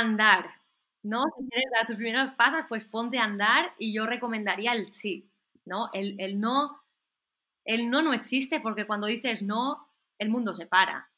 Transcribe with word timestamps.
andar, 0.00 0.50
¿no? 1.02 1.24
Si 1.38 1.48
quieres 1.48 1.70
dar 1.72 1.86
tus 1.86 1.96
primeros 1.96 2.32
pasos, 2.32 2.64
pues 2.68 2.84
ponte 2.84 3.18
a 3.18 3.24
andar 3.24 3.74
y 3.78 3.94
yo 3.94 4.06
recomendaría 4.06 4.72
el 4.72 4.92
sí, 4.92 5.30
¿no? 5.64 5.90
El, 5.92 6.20
el 6.20 6.40
no, 6.40 6.82
el 7.64 7.90
no 7.90 8.02
no 8.02 8.12
existe 8.12 8.60
porque 8.60 8.86
cuando 8.86 9.06
dices 9.06 9.42
no, 9.42 9.88
el 10.18 10.30
mundo 10.30 10.54
se 10.54 10.66
para. 10.66 11.10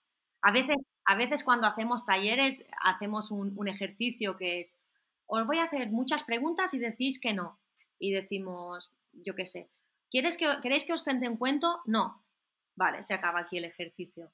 A 0.43 0.53
veces, 0.53 0.77
a 1.05 1.15
veces 1.15 1.45
cuando 1.45 1.67
hacemos 1.67 2.07
talleres, 2.07 2.65
hacemos 2.83 3.31
un, 3.31 3.69
ejercicio 3.69 4.37
que 4.37 4.61
es, 4.61 4.77
os 5.27 5.47
voy 5.47 5.59
a 5.59 5.65
hacer 5.65 5.91
muchas 5.91 6.23
preguntas 6.25 6.75
y 6.75 6.79
decís 6.79 7.21
que 7.21 7.33
no. 7.35 7.61
Y 7.99 8.13
decimos, 8.13 8.93
yo 9.13 9.35
qué 9.35 9.47
sé, 9.47 9.71
¿quieres 10.11 10.37
que, 10.37 10.49
¿queréis 10.61 10.85
que 10.85 10.93
os 10.93 11.03
cuente 11.03 11.29
un 11.29 11.37
cuento? 11.37 11.81
No. 11.87 12.25
Vale, 12.75 13.03
se 13.03 13.15
acaba 13.15 13.41
aquí 13.41 13.59
el 13.59 13.65
ejercicio. 13.65 14.33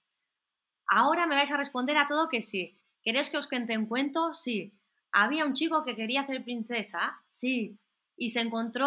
Ahora 0.86 1.26
me 1.26 1.34
vais 1.34 1.50
a 1.50 1.56
responder 1.56 1.96
a 1.98 2.06
todo 2.06 2.28
que 2.28 2.40
sí. 2.40 2.78
¿Queréis 3.08 3.30
que 3.30 3.38
os 3.38 3.46
cuente 3.46 3.78
un 3.78 3.86
cuento? 3.86 4.34
Sí. 4.34 4.74
¿Había 5.12 5.46
un 5.46 5.54
chico 5.54 5.82
que 5.82 5.96
quería 5.96 6.20
hacer 6.20 6.44
princesa? 6.44 7.18
Sí. 7.26 7.78
¿Y 8.18 8.28
se 8.28 8.40
encontró 8.40 8.86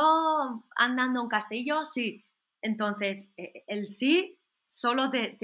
andando 0.76 1.24
un 1.24 1.28
castillo? 1.28 1.86
Sí. 1.86 2.24
Entonces, 2.62 3.32
e, 3.36 3.64
el 3.66 3.88
sí 3.88 4.38
solo 4.52 5.10
te, 5.10 5.40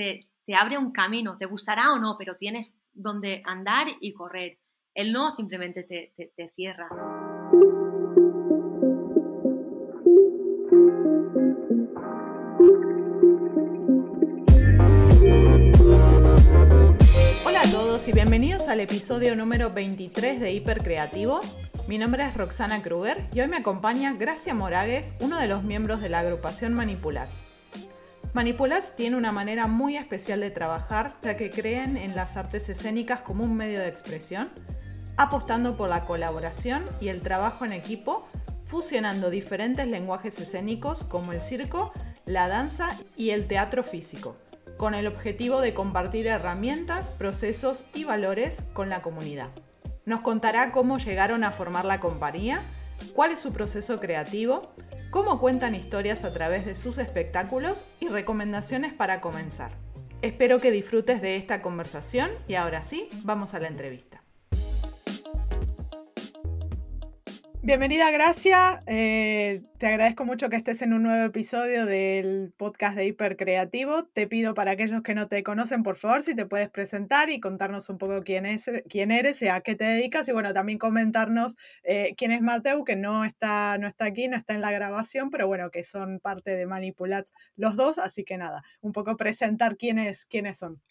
te, 0.46 0.56
abre 0.56 0.78
un 0.78 0.92
camino. 0.92 1.38
Te 1.38 1.48
gustará 1.48 1.92
o 1.92 1.98
no, 1.98 2.18
pero 2.20 2.36
tienes 2.36 2.72
donde 2.94 3.42
andar 3.46 3.88
y 4.00 4.14
correr. 4.14 4.60
El 4.94 5.12
no 5.12 5.32
simplemente 5.32 5.82
te, 5.82 6.14
te 6.36 6.50
cierra. 6.50 6.88
Bienvenidos 18.14 18.70
al 18.70 18.80
episodio 18.80 19.36
número 19.36 19.74
23 19.74 20.40
de 20.40 20.54
Hipercreativo. 20.54 21.42
Mi 21.90 21.98
nombre 21.98 22.24
es 22.26 22.34
Roxana 22.36 22.82
Kruger 22.82 23.28
y 23.34 23.42
hoy 23.42 23.50
me 23.50 23.58
acompaña 23.58 24.14
Gracia 24.14 24.54
Moragues, 24.54 25.12
uno 25.20 25.38
de 25.38 25.48
los 25.48 25.64
miembros 25.64 26.00
de 26.00 26.08
la 26.08 26.20
agrupación 26.20 26.74
Manipulats. 26.74 27.44
Manipulats 28.34 28.96
tiene 28.96 29.18
una 29.18 29.34
manera 29.34 29.68
muy 29.68 29.98
especial 29.98 30.40
de 30.40 30.52
trabajar 30.52 31.16
ya 31.22 31.36
que 31.36 31.50
creen 31.50 31.98
en 31.98 32.16
las 32.16 32.38
artes 32.38 32.70
escénicas 32.70 33.20
como 33.22 33.44
un 33.44 33.58
medio 33.58 33.80
de 33.80 33.90
expresión, 33.90 34.50
apostando 35.18 35.76
por 35.76 35.90
la 35.90 36.06
colaboración 36.06 36.86
y 37.02 37.10
el 37.10 37.20
trabajo 37.20 37.66
en 37.66 37.74
equipo, 37.74 38.26
fusionando 38.64 39.30
diferentes 39.30 39.86
lenguajes 39.86 40.40
escénicos 40.40 41.04
como 41.04 41.34
el 41.34 41.42
circo, 41.42 41.92
la 42.26 42.48
danza 42.48 42.90
y 43.18 43.32
el 43.32 43.48
teatro 43.48 43.84
físico 43.84 44.38
con 44.78 44.94
el 44.94 45.08
objetivo 45.08 45.62
de 45.62 45.74
compartir 45.74 46.28
herramientas, 46.28 47.10
procesos 47.10 47.84
y 47.94 48.04
valores 48.04 48.62
con 48.74 48.90
la 48.90 49.02
comunidad. 49.02 49.50
Nos 50.06 50.22
contará 50.22 50.72
cómo 50.72 51.00
llegaron 51.00 51.44
a 51.44 51.52
formar 51.52 51.86
la 51.86 52.00
compañía, 52.00 52.64
cuál 53.14 53.32
es 53.32 53.40
su 53.40 53.52
proceso 53.52 54.00
creativo, 54.00 54.74
cómo 55.10 55.40
cuentan 55.40 55.76
historias 55.76 56.24
a 56.24 56.34
través 56.34 56.66
de 56.66 56.76
sus 56.76 56.98
espectáculos 56.98 57.84
y 58.00 58.08
recomendaciones 58.08 58.94
para 58.94 59.20
comenzar. 59.20 59.72
Espero 60.22 60.60
que 60.60 60.72
disfrutes 60.72 61.22
de 61.22 61.36
esta 61.36 61.62
conversación 61.62 62.30
y 62.48 62.56
ahora 62.56 62.84
sí, 62.84 63.10
vamos 63.24 63.54
a 63.54 63.60
la 63.60 63.68
entrevista. 63.68 64.27
Bienvenida 67.68 68.10
Gracia, 68.12 68.82
eh, 68.88 69.62
te 69.78 69.88
agradezco 69.88 70.24
mucho 70.24 70.48
que 70.48 70.56
estés 70.56 70.82
en 70.82 70.94
un 70.94 71.04
nuevo 71.04 71.26
episodio 71.26 71.86
del 71.86 72.54
podcast 72.56 72.96
de 72.96 73.08
Hipercreativo. 73.08 74.06
Te 74.06 74.26
pido 74.26 74.54
para 74.54 74.72
aquellos 74.72 75.02
que 75.02 75.14
no 75.14 75.28
te 75.28 75.44
conocen, 75.44 75.84
por 75.84 75.98
favor, 75.98 76.24
si 76.24 76.34
te 76.34 76.46
puedes 76.46 76.70
presentar 76.70 77.30
y 77.30 77.42
contarnos 77.42 77.90
un 77.90 77.98
poco 77.98 78.24
quién, 78.24 78.46
es, 78.46 78.72
quién 78.88 79.12
eres 79.12 79.44
a 79.44 79.60
qué 79.60 79.76
te 79.76 79.84
dedicas 79.84 80.30
y 80.30 80.32
bueno, 80.32 80.54
también 80.54 80.80
comentarnos 80.80 81.58
eh, 81.84 82.16
quién 82.18 82.32
es 82.32 82.42
Mateu, 82.42 82.86
que 82.86 82.96
no 82.96 83.26
está, 83.26 83.78
no 83.78 83.88
está 83.90 84.06
aquí, 84.06 84.30
no 84.30 84.38
está 84.38 84.54
en 84.54 84.62
la 84.62 84.72
grabación, 84.72 85.30
pero 85.30 85.48
bueno, 85.48 85.70
que 85.70 85.84
son 85.84 86.22
parte 86.22 86.52
de 86.52 86.66
Manipulats 86.68 87.34
los 87.58 87.76
dos, 87.76 87.98
así 87.98 88.24
que 88.24 88.38
nada, 88.38 88.64
un 88.80 88.94
poco 88.94 89.18
presentar 89.18 89.76
quiénes, 89.76 90.26
quiénes 90.26 90.58
son. 90.58 90.82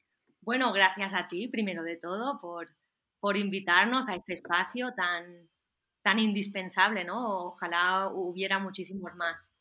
Bueno, 0.43 0.75
gracias 0.75 1.15
a 1.15 1.27
ti, 1.27 1.49
primero 1.49 1.83
de 1.85 1.97
todo, 1.97 2.39
por, 2.39 2.69
por 3.19 3.39
invitarnos 3.39 4.11
a 4.11 4.15
este 4.15 4.35
espacio 4.35 4.93
tan 4.93 5.49
tan 6.07 6.21
indispensable, 6.21 7.05
¿no? 7.05 7.47
Ojalá 7.47 8.11
hubiera 8.15 8.61
muchísimos 8.61 9.13
más. 9.17 9.53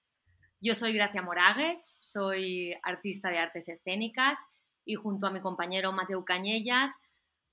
Yo 0.62 0.76
soy 0.76 0.94
Gracia 0.94 1.24
Moragues, 1.24 1.98
soy 2.00 2.72
artista 2.84 3.30
de 3.30 3.40
artes 3.40 3.68
escénicas 3.68 4.38
y 4.86 4.94
junto 4.94 5.26
a 5.26 5.32
mi 5.32 5.42
compañero 5.42 5.92
Mateo 5.92 6.24
Cañellas 6.24 6.92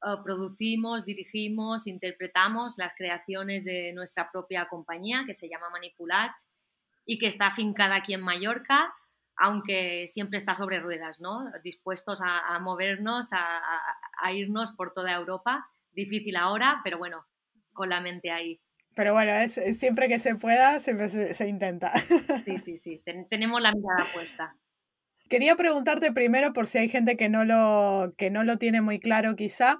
eh, 0.05 0.17
producimos, 0.23 1.07
dirigimos, 1.07 1.87
interpretamos 1.87 2.75
las 2.77 2.95
creaciones 2.95 3.65
de 3.65 3.95
nuestra 3.95 4.31
propia 4.31 4.69
compañía 4.69 5.23
que 5.25 5.33
se 5.33 5.49
llama 5.49 5.71
Manipulats 5.71 6.47
y 7.07 7.17
que 7.17 7.29
está 7.29 7.47
afincada 7.47 7.95
aquí 7.95 8.13
en 8.13 8.21
Mallorca, 8.21 8.93
aunque 9.37 10.07
siempre 10.07 10.37
está 10.37 10.55
sobre 10.55 10.81
ruedas, 10.81 11.19
¿no? 11.19 11.47
Dispuestos 11.65 12.21
a, 12.23 12.59
movernos, 12.59 13.31
a 13.33 14.33
irnos 14.33 14.73
por 14.73 14.93
toda 14.93 15.15
Europa. 15.15 15.67
Difícil 15.93 16.37
ahora, 16.37 16.83
pero 16.85 16.99
bueno, 16.99 17.25
con 17.73 17.89
la 17.89 18.03
mente 18.03 18.31
ahí. 18.31 18.61
Pero 18.95 19.13
bueno, 19.13 19.33
es, 19.33 19.79
siempre 19.79 20.09
que 20.09 20.19
se 20.19 20.35
pueda, 20.37 20.81
siempre 20.81 21.09
se, 21.09 21.49
intenta. 21.49 21.93
Sí, 22.45 22.59
sí, 22.59 22.77
sí, 22.77 23.03
tenemos 23.29 23.61
la 23.61 23.73
mirada 23.73 24.07
puesta. 24.13 24.57
Quería 25.29 25.57
preguntarte 25.57 26.13
primero, 26.13 26.53
por 26.53 26.67
si 26.67 26.79
hay 26.79 26.89
gente 26.89 27.17
que 27.17 27.29
no 27.29 27.45
lo, 27.45 28.15
que 28.19 28.31
no 28.31 28.45
lo 28.45 28.59
tiene 28.59 28.83
muy 28.83 29.01
claro 29.01 29.35
quizá, 29.35 29.79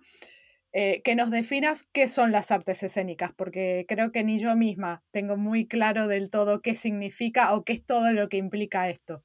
eh, 0.73 1.03
que 1.03 1.15
nos 1.15 1.31
definas 1.31 1.83
qué 1.93 2.09
son 2.09 2.33
las 2.33 2.51
artes 2.51 2.83
escénicas, 2.83 3.33
porque 3.37 3.85
creo 3.87 4.13
que 4.13 4.25
ni 4.25 4.39
yo 4.39 4.57
misma 4.57 5.03
tengo 5.11 5.37
muy 5.37 5.67
claro 5.67 6.09
del 6.09 6.31
todo 6.31 6.63
qué 6.63 6.75
significa 6.77 7.53
o 7.55 7.65
qué 7.65 7.75
es 7.75 7.85
todo 7.85 8.13
lo 8.13 8.31
que 8.31 8.39
implica 8.39 8.89
esto. 8.89 9.23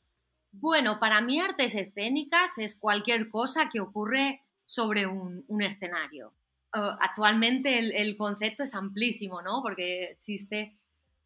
Bueno, 0.51 0.99
para 0.99 1.21
mí 1.21 1.39
artes 1.39 1.75
escénicas 1.75 2.57
es 2.57 2.77
cualquier 2.77 3.29
cosa 3.29 3.69
que 3.71 3.79
ocurre 3.79 4.41
sobre 4.65 5.05
un, 5.05 5.45
un 5.47 5.61
escenario. 5.61 6.33
Eh, 6.73 6.79
actualmente 6.99 7.79
el, 7.79 8.17
concepto 8.17 8.63
es 8.63 8.75
amplísimo, 8.75 9.41
¿no? 9.41 9.61
Porque 9.61 10.05
existe, 10.05 10.77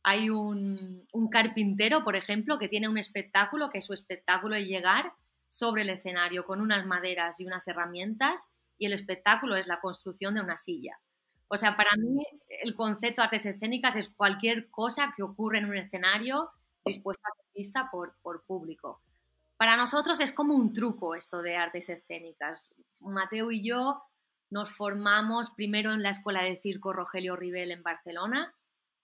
hay 0.03 0.29
un, 0.29 1.07
carpintero, 1.31 2.03
por 2.03 2.16
ejemplo, 2.16 2.57
que 2.57 2.68
tiene 2.68 2.88
un 2.88 2.97
espectáculo, 2.97 3.69
que 3.69 3.81
su 3.81 3.94
espectáculo 3.94 4.56
es 4.56 4.68
llegar 4.68 5.13
sobre 5.50 5.81
el 5.81 5.90
escenario 5.90 6.46
con 6.46 6.62
unas 6.62 6.85
maderas 6.85 7.40
y 7.40 7.46
unas 7.46 7.68
herramientas 7.68 8.47
y 8.78 8.85
el 8.85 8.94
espectáculo 8.94 9.56
es 9.56 9.68
la 9.68 9.81
construcción 9.81 10.35
de 10.35 10.41
una 10.41 10.57
silla. 10.57 11.00
O 11.47 11.57
sea, 11.57 11.75
para 11.75 11.91
mí 11.97 12.25
el 12.63 12.75
concepto 12.75 13.22
de 13.22 13.25
artes 13.25 13.46
escénicas 13.46 13.96
es 13.96 14.09
cualquier 14.16 14.69
cosa 14.69 15.12
que 15.16 15.24
ocurre 15.24 15.57
en 15.57 15.66
un 15.66 15.75
escenario 15.75 16.50
dispuesta 16.85 17.28
a 17.28 17.44
vista 17.53 17.90
por, 17.91 18.16
por 18.22 18.44
público. 18.46 19.01
Para 19.57 19.78
nosotros 19.78 20.19
es 20.22 20.31
como 20.31 20.56
un 20.56 20.74
truco 20.74 21.13
esto 21.13 21.41
de 21.41 21.57
artes 21.57 21.90
escénicas. 21.90 22.74
Mateo 23.01 23.51
y 23.51 23.63
yo 23.63 24.01
nos 24.51 24.69
formamos 24.69 25.50
primero 25.50 25.94
en 25.94 26.03
la 26.03 26.09
Escuela 26.09 26.44
de 26.44 26.57
Circo 26.57 26.94
Rogelio 26.94 27.35
Rivel 27.35 27.72
en 27.72 27.81
Barcelona, 27.81 28.53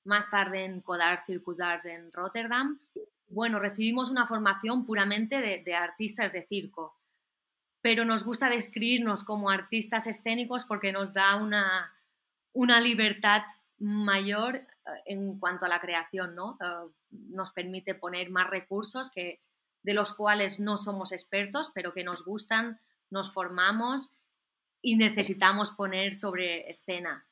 más 0.04 0.30
tarde 0.30 0.66
en 0.66 0.82
Codar 0.82 1.20
Circus 1.20 1.62
Arts 1.62 1.86
en 1.86 2.12
Rotterdam. 2.12 2.80
Bueno, 3.30 3.58
recibimos 3.58 4.12
una 4.12 4.28
formación 4.28 4.86
puramente 4.86 5.42
de, 5.42 5.76
artistas 5.76 6.34
de 6.34 6.46
circo, 6.46 6.98
pero 7.82 8.04
nos 8.04 8.24
gusta 8.24 8.50
describirnos 8.50 9.24
como 9.24 9.50
artistas 9.50 10.06
escénicos 10.08 10.66
porque 10.66 10.92
nos 10.92 11.14
da 11.14 11.38
una, 11.38 11.94
una 12.52 12.82
libertad 12.82 13.44
mayor 13.80 14.56
eh, 14.56 14.68
en 15.06 15.40
cuanto 15.40 15.66
a 15.66 15.70
la 15.70 15.80
creación, 15.80 16.36
¿no? 16.36 16.58
Eh, 16.62 16.92
nos 17.10 17.52
permite 17.52 17.96
poner 17.96 18.30
más 18.30 18.50
recursos 18.50 19.12
que, 19.12 19.42
de 19.82 19.94
los 19.94 20.14
cuales 20.14 20.60
no 20.60 20.78
somos 20.78 21.14
expertos, 21.14 21.72
pero 21.74 21.94
que 21.94 22.04
nos 22.04 22.26
gustan, 22.26 22.82
nos 23.10 23.32
formamos 23.32 24.12
y 24.82 24.96
necesitamos 24.96 25.72
poner 25.72 26.16
sobre 26.16 26.70
escena. 26.70 27.26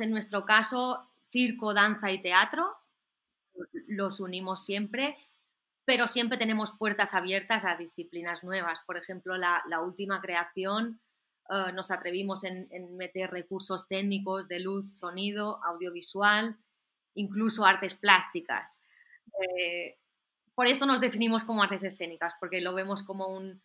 En 0.00 0.10
nuestro 0.10 0.44
caso 0.44 1.08
circo, 1.30 1.74
danza 1.74 2.10
y 2.10 2.20
teatro, 2.20 2.76
los 3.86 4.20
unimos 4.20 4.64
siempre, 4.64 5.16
pero 5.84 6.06
siempre 6.06 6.38
tenemos 6.38 6.72
puertas 6.72 7.14
abiertas 7.14 7.64
a 7.64 7.76
disciplinas 7.76 8.44
nuevas. 8.44 8.80
Por 8.86 8.96
ejemplo, 8.96 9.36
la, 9.36 9.80
última 9.82 10.20
creación 10.20 11.00
eh, 11.48 11.72
nos 11.72 11.90
atrevimos 11.90 12.44
en, 12.44 12.96
meter 12.96 13.30
recursos 13.30 13.88
técnicos 13.88 14.48
de 14.48 14.60
luz, 14.60 14.98
sonido, 14.98 15.62
audiovisual, 15.64 16.56
incluso 17.14 17.64
artes 17.64 17.94
plásticas. 17.94 18.80
Eh, 19.40 19.98
por 20.54 20.66
esto 20.66 20.86
nos 20.86 21.00
definimos 21.00 21.44
como 21.44 21.62
artes 21.62 21.82
escénicas, 21.82 22.34
porque 22.40 22.60
lo 22.60 22.74
vemos 22.74 23.02
como 23.02 23.28
un, 23.28 23.62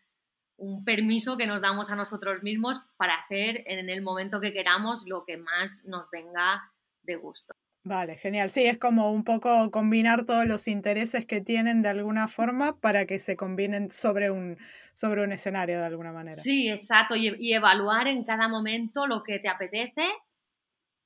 un 0.62 0.84
permiso 0.84 1.38
que 1.38 1.48
nos 1.48 1.62
damos 1.62 1.90
a 1.90 1.96
nosotros 1.96 2.44
mismos 2.44 2.82
para 2.98 3.16
hacer 3.16 3.64
en 3.66 3.90
el 3.90 4.02
momento 4.04 4.40
que 4.40 4.54
queramos 4.54 5.04
lo 5.08 5.26
que 5.26 5.38
más 5.38 5.84
nos 5.86 6.10
venga 6.12 6.72
de 7.02 7.16
gusto. 7.16 7.54
Vale, 7.84 8.16
genial. 8.16 8.52
Sí, 8.52 8.66
es 8.66 8.78
como 8.78 9.12
un 9.12 9.24
poco 9.24 9.72
combinar 9.72 10.26
todos 10.26 10.46
los 10.46 10.68
intereses 10.68 11.26
que 11.26 11.42
tienen 11.42 11.82
de 11.82 11.90
alguna 11.90 12.28
forma 12.28 12.80
para 12.80 13.08
que 13.08 13.18
se 13.18 13.36
combinen 13.36 13.90
sobre 13.90 14.30
un, 14.30 14.56
sobre 14.94 15.24
un 15.24 15.32
escenario 15.32 15.80
de 15.80 15.86
alguna 15.86 16.12
manera. 16.12 16.36
Sí, 16.36 16.70
exacto. 16.70 17.16
Y, 17.16 17.36
y 17.40 17.54
evaluar 17.54 18.08
en 18.08 18.24
cada 18.24 18.48
momento 18.48 19.08
lo 19.08 19.24
que 19.24 19.40
te 19.40 19.50
apetece 19.50 20.04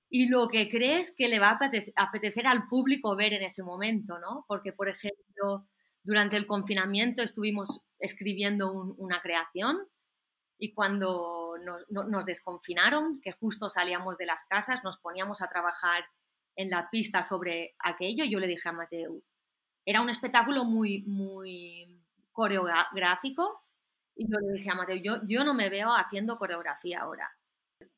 y 0.10 0.28
lo 0.28 0.50
que 0.50 0.70
crees 0.70 1.16
que 1.16 1.30
le 1.30 1.40
va 1.40 1.52
a 1.52 2.04
apetecer, 2.04 2.46
al 2.46 2.68
público 2.68 3.16
ver 3.16 3.34
en 3.34 3.44
ese 3.44 3.64
momento, 3.64 4.20
¿no? 4.20 4.44
Porque, 4.50 4.74
por 4.74 4.90
ejemplo, 4.90 5.66
durante 6.06 6.38
el 6.38 6.46
confinamiento 6.46 7.24
estuvimos 7.24 7.82
escribiendo 8.00 8.72
una 8.72 9.22
creación 9.22 9.78
y 10.58 10.74
cuando 10.74 11.56
nos, 11.90 12.26
desconfinaron, 12.26 13.20
que 13.22 13.32
justo 13.32 13.70
salíamos 13.70 14.18
de 14.18 14.28
las 14.28 14.46
casas, 14.46 14.84
nos 14.84 15.00
poníamos 15.00 15.42
a 15.42 15.50
trabajar 15.50 16.06
en 16.56 16.70
la 16.70 16.90
pista 16.90 17.24
sobre 17.24 17.76
aquello, 17.80 18.24
yo 18.24 18.40
le 18.40 18.48
dije 18.48 18.70
a 18.70 18.72
Mateo, 18.72 19.22
era 19.84 20.02
un 20.02 20.10
espectáculo 20.10 20.64
muy, 20.64 21.04
muy 21.08 22.02
coreográfico 22.32 23.64
y 24.16 24.32
yo 24.32 24.38
le 24.40 24.60
dije 24.60 24.70
a 24.70 24.76
Mateo, 24.76 24.96
yo, 24.98 25.22
yo 25.28 25.44
no 25.44 25.54
me 25.54 25.70
veo 25.70 25.90
haciendo 25.94 26.38
coreografía 26.38 27.02
ahora. 27.02 27.30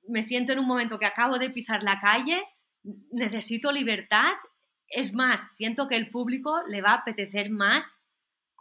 Me 0.08 0.24
siento 0.24 0.54
en 0.54 0.60
un 0.60 0.68
momento 0.68 0.98
que 0.98 1.06
acabo 1.06 1.38
de 1.38 1.50
pisar 1.50 1.84
la 1.84 2.00
calle, 2.00 2.42
necesito 3.12 3.72
libertad. 3.72 4.34
Es 4.88 5.14
más, 5.14 5.56
siento 5.56 5.88
que 5.88 5.98
el 5.98 6.10
público 6.10 6.62
le 6.68 6.82
va 6.82 6.92
a 6.92 7.00
apetecer 7.00 7.50
más 7.52 7.97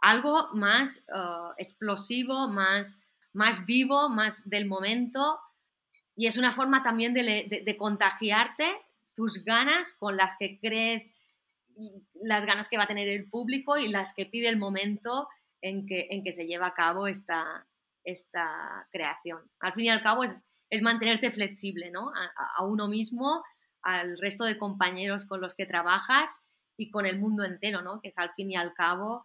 algo 0.01 0.49
más 0.53 1.05
uh, 1.09 1.53
explosivo, 1.57 2.47
más, 2.47 2.99
más 3.33 3.65
vivo, 3.65 4.09
más 4.09 4.49
del 4.49 4.67
momento. 4.67 5.39
Y 6.15 6.27
es 6.27 6.37
una 6.37 6.51
forma 6.51 6.83
también 6.83 7.13
de, 7.13 7.75
contagiarte 7.77 8.65
tus 9.13 9.43
ganas 9.43 9.93
con 9.93 10.17
las 10.17 10.35
que 10.37 10.59
crees, 10.59 11.19
las 12.13 12.45
ganas 12.45 12.69
que 12.69 12.77
va 12.77 12.83
a 12.83 12.87
tener 12.87 13.07
el 13.07 13.29
público 13.29 13.77
y 13.77 13.87
las 13.87 14.13
que 14.13 14.25
pide 14.25 14.49
el 14.49 14.57
momento 14.57 15.27
en 15.61 15.85
que, 15.85 16.07
en 16.11 16.23
que 16.23 16.33
se 16.33 16.45
lleva 16.45 16.67
a 16.67 16.73
cabo 16.73 17.07
esta, 17.07 17.67
esta 18.03 18.87
creación. 18.91 19.51
Al 19.59 19.73
fin 19.73 19.85
y 19.85 19.89
al 19.89 20.01
cabo 20.01 20.23
es, 20.23 20.43
es 20.69 20.81
mantenerte 20.81 21.31
flexible 21.31 21.91
¿no? 21.91 22.11
a, 22.57 22.63
uno 22.63 22.87
mismo, 22.87 23.43
al 23.81 24.17
resto 24.17 24.45
de 24.45 24.57
compañeros 24.57 25.25
con 25.25 25.41
los 25.41 25.55
que 25.55 25.65
trabajas 25.65 26.41
y 26.77 26.89
con 26.89 27.05
el 27.05 27.19
mundo 27.19 27.43
entero, 27.43 27.81
¿no? 27.81 28.01
que 28.01 28.09
es 28.09 28.17
al 28.17 28.31
fin 28.31 28.51
y 28.51 28.55
al 28.55 28.73
cabo 28.73 29.23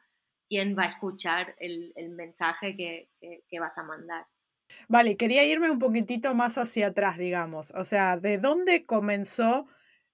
quien 0.53 0.77
va 0.77 0.83
a 0.83 0.87
escuchar 0.87 1.55
el, 1.59 1.95
mensaje 2.11 2.77
que, 2.77 3.09
que, 3.49 3.59
vas 3.59 3.79
a 3.79 3.85
mandar. 3.85 4.27
Vale, 4.87 5.17
quería 5.17 5.47
irme 5.47 5.71
un 5.71 5.79
poquitito 5.79 6.35
más 6.35 6.59
hacia 6.59 6.89
atrás, 6.89 7.17
digamos. 7.17 7.71
O 7.71 7.87
sea, 7.87 8.19
¿de 8.19 8.37
dónde 8.37 8.85
comenzó, 8.85 9.67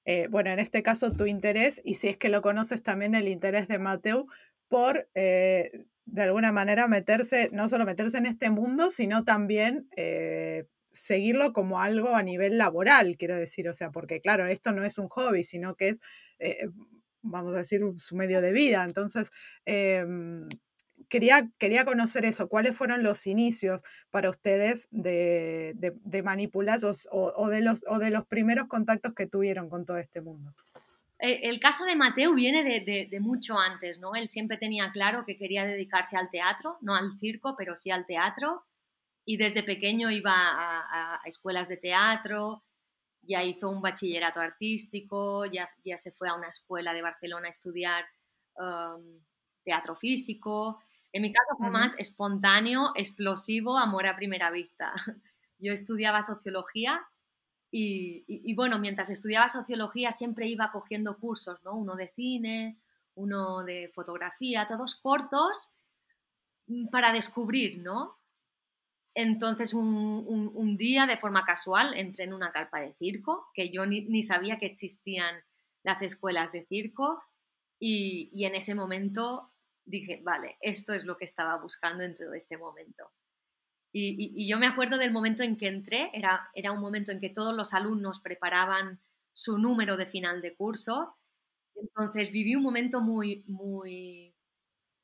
eh, 0.05 0.29
bueno, 0.31 0.51
en 0.51 0.61
este 0.61 0.85
caso 0.85 1.11
tu 1.11 1.27
interés, 1.27 1.81
y 1.83 1.97
si 1.97 2.07
es 2.07 2.17
que 2.17 2.29
lo 2.29 2.41
conoces 2.41 2.85
también 2.85 3.17
el 3.17 3.27
interés 3.27 3.67
de 3.67 3.81
Mateo, 3.81 4.29
por 4.69 5.09
eh, 5.17 5.87
de 6.05 6.23
alguna 6.23 6.53
manera 6.53 6.87
meterse, 6.87 7.51
no 7.53 7.67
solo 7.67 7.85
meterse 7.85 8.19
en 8.19 8.27
este 8.27 8.49
mundo, 8.49 8.93
sino 8.93 9.25
también 9.25 9.89
eh, 9.97 10.67
seguirlo 10.93 11.53
como 11.53 11.81
algo 11.81 12.15
a 12.15 12.23
nivel 12.23 12.59
laboral, 12.59 13.17
quiero 13.19 13.35
decir, 13.35 13.69
o 13.69 13.75
sea, 13.75 13.91
porque 13.91 14.21
claro, 14.21 14.47
esto 14.47 14.71
no 14.71 14.85
es 14.85 14.99
un 14.99 15.09
hobby, 15.09 15.43
sino 15.43 15.75
que 15.75 15.89
es, 15.89 16.01
vamos 17.23 17.55
a 17.55 17.59
decir, 17.59 17.83
su 17.97 18.17
medio 18.17 18.41
de 18.41 18.53
vida. 18.53 18.85
Entonces, 18.85 19.31
em, 19.65 20.49
quería, 21.09 21.51
quería 21.59 21.85
conocer 21.85 22.25
eso, 22.25 22.49
cuáles 22.49 22.77
fueron 22.77 23.03
los 23.03 23.27
inicios 23.27 23.83
para 24.11 24.31
ustedes 24.31 24.89
de, 24.91 25.75
de, 25.77 25.93
o, 27.11 27.49
de 27.49 27.61
los, 27.61 27.85
o 27.89 27.99
de 27.99 28.11
los 28.11 28.27
primeros 28.27 28.69
contactos 28.69 29.15
que 29.15 29.27
tuvieron 29.27 29.69
con 29.69 29.87
todo 29.87 29.97
este 29.97 30.21
mundo. 30.21 30.55
Eh, 31.21 31.49
el 31.49 31.59
caso 31.59 31.85
de 31.85 31.97
Mateo 31.97 32.35
viene 32.35 32.63
de, 32.63 33.21
mucho 33.21 33.59
antes, 33.59 33.99
¿no? 33.99 34.15
Él 34.15 34.29
siempre 34.29 34.57
tenía 34.57 34.91
claro 34.93 35.25
que 35.27 35.37
quería 35.37 35.65
dedicarse 35.65 36.17
al 36.17 36.31
teatro, 36.31 36.79
no 36.81 36.95
al 36.95 37.11
circo, 37.11 37.55
pero 37.57 37.75
sí 37.75 37.91
al 37.91 38.07
teatro. 38.07 38.65
Y 39.25 39.37
desde 39.37 39.63
pequeño 39.63 40.11
iba 40.11 40.33
a, 40.35 41.21
escuelas 41.27 41.69
de 41.69 41.77
teatro, 41.77 42.63
ya 43.29 43.45
hizo 43.45 43.69
un 43.69 43.83
bachillerato 43.83 44.41
artístico, 44.41 45.45
ya, 45.45 45.69
ya, 45.85 45.99
se 45.99 46.11
fue 46.11 46.31
a 46.31 46.35
una 46.35 46.49
escuela 46.49 46.95
de 46.95 47.03
Barcelona 47.03 47.47
a 47.47 47.51
estudiar 47.51 48.07
um, 48.57 49.21
teatro 49.63 49.95
físico. 49.95 50.81
En 51.13 51.23
mi 51.23 51.33
caso 51.33 51.57
fue 51.59 51.69
más 51.71 51.99
espontáneo, 51.99 52.93
explosivo, 52.95 53.77
amor 53.77 54.07
a 54.07 54.17
primera 54.17 54.51
vista. 54.51 54.93
Yo 55.59 55.73
estudiaba 55.73 56.23
sociología 56.23 57.07
y, 57.71 58.55
bueno, 58.55 58.79
mientras 58.79 59.11
estudiaba 59.11 59.49
sociología 59.51 60.11
siempre 60.11 60.49
iba 60.49 60.73
cogiendo 60.73 61.19
cursos, 61.19 61.63
¿no? 61.65 61.75
Uno 61.75 61.97
de 61.97 62.07
cine, 62.07 62.81
uno 63.15 63.63
de 63.63 63.91
fotografía, 63.93 64.67
todos 64.67 64.95
cortos 64.95 65.71
mm, 66.67 66.89
para 66.89 67.13
descubrir, 67.13 67.83
¿no? 67.83 68.18
Entonces 69.21 69.75
un, 69.75 70.75
día 70.77 71.07
de 71.07 71.17
forma 71.17 71.45
casual 71.45 71.93
entré 71.95 72.23
en 72.23 72.33
una 72.33 72.53
carpa 72.53 72.81
de 72.81 72.95
circo, 72.95 73.49
que 73.53 73.71
yo 73.71 73.85
ni, 73.85 74.23
sabía 74.23 74.59
que 74.59 74.67
existían 74.67 75.35
las 75.83 76.03
escuelas 76.03 76.53
de 76.53 76.65
circo 76.67 77.21
y, 77.81 78.31
y 78.33 78.45
en 78.45 78.55
ese 78.55 78.77
momento 78.77 79.53
dije, 79.85 80.21
vale, 80.23 80.57
esto 80.61 80.95
es 80.95 81.05
lo 81.05 81.17
que 81.17 81.25
estaba 81.25 81.57
buscando 81.57 82.05
en 82.05 82.15
todo 82.15 82.33
este 82.35 82.57
momento. 82.59 83.11
Y, 83.93 84.47
yo 84.49 84.57
me 84.57 84.69
acuerdo 84.69 84.99
del 84.99 85.11
momento 85.11 85.43
en 85.43 85.57
que 85.57 85.67
entré, 85.67 86.11
era, 86.13 86.49
era 86.55 86.71
un 86.71 86.81
momento 86.81 87.11
en 87.11 87.19
que 87.19 87.31
todos 87.31 87.57
los 87.57 87.75
alumnos 87.75 88.21
preparaban 88.21 89.01
su 89.33 89.59
número 89.59 89.97
de 89.97 90.07
final 90.07 90.43
de 90.43 90.55
curso, 90.55 91.17
entonces 91.75 92.31
viví 92.31 92.55
un 92.55 92.63
momento 92.63 93.01
muy, 93.01 93.43
muy 93.49 94.33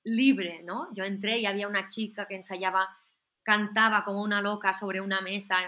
libre, 0.05 0.63
¿no? 0.63 0.93
Yo 0.95 1.03
entré 1.03 1.39
y 1.39 1.47
había 1.47 1.67
una 1.67 1.89
chica 1.89 2.27
que 2.27 2.37
ensayaba, 2.37 2.89
cantaba 3.45 4.05
como 4.05 4.23
una 4.23 4.41
loca 4.41 4.73
sobre 4.73 5.01
una 5.01 5.21
mesa 5.21 5.59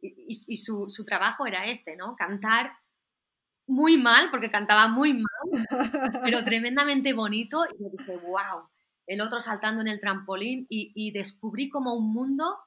y, 0.00 0.56
su, 0.56 0.88
su, 0.88 1.04
trabajo 1.04 1.46
era 1.46 1.66
este, 1.66 1.96
¿no? 1.96 2.16
Cantar 2.16 2.72
muy 3.66 3.96
mal, 3.96 4.30
porque 4.30 4.50
cantaba 4.50 4.88
muy 4.88 5.14
mal, 5.14 6.20
pero 6.22 6.42
tremendamente 6.44 7.12
bonito 7.12 7.64
y 7.66 7.82
yo 7.82 7.90
dije, 7.90 8.16
wow, 8.16 8.68
el 9.06 9.20
otro 9.20 9.40
saltando 9.40 9.80
en 9.80 9.88
el 9.88 10.00
trampolín 10.00 10.66
y, 10.68 11.10
descubrí 11.12 11.68
como 11.68 11.94
un 11.94 12.12
mundo 12.12 12.58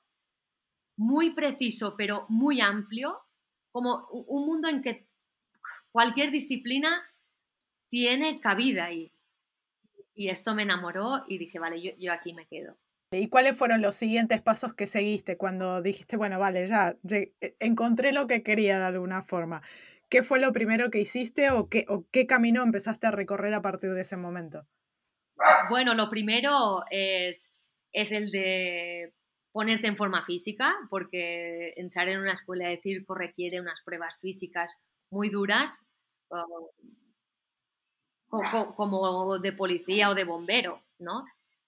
muy 0.98 1.32
preciso, 1.32 1.96
pero 1.98 2.26
muy 2.30 2.62
amplio, 2.62 3.20
como 3.72 4.08
un 4.12 4.46
mundo 4.46 4.68
en 4.68 4.82
que 4.82 5.08
cualquier 5.92 6.32
disciplina 6.32 7.02
tiene 7.90 8.40
cabida 8.40 8.86
ahí. 8.86 9.12
Y 10.16 10.30
esto 10.30 10.54
me 10.54 10.64
enamoró 10.64 11.24
y 11.28 11.38
dije, 11.38 11.60
vale, 11.60 11.82
yo, 11.82 11.92
yo, 11.98 12.12
aquí 12.12 12.34
me 12.34 12.46
quedo. 12.46 12.78
¿Y 13.14 13.30
cuáles 13.30 13.56
fueron 13.56 13.82
los 13.82 13.96
siguientes 13.96 14.42
pasos 14.42 14.74
que 14.74 14.88
seguiste 14.88 15.38
cuando 15.38 15.82
dijiste, 15.82 16.18
bueno, 16.18 16.40
vale, 16.40 16.66
ya 16.68 16.96
e, 17.10 17.34
encontré 17.60 18.12
lo 18.12 18.28
que 18.28 18.44
quería 18.44 18.80
de 18.80 18.86
alguna 18.86 19.22
forma? 19.22 19.62
¿Qué 20.10 20.24
fue 20.24 20.40
lo 20.40 20.52
primero 20.54 20.92
que 20.92 21.00
hiciste 21.00 21.50
o 21.52 21.70
qué, 21.70 21.86
o 21.88 22.06
qué 22.12 22.28
camino 22.28 22.64
empezaste 22.64 23.08
a 23.08 23.12
recorrer 23.12 23.54
a 23.54 23.62
partir 23.62 23.94
de 23.94 24.02
ese 24.02 24.18
momento? 24.18 24.68
Bueno, 25.70 25.94
lo 25.94 26.10
primero 26.10 26.84
es, 26.90 27.52
es 27.92 28.12
el 28.12 28.30
de 28.32 29.14
ponerte 29.52 29.88
en 29.88 29.98
forma 29.98 30.24
física, 30.24 30.76
porque 30.90 31.74
entrar 31.78 32.10
en 32.10 32.20
una 32.20 32.34
escuela 32.34 32.68
de 32.68 32.80
circo 32.82 33.16
requiere 33.16 33.62
unas 33.62 33.82
pruebas 33.82 34.20
físicas 34.20 34.82
muy 35.12 35.30
duras, 35.30 35.86
como 38.76 39.38
de 39.40 39.54
policía 39.54 40.10
o 40.10 40.16
de 40.16 40.24
bombero, 40.24 40.82
¿no? 40.98 41.24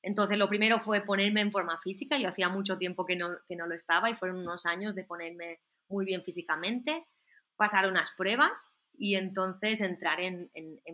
Entonces, 0.05 0.37
lo 0.37 0.47
primero 0.47 0.77
fue 0.77 1.01
ponerme 1.01 1.41
en 1.41 1.51
forma 1.51 1.79
física. 1.79 2.19
Yo 2.19 2.29
hacía 2.29 2.47
mucho 2.47 2.77
tiempo 2.77 3.07
que 3.07 3.15
no, 3.15 3.39
que 3.47 3.55
no 3.55 3.65
lo 3.65 3.73
estaba 3.73 4.07
y 4.07 4.13
fueron 4.13 4.37
unos 4.37 4.67
años 4.67 4.93
de 4.93 5.03
ponerme 5.03 5.61
muy 5.89 6.05
bien 6.05 6.23
físicamente, 6.23 7.07
pasar 7.55 7.89
unas 7.89 8.11
pruebas 8.11 8.71
y 8.93 9.15
entonces 9.15 9.81
entrar 9.81 10.21
en, 10.21 10.51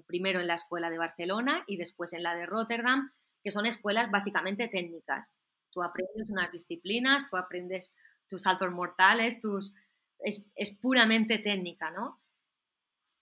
primero 0.07 0.39
en 0.39 0.47
la 0.47 0.55
escuela 0.55 0.89
de 0.89 0.97
Barcelona 0.97 1.65
y 1.67 1.75
después 1.75 2.13
en 2.13 2.23
la 2.23 2.35
de 2.35 2.45
Rotterdam, 2.45 3.11
que 3.43 3.51
son 3.51 3.65
escuelas 3.65 4.09
básicamente 4.09 4.69
técnicas. 4.69 5.37
Tú 5.71 5.83
aprendes 5.83 6.29
unas 6.29 6.49
disciplinas, 6.49 7.29
tú 7.29 7.35
aprendes 7.35 7.93
tus 8.29 8.43
saltos 8.43 8.71
mortales, 8.71 9.41
tus, 9.41 9.75
es, 10.19 10.49
es 10.55 10.71
puramente 10.71 11.37
técnica, 11.37 11.91
¿no? 11.91 12.21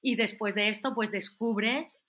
Y 0.01 0.17
después 0.17 0.53
de 0.53 0.69
esto, 0.69 0.93
pues 0.93 1.09
descubres 1.09 2.05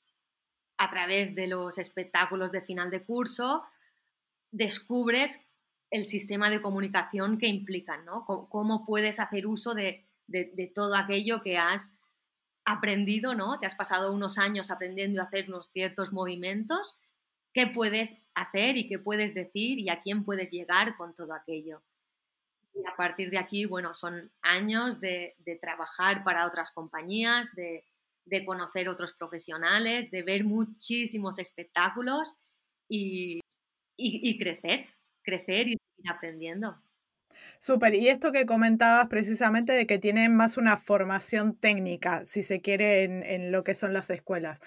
a 0.80 0.88
través 0.88 1.34
de 1.34 1.46
los 1.46 1.76
espectáculos 1.76 2.52
de 2.52 2.62
final 2.62 2.90
de 2.90 3.04
curso, 3.04 3.62
descubres 4.50 5.46
el 5.90 6.06
sistema 6.06 6.48
de 6.48 6.62
comunicación 6.62 7.36
que 7.36 7.48
implican, 7.48 8.04
¿no? 8.06 8.24
Cómo, 8.24 8.84
puedes 8.84 9.20
hacer 9.20 9.46
uso 9.46 9.74
de, 9.74 10.06
de 10.26 10.72
todo 10.74 10.94
aquello 10.96 11.42
que 11.42 11.58
has 11.58 11.98
aprendido, 12.64 13.34
¿no? 13.34 13.58
Te 13.58 13.66
has 13.66 13.74
pasado 13.74 14.10
unos 14.12 14.38
años 14.38 14.70
aprendiendo 14.70 15.20
a 15.20 15.24
hacer 15.24 15.48
unos 15.48 15.68
ciertos 15.68 16.12
movimientos, 16.12 16.98
qué 17.52 17.66
puedes 17.66 18.22
hacer 18.34 18.78
y 18.78 18.88
qué 18.88 18.98
puedes 18.98 19.34
decir 19.34 19.78
y 19.78 19.90
a 19.90 20.00
quién 20.00 20.24
puedes 20.24 20.50
llegar 20.50 20.96
con 20.96 21.14
todo 21.14 21.34
aquello. 21.34 21.82
Y 22.72 22.86
a 22.86 22.96
partir 22.96 23.30
de 23.30 23.38
aquí, 23.38 23.66
bueno, 23.66 23.94
son 23.94 24.32
años 24.40 25.00
de, 25.00 25.36
trabajar 25.60 26.24
para 26.24 26.46
otras 26.46 26.70
compañías, 26.70 27.54
de, 27.54 27.84
conocer 28.44 28.88
otros 28.88 29.12
profesionales, 29.14 30.10
de 30.10 30.22
ver 30.22 30.44
muchísimos 30.44 31.38
espectáculos 31.38 32.38
y, 32.88 33.40
y 33.96 34.38
crecer, 34.38 34.86
crecer 35.22 35.68
y 35.68 35.76
seguir 35.76 36.10
aprendiendo. 36.10 36.82
Súper, 37.58 37.94
y 37.94 38.08
esto 38.08 38.32
que 38.32 38.46
comentabas 38.46 39.08
precisamente 39.08 39.72
de 39.72 39.86
que 39.86 39.98
tienen 39.98 40.34
más 40.34 40.56
una 40.56 40.76
formación 40.76 41.56
técnica, 41.56 42.24
si 42.26 42.42
se 42.42 42.60
quiere, 42.60 43.04
en, 43.04 43.22
en 43.22 43.52
lo 43.52 43.64
que 43.64 43.74
son 43.74 43.92
las 43.92 44.10
escuelas. 44.10 44.60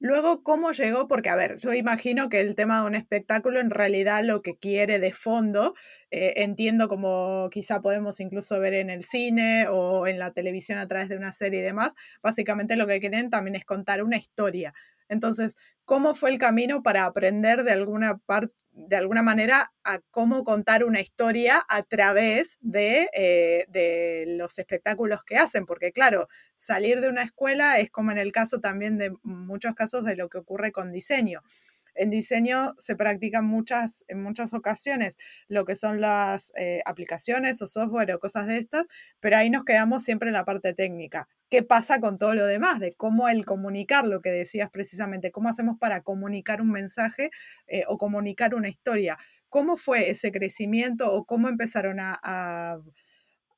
Luego, 0.00 0.44
¿cómo 0.44 0.70
llegó? 0.70 1.08
Porque, 1.08 1.28
a 1.28 1.34
ver, 1.34 1.56
yo 1.58 1.72
imagino 1.74 2.28
que 2.28 2.38
el 2.40 2.54
tema 2.54 2.80
de 2.80 2.86
un 2.86 2.94
espectáculo 2.94 3.58
en 3.58 3.70
realidad 3.70 4.22
lo 4.24 4.42
que 4.42 4.56
quiere 4.56 5.00
de 5.00 5.12
fondo, 5.12 5.74
eh, 6.12 6.34
entiendo 6.36 6.88
como 6.88 7.48
quizá 7.50 7.82
podemos 7.82 8.20
incluso 8.20 8.60
ver 8.60 8.74
en 8.74 8.90
el 8.90 9.02
cine 9.02 9.66
o 9.68 10.06
en 10.06 10.20
la 10.20 10.32
televisión 10.32 10.78
a 10.78 10.86
través 10.86 11.08
de 11.08 11.16
una 11.16 11.32
serie 11.32 11.60
y 11.60 11.62
demás, 11.64 11.94
básicamente 12.22 12.76
lo 12.76 12.86
que 12.86 13.00
quieren 13.00 13.28
también 13.28 13.56
es 13.56 13.64
contar 13.64 14.04
una 14.04 14.16
historia. 14.18 14.72
Entonces, 15.08 15.56
¿cómo 15.84 16.14
fue 16.14 16.30
el 16.30 16.38
camino 16.38 16.82
para 16.84 17.04
aprender 17.04 17.64
de 17.64 17.72
alguna 17.72 18.18
parte? 18.18 18.54
De 18.86 18.96
alguna 18.96 19.22
manera 19.22 19.72
a 19.84 20.00
cómo 20.10 20.44
contar 20.44 20.84
una 20.84 21.00
historia 21.00 21.64
a 21.68 21.82
través 21.82 22.58
de, 22.60 23.08
eh, 23.12 23.64
de, 23.68 24.24
los 24.28 24.58
espectáculos 24.58 25.24
que 25.24 25.36
hacen, 25.36 25.66
porque 25.66 25.92
claro, 25.92 26.28
salir 26.56 27.00
de 27.00 27.08
una 27.08 27.22
escuela 27.22 27.78
es 27.78 27.90
como 27.90 28.12
en 28.12 28.18
el 28.18 28.32
caso 28.32 28.60
también 28.60 28.98
de 28.98 29.12
muchos 29.22 29.74
casos 29.74 30.04
de 30.04 30.16
lo 30.16 30.28
que 30.28 30.38
ocurre 30.38 30.72
con 30.72 30.92
diseño 30.92 31.42
en 31.98 32.10
diseño 32.10 32.74
se 32.78 32.96
practican 32.96 33.44
muchas, 33.44 34.04
en 34.08 34.22
muchas 34.22 34.54
ocasiones 34.54 35.16
lo 35.48 35.64
que 35.64 35.76
son 35.76 36.00
las 36.00 36.52
eh, 36.56 36.80
aplicaciones 36.86 37.60
o 37.60 37.66
software 37.66 38.12
o 38.12 38.20
cosas 38.20 38.46
de 38.46 38.58
estas, 38.58 38.86
pero 39.20 39.36
ahí 39.36 39.50
nos 39.50 39.64
quedamos 39.64 40.04
siempre 40.04 40.28
en 40.28 40.34
la 40.34 40.44
parte 40.44 40.72
técnica. 40.74 41.28
¿Qué 41.50 41.62
pasa 41.62 42.00
con 42.00 42.18
todo 42.18 42.34
lo 42.34 42.46
demás? 42.46 42.80
De 42.80 42.94
cómo 42.94 43.28
el 43.28 43.44
comunicar, 43.46 44.06
lo 44.06 44.20
que 44.20 44.30
decías 44.30 44.70
precisamente, 44.70 45.30
cómo 45.32 45.48
hacemos 45.48 45.78
para 45.78 46.02
comunicar 46.02 46.60
un 46.60 46.70
mensaje 46.70 47.30
eh, 47.66 47.84
o 47.88 47.98
comunicar 47.98 48.54
una 48.54 48.68
historia. 48.68 49.18
¿Cómo 49.48 49.76
fue 49.76 50.10
ese 50.10 50.30
crecimiento 50.32 51.12
o 51.12 51.24
cómo 51.24 51.48
empezaron 51.48 52.00
a, 52.00 52.18
a, 52.22 52.78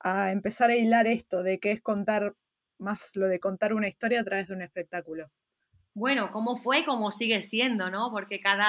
a 0.00 0.32
empezar 0.32 0.70
a 0.70 0.76
hilar 0.76 1.06
esto 1.06 1.42
de 1.42 1.58
qué 1.58 1.72
es 1.72 1.80
contar 1.80 2.34
más 2.78 3.16
lo 3.16 3.28
de 3.28 3.40
contar 3.40 3.74
una 3.74 3.88
historia 3.88 4.20
a 4.20 4.24
través 4.24 4.48
de 4.48 4.54
un 4.54 4.62
espectáculo? 4.62 5.30
bueno, 5.94 6.30
cómo 6.32 6.56
fue, 6.56 6.84
cómo 6.84 7.10
sigue 7.10 7.42
siendo, 7.42 7.90
¿no? 7.90 8.10
Porque 8.10 8.40
cada, 8.40 8.68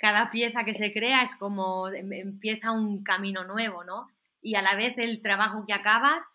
cada 0.00 0.30
pieza 0.30 0.64
que 0.64 0.74
se 0.74 0.92
crea 0.92 1.22
es 1.22 1.36
como 1.36 1.88
em, 1.88 2.12
empieza 2.12 2.72
un 2.72 3.02
camino 3.02 3.44
nuevo, 3.44 3.84
¿no? 3.84 4.06
Y 4.40 4.54
a 4.54 4.62
la 4.62 4.74
vez 4.74 4.96
el 4.98 5.22
trabajo 5.22 5.64
que 5.66 5.72
acabas 5.72 6.28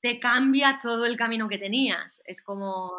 te 0.00 0.18
cambia 0.18 0.78
todo 0.82 1.06
el 1.06 1.16
camino 1.16 1.48
que 1.48 1.58
tenías. 1.58 2.22
Es 2.24 2.42
como 2.42 2.92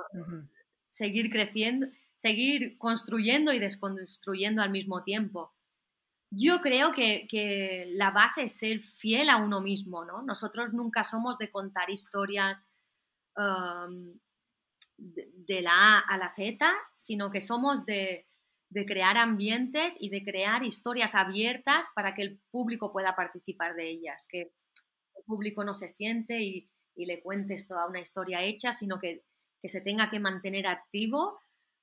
seguir 0.87 1.29
creciendo, 1.29 1.87
seguir 2.15 2.77
construyendo 2.77 3.53
y 3.53 3.59
desconstruyendo 3.59 4.61
al 4.61 4.69
mismo 4.69 5.03
tiempo. 5.03 5.53
Yo 6.29 6.61
creo 6.61 6.93
que, 6.93 7.27
que, 7.29 7.89
la 7.93 8.11
base 8.11 8.43
es 8.43 8.57
ser 8.57 8.79
fiel 8.79 9.29
a 9.29 9.37
uno 9.37 9.59
mismo, 9.59 10.05
¿no? 10.05 10.21
Nosotros 10.21 10.71
nunca 10.71 11.03
somos 11.03 11.37
de 11.37 11.51
contar 11.51 11.89
historias 11.89 12.71
de, 14.97 15.61
la 15.61 15.97
A 15.97 15.99
a 15.99 16.17
la 16.17 16.33
Z, 16.35 16.71
sino 16.93 17.31
que 17.31 17.41
somos 17.41 17.85
de, 17.85 18.27
crear 18.87 19.17
ambientes 19.17 19.97
y 19.99 20.09
de 20.09 20.23
crear 20.23 20.63
historias 20.63 21.15
abiertas 21.15 21.87
para 21.93 22.13
que 22.13 22.21
el 22.21 22.39
público 22.51 22.93
pueda 22.93 23.15
participar 23.15 23.75
de 23.75 23.89
ellas, 23.89 24.27
que 24.29 24.53
el 25.15 25.23
público 25.25 25.63
no 25.63 25.73
se 25.73 25.89
siente 25.89 26.41
y, 26.41 26.70
le 26.95 27.21
cuentes 27.21 27.67
toda 27.67 27.87
una 27.87 27.99
historia 27.99 28.41
hecha, 28.43 28.71
sino 28.73 28.99
que, 28.99 29.23
se 29.63 29.81
tenga 29.81 30.09
que 30.09 30.19
mantener 30.19 30.65
activo, 30.65 31.39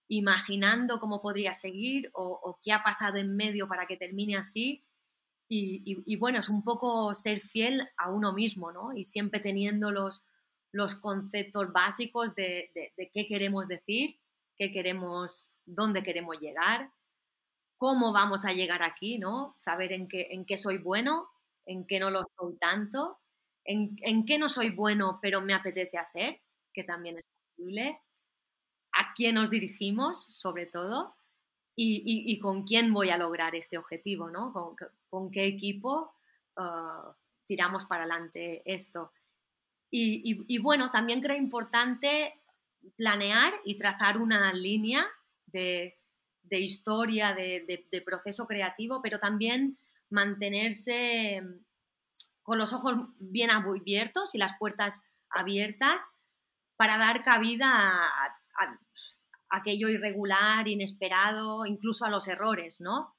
imaginando 0.09 0.99
cómo 0.99 1.21
podría 1.21 1.53
seguir 1.53 2.11
o, 2.13 2.59
qué 2.63 2.73
ha 2.73 2.83
pasado 2.83 3.19
en 3.19 3.37
medio 3.37 3.69
para 3.69 3.87
que 3.87 3.97
termine 3.97 4.37
así. 4.37 4.85
Y, 5.49 6.03
y, 6.05 6.17
bueno, 6.17 6.41
es 6.41 6.49
un 6.49 6.63
poco 6.63 7.15
ser 7.15 7.41
fiel 7.41 7.89
a 7.97 8.11
uno 8.11 8.33
mismo, 8.33 8.73
¿no? 8.73 8.93
Y 8.93 9.05
siempre 9.05 9.41
teniendo 9.41 9.91
los, 9.93 10.23
los 10.73 10.95
conceptos 10.95 11.73
básicos 11.73 12.35
de, 12.35 12.71
qué 13.13 13.27
queremos 13.27 13.69
decir, 13.69 14.19
qué 14.57 14.71
queremos, 14.71 15.51
dónde 15.65 16.03
queremos 16.03 16.39
llegar, 16.41 16.93
cómo 17.77 18.13
vamos 18.13 18.45
a 18.45 18.53
llegar 18.53 18.83
aquí, 18.83 19.19
¿no? 19.19 19.55
Saber 19.57 19.93
en 19.93 20.09
qué, 20.09 20.29
en 20.31 20.45
qué 20.45 20.57
soy 20.57 20.79
bueno, 20.79 21.29
en 21.65 21.87
qué 21.87 22.01
no 22.01 22.11
lo 22.11 22.25
soy 22.37 22.57
tanto, 22.57 23.19
en, 23.69 24.25
qué 24.25 24.39
no 24.39 24.49
soy 24.49 24.71
bueno 24.71 25.19
pero 25.21 25.41
me 25.43 25.55
apetece 25.55 25.99
hacer, 25.99 26.41
que 26.73 26.85
también 26.85 27.19
es 27.19 27.25
posible, 27.57 28.01
a 28.93 29.13
quién 29.15 29.35
nos 29.35 29.51
dirigimos, 29.51 30.27
sobre 30.31 30.67
todo, 30.67 31.15
y, 31.81 32.41
con 32.41 32.65
quién 32.65 32.93
voy 32.93 33.11
a 33.11 33.19
lograr 33.19 33.55
este 33.55 33.79
objetivo, 33.79 34.31
¿no? 34.31 34.53
Con, 35.09 35.31
qué 35.31 35.47
equipo 35.47 36.13
uh, 36.57 37.13
tiramos 37.47 37.85
para 37.85 38.03
adelante 38.03 38.63
esto. 38.65 39.13
Y, 39.89 40.59
bueno, 40.59 40.91
también 40.91 41.21
creo 41.21 41.37
importante 41.37 42.35
planear 42.97 43.55
y 43.65 43.77
trazar 43.77 44.19
una 44.19 44.53
línea 44.53 45.07
de, 45.47 45.97
historia, 46.51 47.33
de, 47.33 48.03
proceso 48.05 48.49
creativo, 48.49 49.01
pero 49.01 49.21
también 49.21 49.79
mantenerse 50.11 51.43
con 52.49 52.59
los 52.59 52.73
ojos 52.73 52.97
bien 53.19 53.51
abiertos 53.51 54.35
y 54.35 54.39
las 54.39 54.59
puertas 54.59 55.03
abiertas 55.31 56.09
para 56.77 56.97
dar 56.97 57.23
cabida 57.23 57.69
a, 57.71 58.35
aquello 59.51 59.89
irregular, 59.89 60.67
inesperado, 60.67 61.67
incluso 61.67 62.05
a 62.05 62.11
los 62.11 62.27
errores, 62.27 62.81
¿no? 62.81 63.15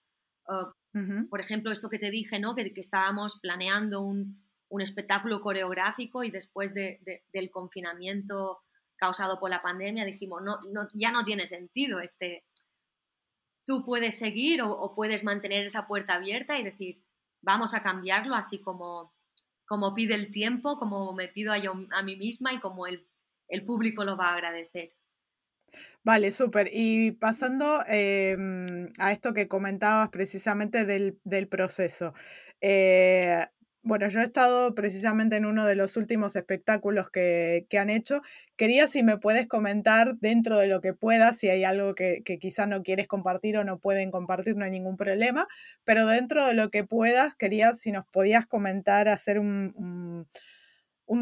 Uh, 0.48 1.28
por 1.30 1.40
ejemplo, 1.40 1.72
esto 1.72 1.90
que 1.90 2.00
te 2.00 2.10
dije, 2.10 2.40
¿no? 2.40 2.56
que 2.56 2.74
estábamos 2.76 3.40
planeando 3.40 4.02
un, 4.02 4.44
un 4.70 4.82
espectáculo 4.82 5.42
coreográfico 5.42 6.24
y 6.24 6.32
después 6.32 6.74
del 6.74 7.52
confinamiento 7.52 8.64
causado 8.96 9.40
por 9.40 9.52
la 9.52 9.62
pandemia 9.62 10.06
dijimos, 10.06 10.42
no, 10.44 10.60
ya 10.94 11.12
no 11.12 11.24
tiene 11.24 11.46
sentido 11.46 12.00
este... 12.00 12.46
Tú 13.66 13.86
puedes 13.86 14.18
seguir 14.18 14.64
o, 14.64 14.96
puedes 14.96 15.24
mantener 15.24 15.64
esa 15.64 15.86
puerta 15.86 16.16
abierta 16.16 16.58
y 16.58 16.64
decir, 16.64 17.04
vamos 17.42 17.76
a 17.76 17.84
cambiarlo 17.84 18.34
así 18.34 18.60
como, 18.60 19.14
como 19.70 19.94
pide 19.94 20.16
el 20.16 20.32
tiempo, 20.32 20.80
como 20.80 21.14
me 21.14 21.28
pido 21.28 21.54
a, 21.54 21.60
yo, 21.60 21.74
a 21.92 22.02
mí 22.02 22.16
misma 22.16 22.52
y 22.54 22.60
como 22.60 22.88
el, 22.88 23.06
público 23.68 24.04
lo 24.04 24.18
va 24.18 24.30
a 24.32 24.34
agradecer. 24.34 24.90
Vale, 26.04 26.32
súper. 26.32 26.72
Y 26.74 27.12
pasando 27.12 27.84
em, 27.86 28.90
a 28.98 29.12
esto 29.12 29.32
que 29.32 29.48
comentabas 29.48 30.10
precisamente 30.10 30.86
del, 30.86 31.20
del 31.24 31.48
proceso. 31.48 32.16
Eh, 32.62 33.46
bueno, 33.90 34.08
yo 34.08 34.22
he 34.22 34.24
estado 34.24 34.76
precisamente 34.76 35.36
en 35.36 35.46
uno 35.46 35.66
de 35.66 35.76
los 35.76 35.98
últimos 35.98 36.36
espectáculos 36.36 37.10
que, 37.10 37.66
han 37.78 37.90
hecho. 37.90 38.22
Quería 38.56 38.88
si 38.88 39.04
me 39.04 39.18
puedes 39.18 39.48
comentar 39.48 40.16
dentro 40.18 40.58
de 40.58 40.68
lo 40.68 40.80
que 40.80 40.94
puedas, 40.94 41.38
si 41.38 41.50
hay 41.50 41.64
algo 41.64 41.96
que, 41.96 42.22
que 42.24 42.40
quizás 42.40 42.68
no 42.68 42.84
quieres 42.84 43.08
compartir 43.08 43.58
o 43.58 43.64
no 43.64 43.80
pueden 43.80 44.12
compartir, 44.12 44.56
no 44.56 44.64
hay 44.64 44.72
ningún 44.72 44.96
problema, 44.96 45.48
pero 45.84 46.06
dentro 46.06 46.46
de 46.46 46.54
lo 46.54 46.70
que 46.70 46.84
puedas, 46.84 47.36
quería 47.36 47.74
si 47.76 47.92
nos 47.92 48.06
podías 48.08 48.46
comentar, 48.46 49.10
hacer 49.10 49.40
un 49.40 50.28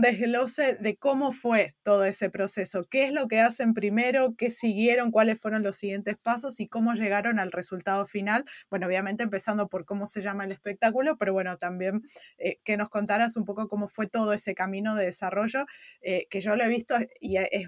desglose 0.01 0.75
de 0.79 0.97
cómo 0.97 1.31
fue 1.31 1.75
todo 1.83 2.03
ese 2.05 2.29
proceso, 2.29 2.83
qué 2.89 3.05
es 3.05 3.13
lo 3.13 3.27
que 3.27 3.39
hacen 3.39 3.73
primero, 3.73 4.35
qué 4.37 4.49
siguieron, 4.51 5.11
cuáles 5.11 5.39
fueron 5.39 5.63
los 5.63 5.77
siguientes 5.77 6.17
pasos 6.17 6.59
y 6.59 6.67
cómo 6.67 6.93
llegaron 6.93 7.39
al 7.39 7.51
resultado 7.51 8.05
final. 8.05 8.43
Bueno, 8.69 8.87
obviamente 8.87 9.23
empezando 9.23 9.67
por 9.69 9.85
cómo 9.85 10.05
se 10.05 10.21
llama 10.21 10.45
el 10.45 10.51
espectáculo, 10.51 11.17
pero 11.17 11.33
bueno, 11.33 11.57
también 11.57 12.01
eh, 12.37 12.57
que 12.63 12.77
nos 12.77 12.89
contaras 12.89 13.37
un 13.37 13.45
poco 13.45 13.67
cómo 13.67 13.87
fue 13.89 14.07
todo 14.07 14.33
ese 14.33 14.53
camino 14.55 14.95
de 14.95 15.05
desarrollo, 15.05 15.65
eh, 16.01 16.27
que 16.29 16.41
yo 16.41 16.55
lo 16.55 16.63
he 16.63 16.67
visto 16.67 16.95
y 17.19 17.37
es 17.37 17.67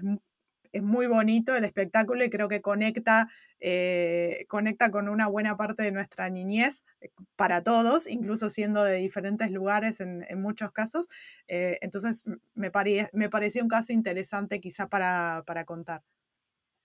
es 0.72 0.82
muy 0.82 1.06
bonito 1.06 1.56
el 1.56 1.64
espectáculo 1.64 2.24
y 2.24 2.30
creo 2.30 2.48
que 2.48 2.60
conecta, 2.60 3.28
eh, 3.58 4.46
conecta 4.48 4.90
con 4.90 5.08
una 5.08 5.26
buena 5.26 5.56
parte 5.56 5.82
de 5.82 5.92
nuestra 5.92 6.30
niñez 6.30 6.84
eh, 7.00 7.10
para 7.36 7.62
todos, 7.62 8.06
incluso 8.06 8.48
siendo 8.50 8.84
de 8.84 8.96
diferentes 8.96 9.50
lugares 9.50 10.00
en, 10.00 10.24
muchos 10.40 10.72
casos. 10.72 11.08
Eh, 11.48 11.78
entonces, 11.80 12.24
me, 12.54 12.70
me 13.12 13.28
pareció 13.28 13.62
un 13.62 13.68
caso 13.68 13.92
interesante 13.92 14.60
quizá 14.60 14.88
para, 14.88 15.44
contar. 15.66 16.02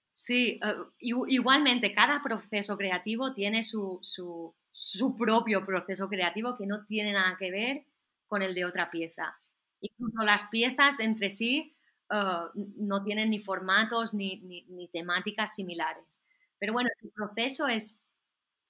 Sí, 0.10 0.60
igualmente, 1.00 1.94
cada 1.94 2.22
proceso 2.22 2.78
creativo 2.78 3.34
tiene 3.34 3.64
su, 3.64 4.00
su 4.02 5.16
propio 5.16 5.64
proceso 5.64 6.08
creativo 6.08 6.56
que 6.58 6.66
no 6.66 6.86
tiene 6.86 7.14
nada 7.14 7.36
que 7.38 7.52
ver 7.52 7.86
con 8.28 8.42
el 8.42 8.56
de 8.56 8.66
otra 8.66 8.90
pieza. 8.90 9.38
Incluso 9.82 10.24
las 10.24 10.46
piezas 10.46 11.00
entre 11.00 11.30
sí 11.30 11.75
Ah, 12.10 12.52
no 12.54 13.04
tienen 13.04 13.32
ni 13.32 13.40
formatos 13.40 14.14
ni, 14.14 14.38
ni, 14.42 14.88
temáticas 14.90 15.56
similares. 15.56 16.24
Pero 16.60 16.74
bueno, 16.74 16.90
el 17.02 17.12
proceso 17.12 17.68
es, 17.68 18.00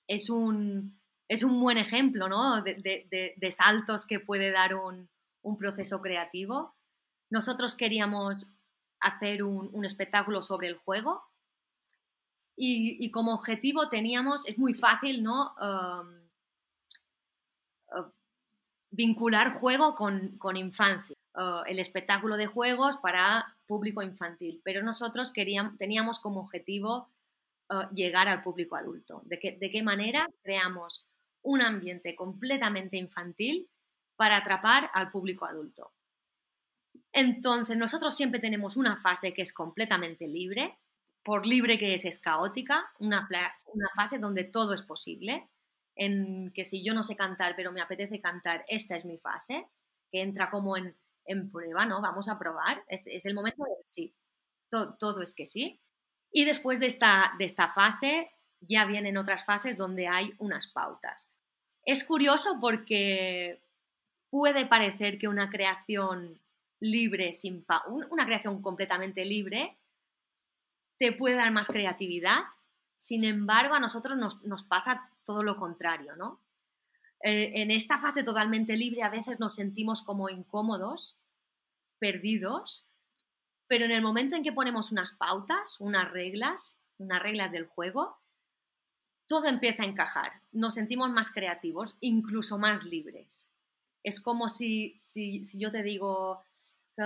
es, 0.08 0.30
un, 0.30 1.00
es 1.28 1.44
un 1.44 1.60
buen 1.60 1.78
ejemplo 1.78 2.30
¿no? 2.30 2.62
de, 2.62 3.36
de, 3.38 3.52
saltos 3.52 4.06
que 4.06 4.20
puede 4.20 4.52
dar 4.52 4.76
un, 4.76 5.10
un 5.42 5.58
proceso 5.58 6.02
creativo. 6.02 6.76
Nosotros 7.30 7.76
queríamos 7.76 8.54
hacer 9.02 9.44
un, 9.44 9.70
un 9.74 9.86
espectáculo 9.86 10.42
sobre 10.42 10.68
el 10.68 10.78
juego 10.78 11.22
y, 12.56 12.98
y, 13.04 13.12
como 13.12 13.34
objetivo 13.34 13.90
teníamos, 13.90 14.48
es 14.48 14.58
muy 14.58 14.74
fácil, 14.74 15.24
¿no? 15.24 15.54
vincular 18.92 19.52
juego 19.52 19.94
con, 19.96 20.56
infancia, 20.56 21.15
el 21.66 21.80
espectáculo 21.80 22.38
de 22.38 22.48
juegos 22.48 22.98
para 22.98 23.58
público 23.66 24.02
infantil, 24.02 24.62
pero 24.64 24.84
nosotros 24.84 25.32
queríamos, 25.32 25.78
teníamos 25.78 26.20
como 26.20 26.42
objetivo 26.42 27.10
llegar 27.94 28.28
al 28.28 28.42
público 28.42 28.76
adulto. 28.76 29.22
¿De 29.26 29.58
¿De 29.60 29.72
qué 29.72 29.84
manera 29.84 30.28
creamos 30.44 31.06
un 31.42 31.62
ambiente 31.62 32.16
completamente 32.16 32.98
infantil 32.98 33.70
para 34.16 34.38
atrapar 34.38 34.90
al 34.94 35.12
público 35.12 35.46
adulto? 35.46 35.92
Entonces, 37.12 37.78
nosotros 37.78 38.16
siempre 38.16 38.42
tenemos 38.42 38.76
una 38.76 38.98
fase 38.98 39.34
que 39.34 39.42
es 39.42 39.54
completamente 39.54 40.28
libre, 40.28 40.78
por 41.24 41.46
libre 41.46 41.80
que 41.80 41.94
es, 41.94 42.04
es 42.06 42.20
caótica, 42.20 42.92
una, 43.00 43.28
una 43.68 43.90
fase 43.96 44.20
donde 44.20 44.44
todo 44.44 44.74
es 44.74 44.82
posible, 44.82 45.50
en 45.96 46.52
que 46.52 46.66
si 46.66 46.84
yo 46.84 46.94
no 46.94 47.04
sé 47.04 47.16
cantar, 47.16 47.56
pero 47.56 47.72
me 47.72 47.82
apetece 47.82 48.20
cantar, 48.20 48.66
esta 48.68 48.96
es 48.96 49.06
mi 49.06 49.18
fase, 49.18 49.66
que 50.12 50.22
entra 50.22 50.50
como 50.50 50.76
en, 50.76 50.96
prueba, 51.50 51.86
¿no? 51.86 52.02
Vamos 52.02 52.30
a 52.30 52.38
probar, 52.38 52.84
es, 52.88 53.26
el 53.26 53.34
momento 53.34 53.64
de 53.64 53.72
sí, 53.86 54.16
todo, 54.70 55.22
es 55.22 55.34
que 55.34 55.46
sí. 55.46 55.82
Y 56.32 56.46
después 56.46 56.80
de 56.80 56.88
esta, 56.88 57.34
de 57.38 57.46
esta 57.46 57.70
fase 57.70 58.32
ya 58.60 58.86
vienen 58.86 59.18
otras 59.18 59.46
fases 59.46 59.78
donde 59.78 60.08
hay 60.08 60.34
unas 60.40 60.68
pautas. 60.68 61.40
Es 61.84 62.04
curioso 62.04 62.58
porque 62.60 63.64
puede 64.30 64.66
parecer 64.66 65.18
que 65.18 65.28
una 65.28 65.50
creación 65.50 66.42
libre, 66.80 67.34
sin 67.34 67.66
una 68.10 68.26
creación 68.26 68.62
completamente 68.62 69.24
libre, 69.26 69.80
te 70.98 71.12
puede 71.14 71.36
dar 71.36 71.52
más 71.52 71.68
creatividad. 71.68 72.40
Sin 72.96 73.24
embargo, 73.24 73.76
a 73.76 73.80
nosotros 73.80 74.18
nos, 74.18 74.64
pasa 74.64 75.10
todo 75.24 75.44
lo 75.44 75.58
contrario, 75.58 76.16
¿no? 76.16 76.42
Eh, 77.28 77.64
en 77.64 77.72
esta 77.72 77.98
fase 77.98 78.24
totalmente 78.24 78.78
libre 78.78 79.02
a 79.02 79.10
veces 79.10 79.40
nos 79.40 79.56
sentimos 79.56 80.04
como 80.04 80.30
incómodos, 80.30 81.18
perdidos, 81.98 82.86
pero 83.66 83.86
en 83.86 83.92
el 83.92 84.04
momento 84.04 84.36
en 84.36 84.44
que 84.44 84.54
ponemos 84.54 84.92
unas 84.92 85.14
pautas, 85.14 85.78
unas 85.80 86.12
reglas, 86.12 86.78
unas 87.00 87.20
reglas 87.20 87.52
del 87.52 87.66
juego, 87.66 88.20
todo 89.26 89.48
empieza 89.48 89.82
a 89.82 89.88
encajar. 89.88 90.34
Nos 90.52 90.76
sentimos 90.76 91.10
más 91.10 91.32
creativos, 91.32 91.96
incluso 92.00 92.60
más 92.60 92.86
libres. 92.86 93.50
Es 94.04 94.20
como 94.20 94.48
si, 94.48 94.94
si, 94.96 95.44
si 95.44 95.60
yo 95.60 95.72
te 95.72 95.82
digo, 95.82 96.44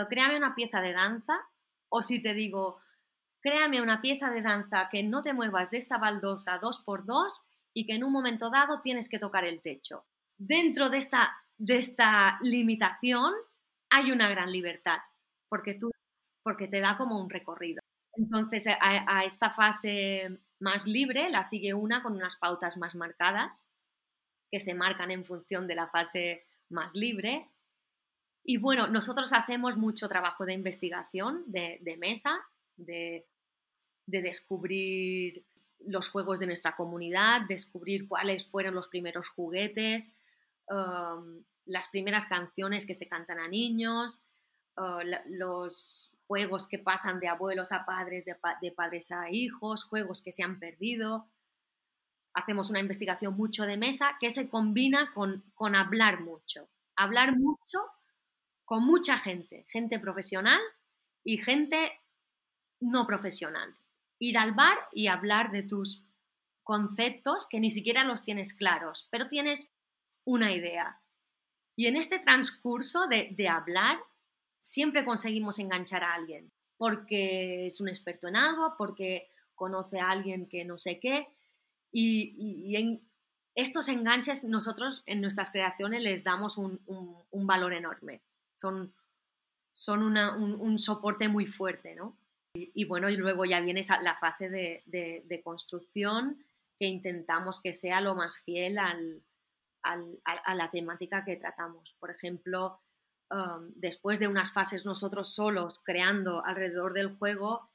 créame 0.09 0.35
una 0.35 0.53
pieza 0.53 0.81
de 0.81 0.91
danza, 0.91 1.39
o 1.87 2.01
si 2.01 2.21
te 2.21 2.33
digo, 2.33 2.81
créame 3.39 3.81
una 3.81 4.01
pieza 4.01 4.29
de 4.31 4.41
danza 4.41 4.89
que 4.91 5.01
no 5.01 5.23
te 5.23 5.31
muevas 5.31 5.71
de 5.71 5.77
esta 5.77 5.97
baldosa 5.97 6.57
dos 6.57 6.79
por 6.79 7.05
dos 7.05 7.41
y 7.73 7.85
que 7.85 7.93
en 7.93 8.03
un 8.03 8.11
momento 8.11 8.49
dado 8.49 8.81
tienes 8.81 9.07
que 9.07 9.17
tocar 9.17 9.45
el 9.45 9.61
techo. 9.61 10.05
Dentro 10.39 10.89
de 10.89 10.97
esta, 10.97 11.37
de 11.57 11.77
esta 11.77 12.39
limitación 12.41 13.31
hay 13.91 14.11
una 14.11 14.27
gran 14.29 14.51
libertad, 14.51 14.99
porque, 15.49 15.75
tú, 15.75 15.91
porque 16.43 16.67
te 16.67 16.79
da 16.79 16.97
como 16.97 17.19
un 17.19 17.29
recorrido. 17.29 17.81
Entonces, 18.13 18.67
a, 18.67 19.23
esta 19.23 19.51
fase 19.51 20.39
más 20.59 20.87
libre 20.87 21.29
la 21.29 21.43
sigue 21.43 21.75
una 21.75 22.01
con 22.01 22.15
unas 22.15 22.37
pautas 22.37 22.77
más 22.77 22.95
marcadas, 22.95 23.67
que 24.51 24.59
se 24.59 24.73
marcan 24.73 25.11
en 25.11 25.23
función 25.23 25.67
de 25.67 25.75
la 25.75 25.87
fase 25.87 26.43
más 26.69 26.95
libre. 26.95 27.51
Y 28.43 28.57
bueno, 28.57 28.87
nosotros 28.87 29.31
hacemos 29.33 29.77
mucho 29.77 30.09
trabajo 30.09 30.45
de 30.45 30.53
investigación 30.53 31.43
de, 31.45 31.77
de 31.81 31.97
mesa 31.97 32.39
de, 32.79 33.27
descubrir 34.07 35.45
los 35.79 36.09
juegos 36.09 36.39
de 36.39 36.47
nuestra 36.47 36.75
comunidad, 36.75 37.41
descubrir 37.47 38.07
cuáles 38.07 38.45
fueron 38.45 38.75
los 38.75 38.87
primeros 38.87 39.29
juguetes, 39.29 40.15
um, 40.69 41.43
las 41.65 41.87
primeras 41.87 42.25
canciones 42.25 42.85
que 42.85 42.95
se 42.95 43.07
cantan 43.07 43.39
a 43.39 43.47
niños, 43.47 44.21
uh, 44.77 45.01
los 45.27 46.11
juegos 46.27 46.67
que 46.67 46.79
pasan 46.79 47.19
de 47.19 47.27
abuelos 47.27 47.71
a 47.71 47.85
padres, 47.85 48.23
de, 48.23 48.71
padres 48.71 49.11
a 49.11 49.31
hijos, 49.31 49.83
juegos 49.83 50.21
que 50.21 50.31
se 50.31 50.43
han 50.43 50.59
perdido. 50.59 51.27
Hacemos 52.33 52.69
una 52.69 52.79
investigación 52.79 53.35
mucho 53.35 53.65
de 53.65 53.77
mesa 53.77 54.15
que 54.19 54.29
se 54.29 54.47
combina 54.47 55.11
con, 55.13 55.43
con 55.55 55.75
hablar 55.75 56.21
mucho. 56.21 56.69
Hablar 56.95 57.35
mucho 57.35 57.79
con 58.63 58.83
mucha 58.83 59.17
gente, 59.17 59.65
gente 59.69 59.97
profesional 59.99 60.61
y 61.23 61.37
gente 61.37 61.99
no 62.79 63.07
profesional. 63.07 63.75
Ir 64.19 64.37
al 64.37 64.53
bar 64.53 64.77
y 64.91 65.07
hablar 65.07 65.51
de 65.51 65.63
tus 65.63 66.03
conceptos 66.63 67.47
que 67.49 67.59
ni 67.59 67.71
siquiera 67.71 68.03
los 68.03 68.21
tienes 68.21 68.53
claros, 68.53 69.07
pero 69.09 69.27
tienes 69.27 69.71
una 70.29 70.53
idea. 70.53 71.01
Y 71.75 71.87
en 71.87 71.95
este 71.95 72.19
transcurso 72.19 73.07
de, 73.07 73.47
hablar, 73.47 73.97
siempre 74.57 75.03
conseguimos 75.03 75.57
enganchar 75.57 76.03
a 76.03 76.13
alguien, 76.13 76.51
porque 76.77 77.65
es 77.65 77.81
un 77.81 77.89
experto 77.89 78.27
en 78.27 78.35
algo, 78.35 78.75
porque 78.77 79.29
conoce 79.55 79.99
a 79.99 80.11
alguien 80.11 80.47
que 80.47 80.65
no 80.65 80.77
sé 80.77 80.99
qué, 80.99 81.27
y, 81.91 82.75
en 82.75 83.01
estos 83.55 83.87
enganches 83.87 84.43
nosotros 84.43 85.01
en 85.07 85.19
nuestras 85.19 85.49
creaciones 85.49 86.03
les 86.03 86.23
damos 86.23 86.57
un, 86.57 86.79
valor 87.31 87.73
enorme, 87.73 88.21
son, 88.55 88.93
son 89.73 90.03
un, 90.03 90.79
soporte 90.79 91.27
muy 91.27 91.47
fuerte, 91.47 91.95
¿no? 91.95 92.15
Y, 92.53 92.85
bueno, 92.85 93.09
y 93.09 93.17
luego 93.17 93.45
ya 93.45 93.61
viene 93.61 93.81
la 94.03 94.15
fase 94.15 94.49
de, 94.49 95.41
construcción 95.43 96.43
que 96.77 96.85
intentamos 96.85 97.59
que 97.59 97.73
sea 97.73 97.99
lo 97.99 98.15
más 98.15 98.37
fiel 98.37 98.77
al, 98.77 99.23
a, 99.83 100.55
la 100.55 100.71
temática 100.71 101.23
que 101.25 101.37
tratamos. 101.37 101.95
Por 101.99 102.11
ejemplo, 102.11 102.81
um, 103.31 103.71
después 103.75 104.19
de 104.19 104.27
unas 104.27 104.51
fases 104.51 104.85
nosotros 104.85 105.33
solos 105.33 105.79
creando 105.83 106.43
alrededor 106.45 106.93
del 106.93 107.15
juego, 107.17 107.71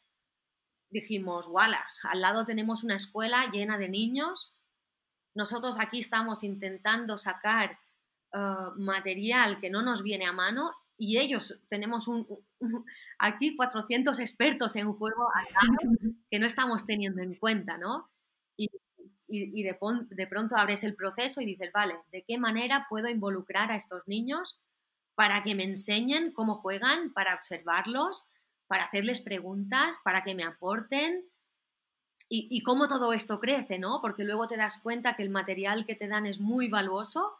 dijimos, 0.91 1.49
voilà, 1.49 1.85
al 2.05 2.21
lado 2.21 2.45
tenemos 2.45 2.85
una 2.85 2.97
escuela 2.97 3.51
llena 3.51 3.79
de 3.79 3.89
niños, 3.89 4.55
nosotros 5.35 5.79
aquí 5.81 5.99
estamos 5.99 6.45
intentando 6.45 7.19
sacar 7.19 7.77
uh, 8.33 8.71
material 8.81 9.61
que 9.61 9.71
no 9.71 9.83
nos 9.83 10.03
viene 10.03 10.27
a 10.27 10.33
mano 10.33 10.73
y 10.97 11.19
ellos 11.19 11.61
tenemos 11.69 12.07
un, 12.07 12.27
aquí 13.19 13.57
400 13.57 14.19
expertos 14.21 14.77
en 14.77 14.93
juego 14.93 15.29
que 16.31 16.39
no 16.39 16.47
estamos 16.47 16.85
teniendo 16.85 17.23
en 17.23 17.35
cuenta, 17.35 17.79
¿no? 17.79 18.11
Y, 18.57 18.71
y, 19.27 19.63
de, 19.63 19.77
de, 20.11 20.27
pronto 20.27 20.57
abres 20.57 20.85
el 20.85 20.95
proceso 20.95 21.41
y 21.41 21.47
dices, 21.47 21.71
vale, 21.73 21.95
¿de 22.13 22.25
qué 22.25 22.39
manera 22.39 22.87
puedo 22.89 23.09
involucrar 23.09 23.73
a 23.73 23.77
estos 23.77 24.03
niños 24.07 24.61
para 25.15 25.43
que 25.43 25.55
me 25.55 25.65
enseñen 25.65 26.33
cómo 26.33 26.57
juegan, 26.57 27.13
para 27.13 27.35
observarlos, 27.35 28.27
para 28.67 28.85
hacerles 28.85 29.21
preguntas, 29.21 29.99
para 30.05 30.25
que 30.25 30.35
me 30.35 30.45
aporten? 30.45 31.25
Y, 32.29 32.63
cómo 32.63 32.89
todo 32.89 33.13
esto 33.13 33.39
crece, 33.39 33.79
¿no? 33.79 34.01
Porque 34.01 34.25
luego 34.25 34.49
te 34.49 34.57
das 34.57 34.81
cuenta 34.83 35.15
que 35.15 35.23
el 35.23 35.31
material 35.31 35.85
que 35.85 35.95
te 35.95 36.09
dan 36.09 36.27
es 36.27 36.41
muy 36.41 36.69
valuoso. 36.69 37.33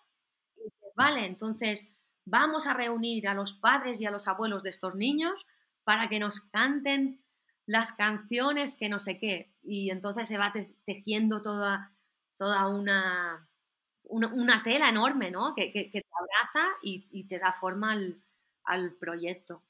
Vale, 0.95 1.27
entonces 1.27 1.97
vamos 2.25 2.67
a 2.67 2.75
reunir 2.75 3.27
a 3.27 3.35
los 3.35 3.55
padres 3.55 4.01
y 4.01 4.07
a 4.07 4.11
los 4.11 4.29
abuelos 4.29 4.63
de 4.63 4.71
estos 4.71 4.95
niños 4.95 5.47
para 5.85 6.09
que 6.09 6.21
nos 6.21 6.41
canten 6.41 7.24
las 7.67 7.93
canciones 7.93 8.77
que 8.77 8.89
no 8.89 8.99
sé 8.99 9.19
qué. 9.19 9.53
Y 9.63 9.91
entonces 9.91 10.29
se 10.29 10.39
va 10.39 10.53
tejiendo 10.85 11.43
toda, 11.43 11.93
toda 12.37 12.69
una, 12.69 13.49
una, 14.05 14.63
tela 14.63 14.89
enorme, 14.89 15.31
¿no? 15.31 15.55
Que, 15.55 15.71
te 15.73 16.05
abraza 16.13 16.77
y, 16.83 17.25
te 17.25 17.39
da 17.39 17.53
forma 17.53 17.97
al 18.65 18.93
proyecto. 18.95 19.63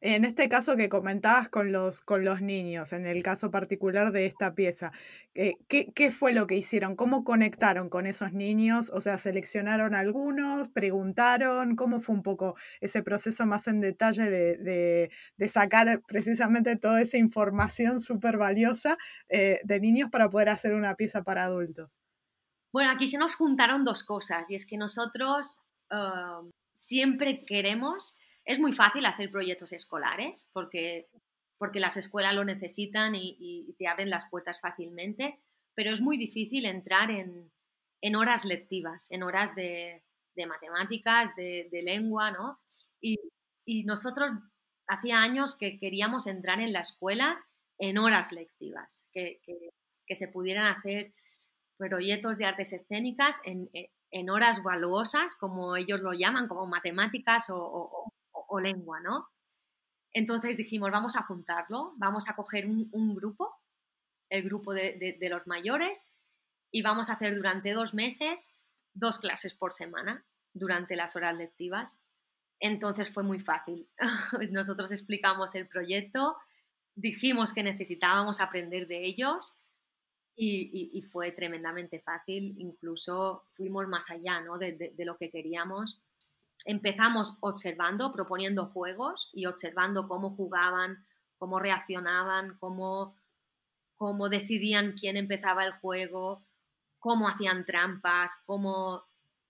En 0.00 0.24
este 0.24 0.48
caso 0.48 0.76
que 0.76 0.88
comentabas 0.88 1.48
con 1.48 1.72
los, 1.72 2.00
con 2.00 2.24
los 2.24 2.40
niños, 2.42 2.92
en 2.92 3.06
el 3.06 3.22
caso 3.22 3.50
particular 3.50 4.12
de 4.12 4.26
esta 4.26 4.54
pieza, 4.54 4.92
eh, 5.34 5.54
¿qué, 5.68 6.10
fue 6.10 6.32
lo 6.32 6.46
que 6.46 6.56
hicieron? 6.56 6.96
¿Cómo 6.96 7.24
conectaron 7.24 7.88
con 7.88 8.06
esos 8.06 8.32
niños? 8.32 8.90
O 8.92 9.00
sea, 9.00 9.18
¿seleccionaron 9.18 9.94
algunos? 9.94 10.68
¿Preguntaron? 10.68 11.76
¿Cómo 11.76 12.00
fue 12.00 12.14
un 12.14 12.22
poco 12.22 12.56
ese 12.80 13.02
proceso 13.02 13.46
más 13.46 13.66
en 13.66 13.80
detalle 13.80 14.30
de, 14.30 15.10
sacar 15.48 16.02
precisamente 16.06 16.76
toda 16.76 17.00
esa 17.00 17.18
información 17.18 18.00
súper 18.00 18.36
valiosa 18.36 18.98
eh, 19.28 19.60
de 19.64 19.80
niños 19.80 20.10
para 20.10 20.28
poder 20.28 20.48
hacer 20.48 20.74
una 20.74 20.94
pieza 20.96 21.22
para 21.22 21.44
adultos? 21.44 21.96
Bueno, 22.72 22.90
aquí 22.90 23.08
se 23.08 23.16
nos 23.16 23.36
juntaron 23.36 23.84
dos 23.84 24.02
cosas 24.02 24.50
y 24.50 24.54
es 24.54 24.66
que 24.66 24.76
nosotros 24.76 25.62
ah, 25.90 26.42
siempre 26.74 27.44
queremos 27.46 28.18
es 28.46 28.60
muy 28.60 28.72
fácil 28.72 29.04
hacer 29.04 29.30
proyectos 29.30 29.72
escolares 29.72 30.48
porque, 30.52 31.10
porque 31.58 31.80
las 31.80 31.96
escuelas 31.96 32.34
lo 32.34 32.44
necesitan 32.44 33.14
y, 33.14 33.74
te 33.76 33.88
abren 33.88 34.08
las 34.08 34.30
puertas 34.30 34.60
fácilmente, 34.60 35.40
pero 35.74 35.90
es 35.92 36.00
muy 36.00 36.16
difícil 36.16 36.64
entrar 36.64 37.10
en, 37.10 37.50
horas 38.14 38.44
lectivas, 38.44 39.10
en 39.10 39.24
horas 39.24 39.54
de, 39.56 40.04
matemáticas, 40.46 41.34
de, 41.34 41.82
lengua, 41.84 42.30
¿no? 42.30 42.58
Y, 43.00 43.18
nosotros 43.84 44.30
hacía 44.86 45.20
años 45.20 45.56
que 45.56 45.80
queríamos 45.80 46.28
entrar 46.28 46.60
en 46.60 46.72
la 46.72 46.80
escuela 46.80 47.44
en 47.78 47.98
horas 47.98 48.30
lectivas, 48.30 49.10
que, 49.12 49.40
se 50.08 50.28
pudieran 50.28 50.68
hacer 50.68 51.10
proyectos 51.76 52.38
de 52.38 52.44
artes 52.44 52.72
escénicas 52.72 53.40
en, 53.44 53.68
en 54.12 54.30
horas 54.30 54.62
valuosas, 54.62 55.34
como 55.34 55.76
ellos 55.76 56.00
lo 56.00 56.12
llaman, 56.12 56.46
como 56.46 56.66
matemáticas 56.66 57.50
o, 57.50 58.12
lengua, 58.60 59.00
¿no? 59.00 59.28
Entonces 60.12 60.56
dijimos, 60.56 60.90
vamos 60.90 61.16
a 61.16 61.22
juntarlo, 61.22 61.92
vamos 61.96 62.28
a 62.28 62.34
coger 62.34 62.66
un, 62.66 63.14
grupo, 63.14 63.54
el 64.30 64.42
grupo 64.44 64.72
de, 64.72 65.18
los 65.28 65.46
mayores, 65.46 66.12
y 66.70 66.82
vamos 66.82 67.10
a 67.10 67.14
hacer 67.14 67.34
durante 67.34 67.72
dos 67.72 67.94
meses 67.94 68.54
dos 68.94 69.18
clases 69.18 69.54
por 69.54 69.72
semana 69.72 70.24
durante 70.54 70.96
las 70.96 71.16
horas 71.16 71.36
lectivas. 71.36 72.02
Entonces 72.58 73.12
fue 73.12 73.22
muy 73.22 73.38
fácil. 73.38 73.88
Nosotros 74.50 74.90
explicamos 74.90 75.54
el 75.54 75.68
proyecto, 75.68 76.36
dijimos 76.94 77.52
que 77.52 77.62
necesitábamos 77.62 78.40
aprender 78.40 78.86
de 78.88 79.04
ellos 79.04 79.58
y, 80.34 81.02
fue 81.10 81.32
tremendamente 81.32 82.00
fácil, 82.00 82.54
incluso 82.58 83.44
fuimos 83.52 83.86
más 83.88 84.10
allá 84.10 84.42
de, 84.58 85.04
lo 85.04 85.16
que 85.16 85.30
queríamos. 85.30 86.02
Empezamos 86.66 87.38
observando, 87.40 88.12
proponiendo 88.12 88.66
juegos 88.66 89.30
y 89.32 89.46
observando 89.46 90.06
cómo 90.08 90.30
jugaban, 90.36 91.06
cómo 91.38 91.58
reaccionaban, 91.58 92.58
cómo, 92.58 93.16
cómo 93.96 94.28
decidían 94.28 94.92
quién 94.92 95.16
empezaba 95.16 95.64
el 95.64 95.72
juego, 95.72 96.44
cómo 96.98 97.28
hacían 97.28 97.64
trampas, 97.64 98.42
cómo, 98.44 99.04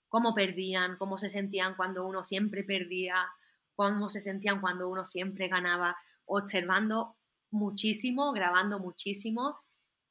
cómo 0.08 0.34
perdían, 0.34 0.96
cómo 0.96 1.18
se 1.18 1.28
sentían 1.28 1.74
cuando 1.74 2.06
uno 2.06 2.22
siempre 2.22 2.62
perdía, 2.62 3.26
cómo 3.74 4.08
se 4.08 4.20
sentían 4.20 4.60
cuando 4.60 4.88
uno 4.88 5.04
siempre 5.06 5.48
ganaba, 5.48 5.96
observando 6.26 7.16
muchísimo, 7.50 8.32
grabando 8.32 8.78
muchísimo. 8.78 9.58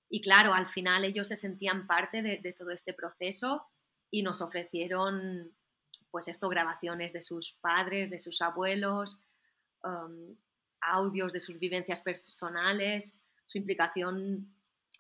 Y 0.10 0.22
claro, 0.22 0.54
al 0.54 0.68
final 0.68 1.04
ellos 1.04 1.28
se 1.28 1.36
sentían 1.36 1.88
parte 1.88 2.22
de, 2.22 2.54
todo 2.54 2.72
este 2.72 2.94
proceso 2.94 3.66
y 4.12 4.24
nos 4.24 4.42
ofrecieron, 4.42 5.56
pues 6.16 6.30
esto, 6.30 6.48
grabaciones 6.48 7.12
de 7.12 7.22
sus 7.22 7.58
padres, 7.60 8.10
de 8.10 8.20
sus 8.20 8.42
abuelos, 8.42 9.20
um, 9.84 10.34
audios 10.80 11.34
de 11.34 11.42
sus 11.42 11.60
vivencias 11.60 12.02
personales. 12.02 13.14
Su 13.46 13.58
implicación 13.58 14.56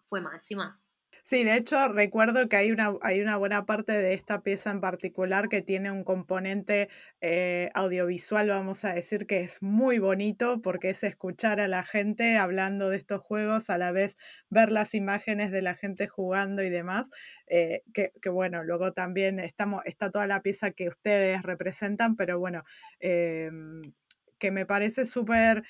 fue 0.07 0.19
máxima. 0.19 0.77
Sí, 1.27 1.43
de 1.43 1.55
hecho 1.57 1.87
recuerdo 1.87 2.47
que 2.47 2.55
hay 2.55 2.71
una, 2.71 2.93
hay 3.01 3.19
una 3.19 3.35
buena 3.37 3.65
parte 3.65 3.93
de 3.93 4.13
esta 4.13 4.43
pieza 4.43 4.69
en 4.69 4.79
particular 4.79 5.49
que 5.49 5.63
tiene 5.63 5.89
un 5.91 6.03
componente 6.03 6.87
eh, 7.19 7.71
audiovisual, 7.73 8.47
vamos 8.49 8.85
a 8.85 8.93
decir, 8.93 9.25
que 9.25 9.39
es 9.39 9.59
muy 9.63 9.97
bonito 9.97 10.61
porque 10.61 10.89
es 10.91 11.03
escuchar 11.03 11.59
a 11.59 11.67
la 11.67 11.83
gente 11.83 12.37
hablando 12.37 12.89
de 12.91 12.97
estos 12.97 13.21
juegos, 13.21 13.71
a 13.71 13.79
la 13.79 13.91
vez 13.91 14.17
ver 14.51 14.71
las 14.71 14.93
imágenes 14.93 15.49
de 15.49 15.63
la 15.63 15.73
gente 15.73 16.07
jugando 16.07 16.61
y 16.61 16.69
demás, 16.69 17.09
eh, 17.47 17.81
que, 17.91 18.11
bueno, 18.29 18.63
luego 18.63 18.93
también 18.93 19.39
estamos, 19.39 19.81
está 19.85 20.11
toda 20.11 20.27
la 20.27 20.43
pieza 20.43 20.69
que 20.73 20.87
ustedes 20.89 21.41
representan, 21.41 22.15
pero 22.17 22.37
bueno, 22.37 22.63
em, 22.99 23.93
que 24.37 24.51
me 24.51 24.65
parece 24.65 25.05
súper 25.05 25.63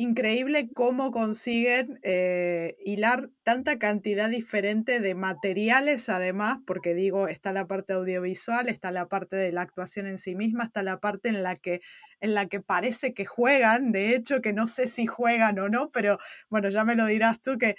increíble 0.00 0.70
cómo 0.72 1.10
consiguen 1.10 2.00
eh, 2.02 2.74
hilar 2.86 3.28
tanta 3.42 3.78
cantidad 3.78 4.30
diferente 4.30 4.98
de 4.98 5.14
materiales, 5.14 6.08
además, 6.08 6.58
porque 6.66 6.94
digo, 6.94 7.28
está 7.28 7.52
la 7.52 7.66
parte 7.66 7.92
audiovisual, 7.92 8.70
está 8.70 8.92
la 8.92 9.08
parte 9.08 9.36
de 9.36 9.52
la 9.52 9.60
actuación 9.60 10.06
en 10.06 10.16
sí 10.16 10.34
misma, 10.34 10.64
está 10.64 10.82
la 10.82 11.00
parte 11.00 11.28
en 11.28 11.42
la 11.42 11.56
que, 11.56 11.82
en 12.20 12.32
la 12.32 12.46
que 12.46 12.60
parece 12.60 13.12
que 13.12 13.26
juegan, 13.26 13.92
de 13.92 14.14
hecho, 14.14 14.40
que 14.40 14.54
no 14.54 14.66
sé 14.68 14.86
si 14.86 15.06
juegan 15.06 15.58
o 15.58 15.68
no, 15.68 15.90
pero 15.90 16.16
bueno, 16.48 16.70
ya 16.70 16.82
me 16.82 16.94
lo 16.94 17.04
dirás 17.04 17.42
tú, 17.42 17.58
que 17.58 17.76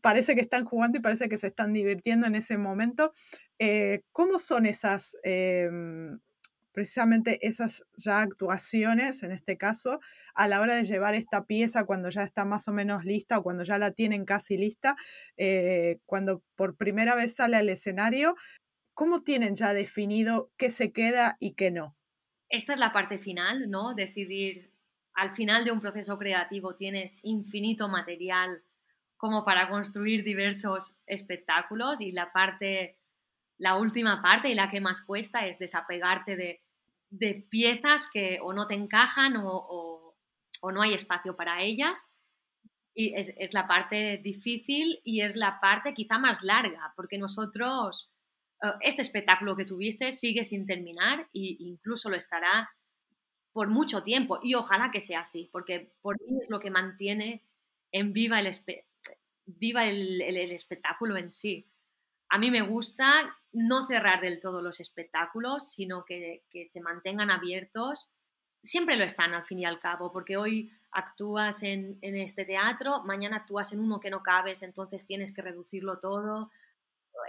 parece 0.00 0.36
que 0.36 0.42
están 0.42 0.64
jugando 0.64 0.98
y 0.98 1.02
parece 1.02 1.28
que 1.28 1.38
se 1.38 1.48
están 1.48 1.72
divirtiendo 1.72 2.28
en 2.28 2.36
ese 2.36 2.56
momento. 2.56 3.14
Eh, 3.58 4.02
¿Cómo 4.12 4.38
son 4.38 4.66
esas... 4.66 5.16
Em, 5.24 6.20
precisamente 6.74 7.38
esas 7.46 7.84
ya 7.96 8.20
actuaciones, 8.20 9.22
en 9.22 9.30
este 9.30 9.56
caso, 9.56 10.00
a 10.34 10.48
la 10.48 10.60
hora 10.60 10.74
de 10.74 10.84
llevar 10.84 11.14
esta 11.14 11.44
pieza 11.46 11.84
cuando 11.84 12.10
ya 12.10 12.24
está 12.24 12.44
más 12.44 12.66
o 12.66 12.72
menos 12.72 13.04
lista 13.04 13.38
o 13.38 13.42
cuando 13.44 13.62
ya 13.62 13.78
la 13.78 13.92
tienen 13.92 14.24
casi 14.24 14.58
lista, 14.58 14.96
eh, 15.36 16.00
cuando 16.04 16.42
por 16.56 16.76
primera 16.76 17.14
vez 17.14 17.36
sale 17.36 17.56
al 17.56 17.68
escenario, 17.68 18.34
¿cómo 18.92 19.22
tienen 19.22 19.54
ya 19.54 19.72
definido 19.72 20.50
qué 20.56 20.70
se 20.70 20.92
queda 20.92 21.36
y 21.38 21.54
qué 21.54 21.70
no? 21.70 21.96
Esta 22.48 22.74
es 22.74 22.80
la 22.80 22.92
parte 22.92 23.18
final, 23.18 23.70
¿no? 23.70 23.94
Decidir, 23.94 24.72
al 25.14 25.32
final 25.32 25.64
de 25.64 25.70
un 25.70 25.80
proceso 25.80 26.18
creativo 26.18 26.74
tienes 26.74 27.20
infinito 27.22 27.88
material 27.88 28.64
como 29.16 29.44
para 29.44 29.68
construir 29.68 30.24
diversos 30.24 30.98
espectáculos 31.06 32.00
y 32.00 32.10
la 32.10 32.32
parte 32.32 32.98
la 33.58 33.76
última 33.76 34.20
parte 34.20 34.48
y 34.48 34.54
la 34.54 34.68
que 34.68 34.80
más 34.80 35.00
cuesta 35.02 35.46
es 35.46 35.58
desapegarte 35.58 36.36
de, 36.36 36.63
de 37.18 37.46
piezas 37.50 38.08
que 38.12 38.38
o 38.42 38.52
no 38.52 38.66
te 38.66 38.74
encajan 38.74 39.34
o, 39.38 40.16
no 40.72 40.80
hay 40.80 40.94
espacio 40.94 41.36
para 41.36 41.62
ellas. 41.62 42.10
Y 42.94 43.14
es, 43.14 43.52
la 43.52 43.66
parte 43.66 44.18
difícil 44.18 45.00
y 45.04 45.22
es 45.22 45.36
la 45.36 45.58
parte 45.60 45.92
quizá 45.94 46.18
más 46.18 46.42
larga, 46.42 46.92
porque 46.96 47.18
nosotros, 47.18 48.12
eh, 48.62 48.68
este 48.80 49.02
espectáculo 49.02 49.56
que 49.56 49.64
tuviste 49.64 50.12
sigue 50.12 50.44
sin 50.44 50.64
terminar 50.64 51.28
e 51.34 51.56
incluso 51.58 52.08
lo 52.08 52.16
estará 52.16 52.70
por 53.52 53.68
mucho 53.68 54.02
tiempo 54.02 54.38
y 54.42 54.54
ojalá 54.54 54.90
que 54.92 55.00
sea 55.00 55.20
así, 55.20 55.48
porque 55.52 55.92
por 56.02 56.16
mí 56.22 56.38
es 56.40 56.50
lo 56.50 56.60
que 56.60 56.70
mantiene 56.70 57.44
en 57.90 58.12
viva 58.12 58.38
el, 58.40 58.50
viva 59.44 59.86
el 59.86 60.52
espectáculo 60.52 61.16
en 61.16 61.30
sí 61.30 61.68
a 62.34 62.38
mí 62.38 62.50
me 62.50 62.62
gusta 62.62 63.36
no 63.54 63.86
cerrar 63.86 64.20
del 64.20 64.40
todo 64.40 64.60
los 64.60 64.80
espectáculos, 64.80 65.70
sino 65.70 66.04
que, 66.04 66.42
se 66.66 66.80
mantengan 66.80 67.30
abiertos. 67.30 68.10
Siempre 68.58 68.96
lo 68.96 69.04
están 69.04 69.32
al 69.32 69.46
fin 69.46 69.60
y 69.60 69.64
al 69.64 69.78
cabo, 69.78 70.12
porque 70.12 70.36
hoy 70.36 70.72
actúas 70.90 71.62
en, 71.62 71.98
este 72.02 72.44
teatro, 72.44 73.02
mañana 73.04 73.38
actúas 73.38 73.72
en 73.72 73.80
uno 73.80 74.00
que 74.00 74.10
no 74.10 74.22
cabes, 74.22 74.62
entonces 74.62 75.06
tienes 75.06 75.32
que 75.32 75.42
reducirlo 75.42 76.00
todo. 76.00 76.50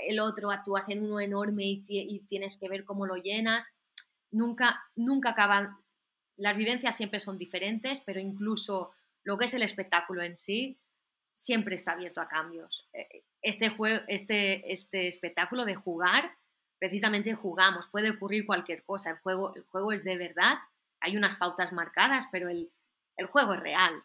El 0.07 0.19
otro 0.19 0.51
actúas 0.51 0.89
en 0.89 1.03
uno 1.03 1.19
enorme 1.19 1.63
y, 1.65 2.19
tienes 2.27 2.57
que 2.57 2.69
ver 2.69 2.85
cómo 2.85 3.05
lo 3.05 3.15
llenas. 3.15 3.69
Nunca, 4.31 4.83
nunca 4.95 5.29
acaban. 5.29 5.77
Las 6.37 6.57
vivencias 6.57 6.97
siempre 6.97 7.19
son 7.19 7.37
diferentes, 7.37 8.01
pero 8.01 8.19
incluso 8.19 8.91
lo 9.23 9.37
que 9.37 9.45
es 9.45 9.53
el 9.53 9.61
espectáculo 9.61 10.23
en 10.23 10.37
sí 10.37 10.79
siempre 11.35 11.75
está 11.75 11.91
abierto 11.91 12.21
a 12.21 12.27
cambios. 12.27 12.87
Eh, 12.93 13.23
este, 13.41 13.69
juego, 13.69 14.03
este, 14.07 14.71
este 14.71 15.07
espectáculo 15.07 15.65
de 15.65 15.75
jugar, 15.75 16.31
precisamente 16.79 17.35
jugamos, 17.35 17.87
puede 17.89 18.09
ocurrir 18.11 18.45
cualquier 18.45 18.83
cosa, 18.83 19.11
el 19.11 19.17
juego, 19.17 19.53
el 19.55 19.63
juego 19.63 19.91
es 19.91 20.03
de 20.03 20.17
verdad, 20.17 20.57
hay 21.01 21.15
unas 21.15 21.35
pautas 21.35 21.73
marcadas, 21.73 22.27
pero 22.31 22.49
el, 22.49 22.71
juego 23.29 23.53
es 23.53 23.59
real. 23.59 24.03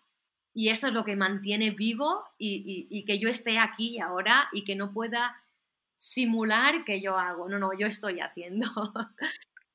Y 0.53 0.69
esto 0.69 0.88
es 0.88 0.93
lo 0.93 1.05
que 1.05 1.16
mantiene 1.16 1.71
vivo 1.71 2.25
y, 2.37 3.05
que 3.07 3.19
yo 3.19 3.29
esté 3.29 3.59
aquí 3.59 3.97
y 3.97 4.01
ahora 4.01 4.49
y 4.53 4.64
que 4.64 4.77
no 4.77 4.93
pueda 4.93 5.43
simular 5.97 6.85
que 6.85 7.01
yo 7.01 7.16
hago. 7.16 7.49
No, 7.49 7.59
no, 7.59 7.71
yo 7.79 7.87
estoy 7.87 8.21
haciendo. 8.21 8.66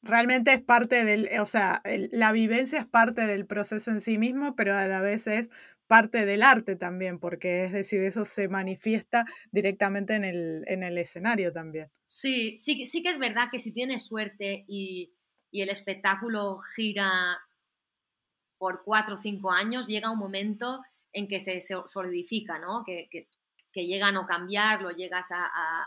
Realmente 0.02 0.54
es 0.54 0.62
parte 0.62 1.04
del, 1.04 1.30
o 1.40 1.46
sea, 1.46 1.82
la 2.12 2.32
vivencia 2.32 2.80
es 2.80 2.86
parte 2.86 3.26
del 3.26 3.48
proceso 3.48 3.90
en 3.90 4.02
sí 4.02 4.18
mismo, 4.18 4.56
pero 4.56 4.76
a 4.76 4.86
la 4.86 5.02
vez 5.02 5.26
es 5.26 5.50
parte 5.88 6.26
del 6.26 6.42
arte 6.42 6.76
también, 6.76 7.20
porque 7.20 7.66
es 7.66 7.72
decir, 7.72 8.02
eso 8.04 8.26
se 8.26 8.48
manifiesta 8.48 9.26
directamente 9.52 10.16
en 10.16 10.24
el, 10.24 10.98
escenario 10.98 11.52
también. 11.52 11.92
Sí, 12.06 12.58
sí, 12.58 12.86
sí 12.86 13.02
que 13.02 13.10
es 13.10 13.20
verdad 13.20 13.50
que 13.52 13.60
si 13.60 13.72
tienes 13.72 14.06
suerte 14.06 14.66
y, 14.68 15.12
el 15.52 15.70
espectáculo 15.70 16.58
gira 16.76 17.40
por 18.58 18.84
cuatro 18.84 19.14
o 19.14 19.18
cinco 19.18 19.52
años, 19.52 19.88
llega 19.88 20.12
un 20.12 20.20
momento 20.20 20.82
en 21.14 21.30
que 21.30 21.40
se, 21.40 21.62
solidifica, 21.62 22.60
¿no? 22.60 22.84
Que, 22.84 23.08
llega 23.74 24.08
a 24.08 24.12
no 24.12 24.26
cambiar, 24.26 24.82
lo 24.82 24.92
llegas 24.92 25.32
a, 25.32 25.86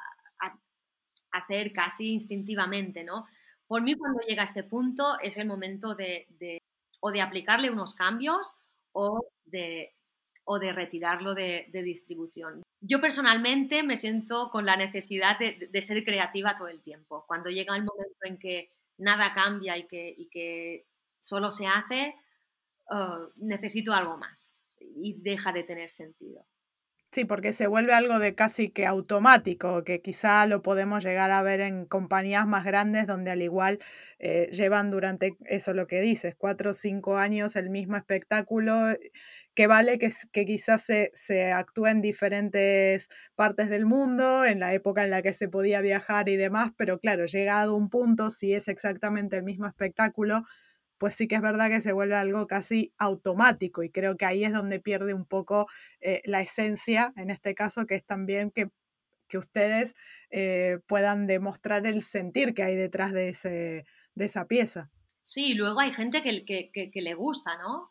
hacer 1.30 1.74
casi 1.74 2.14
instintivamente, 2.14 3.04
¿no? 3.04 3.26
Por 3.66 3.82
mí 3.82 3.94
cuando 3.94 4.20
llega 4.20 4.40
a 4.40 4.44
este 4.44 4.64
punto 4.64 5.20
es 5.20 5.36
el 5.36 5.46
momento 5.46 5.94
de, 5.94 6.26
de 6.38 6.62
o 7.00 7.12
de 7.12 7.20
aplicarle 7.20 7.70
unos 7.70 7.94
cambios 7.94 8.54
o 9.00 9.30
de, 9.44 9.94
o 10.44 10.58
de 10.58 10.72
retirarlo 10.72 11.34
de, 11.34 11.70
distribución. 11.72 12.62
Yo 12.80 13.00
personalmente 13.00 13.84
me 13.84 13.96
siento 13.96 14.50
con 14.50 14.66
la 14.66 14.76
necesidad 14.76 15.38
de, 15.38 15.82
ser 15.82 16.04
creativa 16.04 16.56
todo 16.56 16.66
el 16.66 16.82
tiempo. 16.82 17.24
Cuando 17.28 17.48
llega 17.48 17.76
el 17.76 17.84
momento 17.84 18.18
en 18.22 18.38
que 18.38 18.72
nada 18.96 19.32
cambia 19.32 19.78
y 19.78 19.86
que, 19.86 20.16
que 20.32 20.86
solo 21.20 21.52
se 21.52 21.68
hace, 21.68 22.16
uh, 22.90 23.30
necesito 23.36 23.92
algo 23.92 24.16
más 24.16 24.52
y 24.80 25.14
deja 25.20 25.52
de 25.52 25.62
tener 25.62 25.90
sentido. 25.90 26.44
Sí, 27.10 27.24
porque 27.24 27.54
se 27.54 27.66
vuelve 27.66 27.94
algo 27.94 28.18
de 28.18 28.34
casi 28.34 28.68
que 28.68 28.84
automático, 28.86 29.82
que 29.82 30.02
quizá 30.02 30.44
lo 30.46 30.60
podemos 30.60 31.02
llegar 31.02 31.30
a 31.30 31.40
ver 31.42 31.60
en 31.60 31.86
compañías 31.86 32.46
más 32.46 32.64
grandes 32.66 33.06
donde 33.06 33.30
al 33.30 33.40
igual 33.40 33.78
eh, 34.18 34.50
llevan 34.52 34.90
durante, 34.90 35.34
eso 35.46 35.72
lo 35.72 35.86
que 35.86 36.02
dices, 36.02 36.34
cuatro 36.36 36.72
o 36.72 36.74
cinco 36.74 37.16
años 37.16 37.56
el 37.56 37.70
mismo 37.70 37.96
espectáculo 37.96 38.74
que 39.54 39.66
vale 39.66 39.98
que, 39.98 40.10
que 40.32 40.44
quizás 40.44 40.82
se, 40.84 41.10
se 41.14 41.50
actúe 41.52 41.86
en 41.86 42.02
diferentes 42.02 43.08
partes 43.34 43.70
del 43.70 43.86
mundo, 43.86 44.44
en 44.44 44.60
la 44.60 44.74
época 44.74 45.02
en 45.02 45.10
la 45.10 45.22
que 45.22 45.32
se 45.32 45.48
podía 45.48 45.80
viajar 45.80 46.28
y 46.28 46.36
demás, 46.36 46.72
pero 46.76 46.98
claro, 47.00 47.24
llegado 47.24 47.74
un 47.74 47.88
punto, 47.88 48.30
si 48.30 48.52
es 48.52 48.68
exactamente 48.68 49.36
el 49.36 49.44
mismo 49.44 49.66
espectáculo, 49.66 50.42
pues 50.98 51.14
sí 51.14 51.28
que 51.28 51.36
es 51.36 51.42
verdad 51.42 51.70
que 51.70 51.80
se 51.80 51.92
vuelve 51.92 52.16
algo 52.16 52.46
casi 52.46 52.92
automático 52.98 53.82
y 53.82 53.90
creo 53.90 54.16
que 54.16 54.26
ahí 54.26 54.44
es 54.44 54.52
donde 54.52 54.80
pierde 54.80 55.14
un 55.14 55.24
poco 55.24 55.68
eh, 56.00 56.22
la 56.24 56.40
esencia, 56.40 57.12
en 57.16 57.30
este 57.30 57.54
caso, 57.54 57.86
que 57.86 57.94
es 57.94 58.04
también 58.04 58.50
que, 58.50 58.70
que 59.28 59.38
ustedes 59.38 59.94
eh, 60.30 60.80
puedan 60.86 61.26
demostrar 61.26 61.86
el 61.86 62.02
sentir 62.02 62.54
que 62.54 62.64
hay 62.64 62.76
detrás 62.76 63.12
de, 63.12 63.30
ese, 63.30 63.86
de 64.14 64.24
esa 64.24 64.46
pieza. 64.46 64.90
Sí, 65.22 65.54
luego 65.54 65.80
hay 65.80 65.92
gente 65.92 66.22
que, 66.22 66.44
que, 66.44 67.02
le 67.02 67.14
gusta, 67.14 67.56
¿no? 67.58 67.90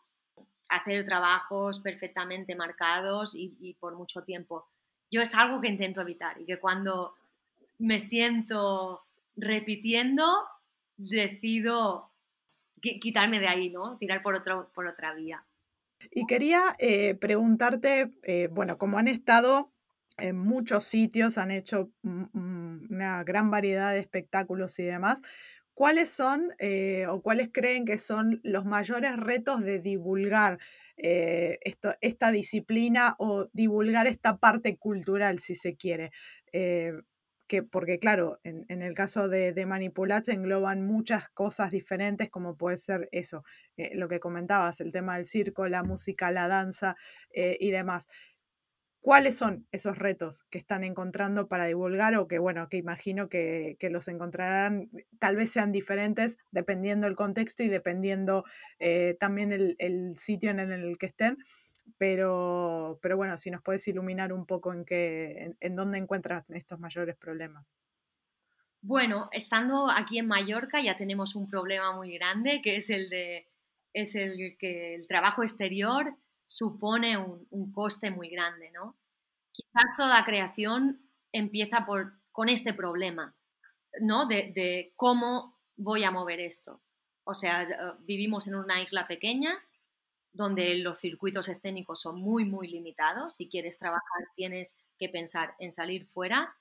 Hacer 0.68 1.04
trabajos 1.04 1.80
perfectamente 1.80 2.56
marcados 2.56 3.34
y 3.34 3.74
por 3.80 3.96
mucho 3.96 4.22
tiempo. 4.22 4.66
Yo 5.10 5.22
es 5.22 5.34
algo 5.34 5.60
que 5.60 5.68
intento 5.68 6.02
evitar 6.02 6.38
y 6.40 6.44
que 6.44 6.58
cuando 6.58 7.14
me 7.78 8.00
siento 8.00 9.04
repitiendo, 9.36 10.26
decido 10.96 12.10
quitarme 12.80 13.40
de 13.40 13.48
ahí, 13.48 13.70
¿no? 13.70 13.96
Tirar 13.98 14.22
por, 14.22 14.34
otro, 14.34 14.70
por 14.74 14.86
otra 14.86 15.14
vía. 15.14 15.44
Y 16.10 16.26
quería 16.26 16.76
eh, 16.78 17.14
preguntarte, 17.14 18.12
eh, 18.22 18.48
bueno, 18.50 18.78
como 18.78 18.98
han 18.98 19.08
estado 19.08 19.72
en 20.16 20.36
muchos 20.36 20.84
sitios, 20.84 21.38
han 21.38 21.50
hecho 21.50 21.90
una 22.02 23.22
gran 23.24 23.50
variedad 23.50 23.92
de 23.92 24.00
espectáculos 24.00 24.78
y 24.78 24.84
demás, 24.84 25.20
¿cuáles 25.74 26.10
son 26.10 26.52
eh, 26.58 27.06
o 27.08 27.22
cuáles 27.22 27.50
creen 27.52 27.84
que 27.84 27.98
son 27.98 28.40
los 28.42 28.64
mayores 28.64 29.16
retos 29.16 29.60
de 29.60 29.78
divulgar 29.78 30.58
esta 31.00 32.32
disciplina 32.32 33.14
o 33.20 33.48
divulgar 33.52 34.08
esta 34.08 34.38
parte 34.38 34.76
cultural, 34.76 35.38
si 35.38 35.54
se 35.54 35.76
quiere? 35.76 36.10
Que, 37.48 37.62
porque 37.62 37.98
claro, 37.98 38.38
en, 38.44 38.82
el 38.82 38.94
caso 38.94 39.28
de, 39.28 39.52
de 39.52 39.66
Manipulat 39.66 40.28
engloban 40.28 40.86
muchas 40.86 41.28
cosas 41.30 41.70
diferentes, 41.70 42.30
como 42.30 42.56
puede 42.56 42.76
ser 42.76 43.08
eso, 43.10 43.42
eh, 43.76 43.92
lo 43.94 44.08
que 44.08 44.20
comentabas, 44.20 44.80
el 44.80 44.92
tema 44.92 45.16
del 45.16 45.26
circo, 45.26 45.66
la 45.66 45.82
música, 45.82 46.30
la 46.30 46.46
danza 46.46 46.96
eh, 47.32 47.56
y 47.58 47.70
demás. 47.70 48.06
¿Cuáles 49.00 49.36
son 49.36 49.66
esos 49.72 49.96
retos 49.96 50.44
que 50.50 50.58
están 50.58 50.84
encontrando 50.84 51.48
para 51.48 51.66
divulgar 51.66 52.14
o 52.16 52.28
que, 52.28 52.38
bueno, 52.38 52.68
que 52.68 52.76
imagino 52.76 53.28
que, 53.28 53.76
que 53.78 53.90
los 53.90 54.08
encontrarán, 54.08 54.90
tal 55.18 55.36
vez 55.36 55.50
sean 55.50 55.72
diferentes 55.72 56.36
dependiendo 56.50 57.06
el 57.06 57.16
contexto 57.16 57.62
y 57.62 57.68
dependiendo 57.68 58.44
eh, 58.78 59.16
también 59.18 59.52
el, 59.52 59.76
el, 59.78 60.18
sitio 60.18 60.50
en 60.50 60.58
el 60.60 60.98
que 60.98 61.06
estén? 61.06 61.38
Pero, 61.96 62.98
pero 63.02 63.16
bueno, 63.16 63.36
si 63.38 63.50
nos 63.50 63.62
puedes 63.62 63.86
iluminar 63.88 64.32
un 64.32 64.46
poco 64.46 64.72
en, 64.72 64.84
qué, 64.84 65.56
en, 65.60 65.76
dónde 65.76 65.98
encuentras 65.98 66.44
estos 66.50 66.78
mayores 66.78 67.16
problemas. 67.16 67.66
Bueno, 68.80 69.28
estando 69.32 69.90
aquí 69.90 70.18
en 70.18 70.26
Mallorca 70.26 70.80
ya 70.80 70.96
tenemos 70.96 71.34
un 71.34 71.48
problema 71.48 71.94
muy 71.94 72.14
grande, 72.14 72.60
que 72.62 72.76
es 72.76 72.90
el 72.90 73.08
de 73.08 73.48
es 73.94 74.14
el 74.14 74.56
que 74.58 74.94
el 74.94 75.06
trabajo 75.06 75.42
exterior 75.42 76.14
supone 76.46 77.16
un, 77.16 77.72
coste 77.72 78.10
muy 78.10 78.28
grande, 78.28 78.70
¿no? 78.70 78.96
Quizás 79.50 79.96
toda 79.96 80.24
creación 80.24 81.00
empieza 81.32 81.84
por, 81.84 82.20
con 82.30 82.48
este 82.48 82.74
problema, 82.74 83.34
¿no? 84.00 84.26
De, 84.26 84.52
de 84.54 84.92
cómo 84.94 85.58
voy 85.76 86.04
a 86.04 86.10
mover 86.10 86.40
esto. 86.40 86.80
O 87.24 87.34
sea, 87.34 87.66
vivimos 88.00 88.46
en 88.46 88.54
una 88.54 88.80
isla 88.80 89.08
pequeña 89.08 89.58
donde 90.38 90.76
los 90.76 90.98
circuitos 90.98 91.48
escénicos 91.48 92.00
son 92.00 92.20
muy, 92.20 92.44
muy 92.44 92.68
limitados. 92.68 93.34
Si 93.34 93.48
quieres 93.48 93.76
trabajar, 93.76 94.28
tienes 94.36 94.78
que 94.96 95.08
pensar 95.08 95.54
en 95.58 95.72
salir 95.72 96.06
fuera. 96.06 96.56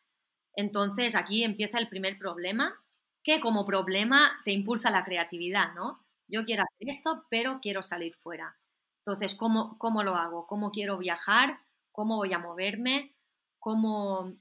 Entonces, 0.54 1.16
aquí 1.16 1.44
empieza 1.44 1.78
el 1.78 1.88
primer 1.88 2.18
problema, 2.18 2.84
que 3.24 3.40
como 3.40 3.66
problema 3.66 4.42
te 4.44 4.52
impulsa 4.52 4.90
la 4.90 5.06
creatividad, 5.06 5.74
¿no? 5.76 6.04
Yo 6.28 6.44
quiero 6.44 6.64
hacer 6.64 6.90
esto, 6.90 7.26
pero 7.30 7.60
quiero 7.62 7.84
salir 7.84 8.16
fuera. 8.16 8.58
Entonces, 8.98 9.36
¿cómo, 9.36 9.78
cómo 9.78 10.04
lo 10.04 10.16
hago? 10.16 10.48
¿Cómo 10.48 10.72
quiero 10.72 10.98
viajar? 10.98 11.60
¿Cómo 11.92 12.18
voy 12.18 12.34
a 12.34 12.40
moverme? 12.40 13.16
¿Cómo, 13.60 14.34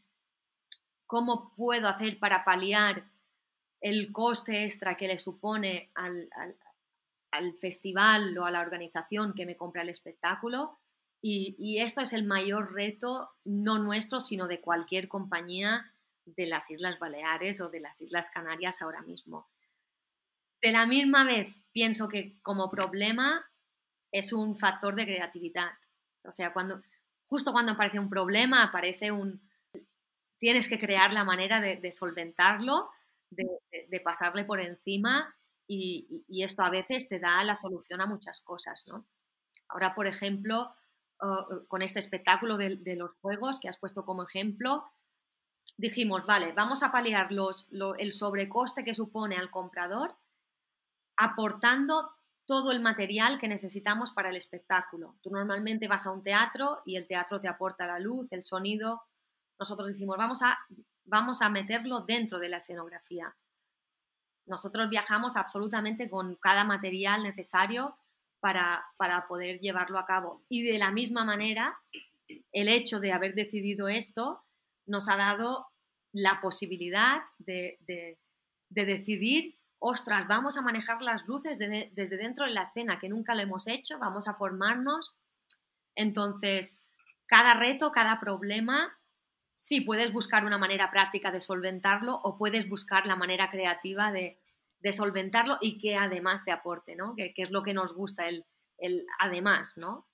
cómo 1.07 1.55
puedo 1.55 1.89
hacer 1.89 2.19
para 2.19 2.45
paliar 2.45 3.11
el 3.83 4.11
coste 4.13 4.65
extra 4.65 4.97
que 4.97 5.09
le 5.09 5.19
supone 5.19 5.91
al, 5.95 6.29
festival 7.59 8.37
o 8.39 8.45
a 8.45 8.51
la 8.51 8.61
organización 8.61 9.35
que 9.35 9.47
me 9.47 9.57
compra 9.57 9.83
el 9.83 9.89
espectáculo. 9.89 10.79
Y, 11.21 11.79
esto 11.81 12.03
es 12.03 12.13
el 12.13 12.25
mayor 12.25 12.73
reto, 12.73 13.31
no 13.45 13.79
nuestro, 13.79 14.21
sino 14.21 14.47
de 14.47 14.61
cualquier 14.61 15.09
compañía 15.09 15.93
de 16.25 16.47
las 16.47 16.71
Islas 16.71 16.99
Baleares 17.01 17.61
o 17.61 17.69
de 17.69 17.81
las 17.81 18.01
Islas 18.01 18.31
Canarias 18.31 18.81
ahora 18.81 19.03
mismo. 19.03 19.49
De 20.63 20.71
la 20.71 20.87
misma 20.87 21.25
vez, 21.25 21.49
pienso 21.73 22.09
que 22.09 22.41
como 22.43 22.71
problema 22.71 23.45
es 24.13 24.33
un 24.33 24.57
factor 24.57 24.95
de 24.95 25.05
creatividad. 25.05 25.73
O 26.23 26.31
sea, 26.31 26.53
cuando, 26.53 26.83
justo 27.25 27.53
cuando 27.53 27.73
aparece 27.73 27.99
un 27.99 28.11
problema, 28.11 28.63
aparece 28.63 29.11
un... 29.11 29.43
Tienes 30.39 30.69
que 30.69 30.79
crear 30.79 31.13
la 31.13 31.25
manera 31.25 31.61
de, 31.61 31.93
solventarlo, 31.93 32.91
de 33.31 34.01
pasarle 34.01 34.45
por 34.45 34.61
encima 34.61 35.35
y, 35.67 36.25
esto 36.43 36.63
a 36.63 36.71
veces 36.71 37.09
te 37.09 37.19
da 37.19 37.43
la 37.45 37.55
solución 37.55 38.01
a 38.01 38.07
muchas 38.07 38.41
cosas, 38.41 38.85
¿no? 38.87 39.07
Ahora, 39.69 39.95
por 39.95 40.07
ejemplo, 40.07 40.73
con 41.69 41.83
este 41.83 41.99
espectáculo 41.99 42.57
de, 42.57 42.97
los 42.97 43.11
juegos 43.21 43.59
que 43.59 43.69
has 43.69 43.79
puesto 43.79 44.05
como 44.05 44.25
ejemplo, 44.25 44.85
dijimos, 45.77 46.25
vale, 46.25 46.53
vamos 46.53 46.83
a 46.83 46.93
paliar 46.93 47.33
los, 47.33 47.69
el 47.99 48.13
sobrecoste 48.13 48.85
que 48.85 48.95
supone 48.95 49.37
al 49.37 49.51
comprador 49.51 50.17
aportando 51.17 52.13
todo 52.47 52.71
el 52.71 52.81
material 52.81 53.39
que 53.39 53.49
necesitamos 53.49 54.13
para 54.13 54.31
el 54.31 54.37
espectáculo. 54.37 55.17
Tú 55.23 55.31
normalmente 55.31 55.89
vas 55.89 56.07
a 56.07 56.13
un 56.13 56.23
teatro 56.23 56.83
y 56.85 56.97
el 56.97 57.09
teatro 57.09 57.41
te 57.41 57.49
aporta 57.49 57.87
la 57.87 57.99
luz, 57.99 58.29
el 58.31 58.45
sonido. 58.45 59.03
Nosotros 59.59 59.89
dijimos, 59.89 60.17
vamos 60.17 60.43
a, 60.43 60.57
vamos 61.05 61.43
a 61.43 61.49
meterlo 61.49 62.03
dentro 62.03 62.39
de 62.39 62.49
la 62.49 62.59
escenografía. 62.59 63.35
Nosotros 64.47 64.89
viajamos 64.89 65.37
absolutamente 65.37 66.09
con 66.09 66.37
cada 66.37 66.65
material 66.65 67.23
necesario 67.23 67.97
para, 68.41 69.27
poder 69.29 69.59
llevarlo 69.61 69.99
a 69.99 70.07
cabo. 70.07 70.45
Y 70.49 70.63
de 70.63 70.79
la 70.79 70.91
misma 70.91 71.25
manera, 71.25 71.81
el 72.53 72.69
hecho 72.69 73.01
de 73.01 73.13
haber 73.13 73.35
decidido 73.35 73.89
esto 73.89 74.45
nos 74.87 75.09
ha 75.09 75.17
dado 75.17 75.67
la 76.13 76.41
posibilidad 76.41 77.23
de, 77.39 77.79
decidir, 78.69 79.59
ostras, 79.79 80.29
vamos 80.29 80.57
a 80.57 80.63
manejar 80.63 81.03
las 81.03 81.27
luces 81.27 81.59
desde 81.59 82.17
dentro 82.17 82.47
de 82.47 82.53
la 82.53 82.65
escena, 82.65 82.99
que 82.99 83.09
nunca 83.09 83.35
lo 83.35 83.43
hemos 83.43 83.67
hecho, 83.67 83.99
vamos 83.99 84.29
a 84.29 84.35
formarnos. 84.35 85.17
Entonces, 85.97 86.81
cada 87.27 87.55
reto, 87.55 87.91
cada 87.91 88.21
problema 88.21 88.97
sí, 89.57 89.81
puedes 89.81 90.13
buscar 90.13 90.45
una 90.45 90.59
manera 90.59 90.91
práctica 90.91 91.31
de 91.31 91.41
solventarlo 91.41 92.21
o 92.23 92.39
puedes 92.39 92.69
buscar 92.69 93.07
la 93.07 93.17
manera 93.17 93.51
creativa 93.51 94.13
de, 94.13 94.39
solventarlo 94.93 95.59
y 95.61 95.79
que 95.79 95.97
además 95.97 96.45
te 96.45 96.53
aporte, 96.53 96.95
¿no? 96.95 97.17
Que, 97.17 97.33
es 97.37 97.51
lo 97.51 97.65
que 97.65 97.75
nos 97.75 97.93
gusta, 97.93 98.29
el, 98.29 98.47
el 98.79 99.05
además, 99.19 99.77
¿no? 99.77 100.07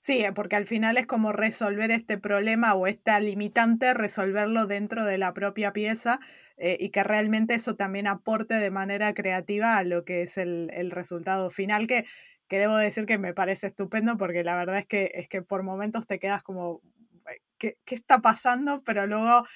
Sí, 0.00 0.24
eh, 0.24 0.32
porque 0.32 0.56
al 0.56 0.66
final 0.66 0.96
es 0.96 1.06
como 1.06 1.32
resolver 1.32 1.90
este 1.90 2.16
problema 2.16 2.72
o 2.74 2.86
esta 2.86 3.20
limitante, 3.20 3.92
resolverlo 3.92 4.66
dentro 4.66 5.04
de 5.04 5.18
la 5.18 5.34
propia 5.34 5.74
pieza 5.74 6.20
eh, 6.56 6.78
y 6.80 6.88
que 6.88 7.04
realmente 7.04 7.54
eso 7.54 7.76
también 7.76 8.06
aporte 8.06 8.54
de 8.54 8.70
manera 8.70 9.12
creativa 9.12 9.76
a 9.76 9.84
lo 9.84 10.04
que 10.06 10.22
es 10.22 10.38
el, 10.38 10.70
el 10.72 10.90
resultado 10.90 11.50
final, 11.50 11.86
que, 11.86 12.06
que, 12.48 12.58
debo 12.58 12.76
decir 12.76 13.04
que 13.04 13.18
me 13.18 13.34
parece 13.34 13.66
estupendo 13.66 14.16
porque 14.16 14.42
la 14.42 14.56
verdad 14.56 14.78
es 14.78 14.86
que, 14.86 15.10
es 15.14 15.28
que 15.28 15.42
por 15.42 15.62
momentos 15.62 16.06
te 16.06 16.18
quedas 16.18 16.42
como, 16.42 16.80
qué, 17.60 17.76
está 17.86 18.20
pasando, 18.20 18.82
pero 18.82 19.06
luego, 19.06 19.46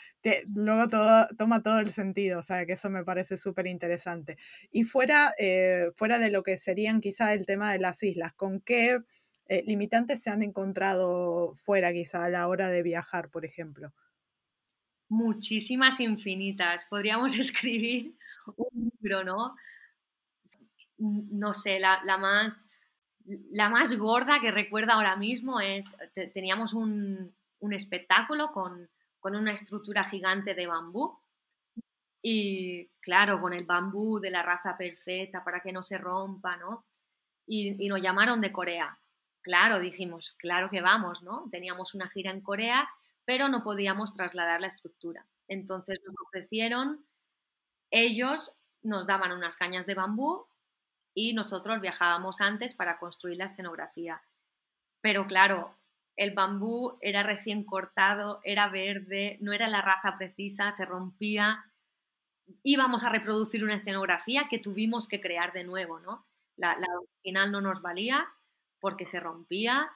luego 0.55 0.89
todo, 0.89 1.27
toma 1.37 1.63
todo 1.63 1.81
el 1.81 1.93
sentido, 1.93 2.41
o 2.41 2.43
sea, 2.43 2.67
que 2.67 2.75
eso 2.75 2.91
me 2.91 3.05
parece 3.05 3.39
súper 3.39 3.67
interesante. 3.67 4.37
Y 4.71 4.85
fuera, 4.85 5.33
eh, 5.39 5.91
fuera 5.97 6.19
de 6.19 6.31
lo 6.31 6.43
que 6.43 6.57
serían 6.59 7.01
quizá 7.01 7.33
el 7.33 7.47
tema 7.47 7.73
de 7.73 7.81
las 7.81 8.03
islas, 8.03 8.35
¿con 8.35 8.61
qué 8.61 9.01
eh, 9.47 9.63
limitantes 9.67 10.23
se 10.23 10.31
han 10.31 10.43
encontrado 10.43 11.55
fuera 11.55 11.93
quizá 11.93 12.25
a 12.25 12.31
la 12.31 12.47
hora 12.47 12.69
de 12.69 12.83
viajar, 12.83 13.31
por 13.31 13.45
ejemplo? 13.45 13.93
Muchísimas 15.09 16.01
infinitas. 16.01 16.87
Podríamos 16.89 17.35
escribir 17.39 18.17
un 18.57 18.93
libro, 19.01 19.25
¿no? 19.25 19.57
No 20.99 21.53
sé, 21.53 21.81
la, 21.81 22.01
la 22.05 22.19
más 22.19 22.69
la 23.51 23.71
más 23.71 23.97
gorda 23.97 24.39
que 24.39 24.51
recuerdo 24.51 24.93
ahora 24.93 25.17
mismo 25.17 25.59
es, 25.59 25.97
teníamos 26.35 26.75
un, 26.75 27.35
un 27.65 27.73
espectáculo 27.73 28.53
con, 28.53 28.91
una 29.23 29.53
estructura 29.53 30.05
gigante 30.05 30.55
de 30.55 30.67
bambú. 30.67 31.19
Y 32.23 32.89
claro, 33.01 33.41
con 33.41 33.55
el 33.55 33.65
bambú 33.65 34.21
de 34.21 34.31
la 34.31 34.43
raza 34.43 34.77
perfecta 34.77 35.43
para 35.43 35.61
que 35.61 35.73
no 35.73 35.83
se 35.83 35.97
rompa, 35.97 36.59
¿no? 36.59 36.85
Y, 37.47 37.89
nos 37.89 38.03
llamaron 38.03 38.41
de 38.41 38.53
Corea. 38.53 38.99
claro, 39.43 39.79
dijimos, 39.79 40.35
claro 40.39 40.71
que 40.71 40.83
vamos, 40.83 41.23
¿no? 41.23 41.47
Teníamos 41.51 41.95
una 41.95 42.09
gira 42.09 42.31
en 42.31 42.43
Corea, 42.43 42.89
pero 43.25 43.49
no 43.49 43.63
podíamos 43.63 44.13
trasladar 44.13 44.61
la 44.61 44.69
estructura. 44.69 45.27
Entonces 45.49 46.01
nos 46.05 46.17
ofrecieron, 46.27 47.07
ellos 47.91 48.57
nos 48.83 49.07
daban 49.07 49.33
unas 49.33 49.57
cañas 49.57 49.87
de 49.87 49.95
bambú 49.95 50.47
y 51.15 51.33
nosotros 51.35 51.81
viajábamos 51.81 52.41
antes 52.41 52.75
para 52.75 52.99
construir 52.99 53.39
la 53.39 53.47
escenografía. 53.47 54.23
Pero 55.01 55.27
claro, 55.27 55.77
el 56.17 56.33
bambú 56.33 56.97
era 57.01 57.23
recién 57.23 57.65
cortado, 57.65 58.41
era 58.45 58.69
verde, 58.69 59.39
no 59.41 59.53
era 59.53 59.69
la 59.69 59.83
raza 59.83 60.17
precisa, 60.17 60.71
se 60.71 60.85
rompía. 60.85 61.65
Íbamos 62.63 63.05
a 63.05 63.11
reproducir 63.11 63.65
una 63.65 63.75
escenografía 63.75 64.47
que 64.49 64.59
tuvimos 64.59 65.09
que 65.09 65.21
crear 65.21 65.53
de 65.53 65.65
nuevo, 65.65 65.99
¿no? 66.01 66.27
La, 66.57 66.77
original 67.01 67.51
no 67.51 67.61
nos 67.61 67.83
valía 67.83 68.29
porque 68.79 69.07
se 69.07 69.19
rompía 69.19 69.91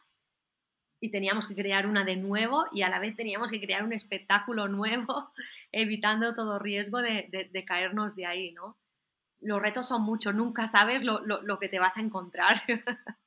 y 1.00 1.10
teníamos 1.10 1.46
que 1.46 1.54
crear 1.54 1.86
una 1.86 2.04
de 2.04 2.16
nuevo 2.16 2.66
y 2.72 2.82
a 2.82 2.88
la 2.88 2.98
vez 2.98 3.14
teníamos 3.14 3.52
que 3.52 3.60
crear 3.60 3.84
un 3.84 3.92
espectáculo 3.92 4.66
nuevo, 4.66 5.32
evitando 5.72 6.34
todo 6.34 6.58
riesgo 6.58 6.98
de, 6.98 7.64
caernos 7.64 8.16
de 8.16 8.26
ahí, 8.26 8.52
¿no? 8.52 8.76
Los 9.40 9.62
retos 9.62 9.86
son 9.86 10.02
muchos, 10.02 10.34
nunca 10.34 10.66
sabes 10.66 11.04
lo, 11.04 11.20
lo 11.20 11.58
que 11.60 11.68
te 11.68 11.78
vas 11.78 11.96
a 11.96 12.00
encontrar. 12.00 12.60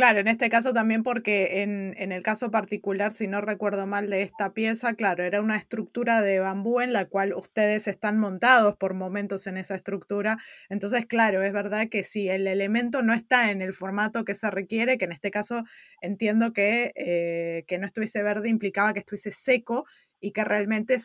Claro, 0.00 0.18
en 0.20 0.28
este 0.28 0.48
caso 0.48 0.72
también 0.72 1.02
porque 1.02 1.60
en, 1.60 1.92
en, 1.98 2.10
el 2.10 2.22
caso 2.22 2.50
particular, 2.50 3.12
si 3.12 3.26
no 3.26 3.42
recuerdo 3.42 3.86
mal 3.86 4.08
de 4.08 4.22
esta 4.22 4.54
pieza, 4.54 4.94
claro, 4.94 5.24
era 5.24 5.42
una 5.42 5.58
estructura 5.58 6.22
de 6.22 6.40
bambú 6.40 6.80
en 6.80 6.94
la 6.94 7.04
cual 7.04 7.34
ustedes 7.34 7.86
están 7.86 8.18
montados 8.18 8.76
por 8.76 8.94
momentos 8.94 9.46
en 9.46 9.58
esa 9.58 9.74
estructura. 9.74 10.38
Entonces, 10.70 11.04
claro, 11.04 11.42
es 11.42 11.52
verdad 11.52 11.88
que 11.90 12.02
si 12.02 12.30
el 12.30 12.46
elemento 12.46 13.02
no 13.02 13.12
está 13.12 13.50
en 13.50 13.60
el 13.60 13.74
formato 13.74 14.24
que 14.24 14.34
se 14.34 14.50
requiere, 14.50 14.96
que 14.96 15.04
en 15.04 15.12
este 15.12 15.30
caso 15.30 15.64
entiendo 16.00 16.54
que, 16.54 16.92
eh, 16.94 17.64
que 17.66 17.76
no 17.78 17.84
estuviese 17.84 18.22
verde 18.22 18.48
implicaba 18.48 18.94
que 18.94 19.00
estuviese 19.00 19.32
seco 19.32 19.84
y 20.18 20.32
que 20.32 20.44
realmente 20.44 20.98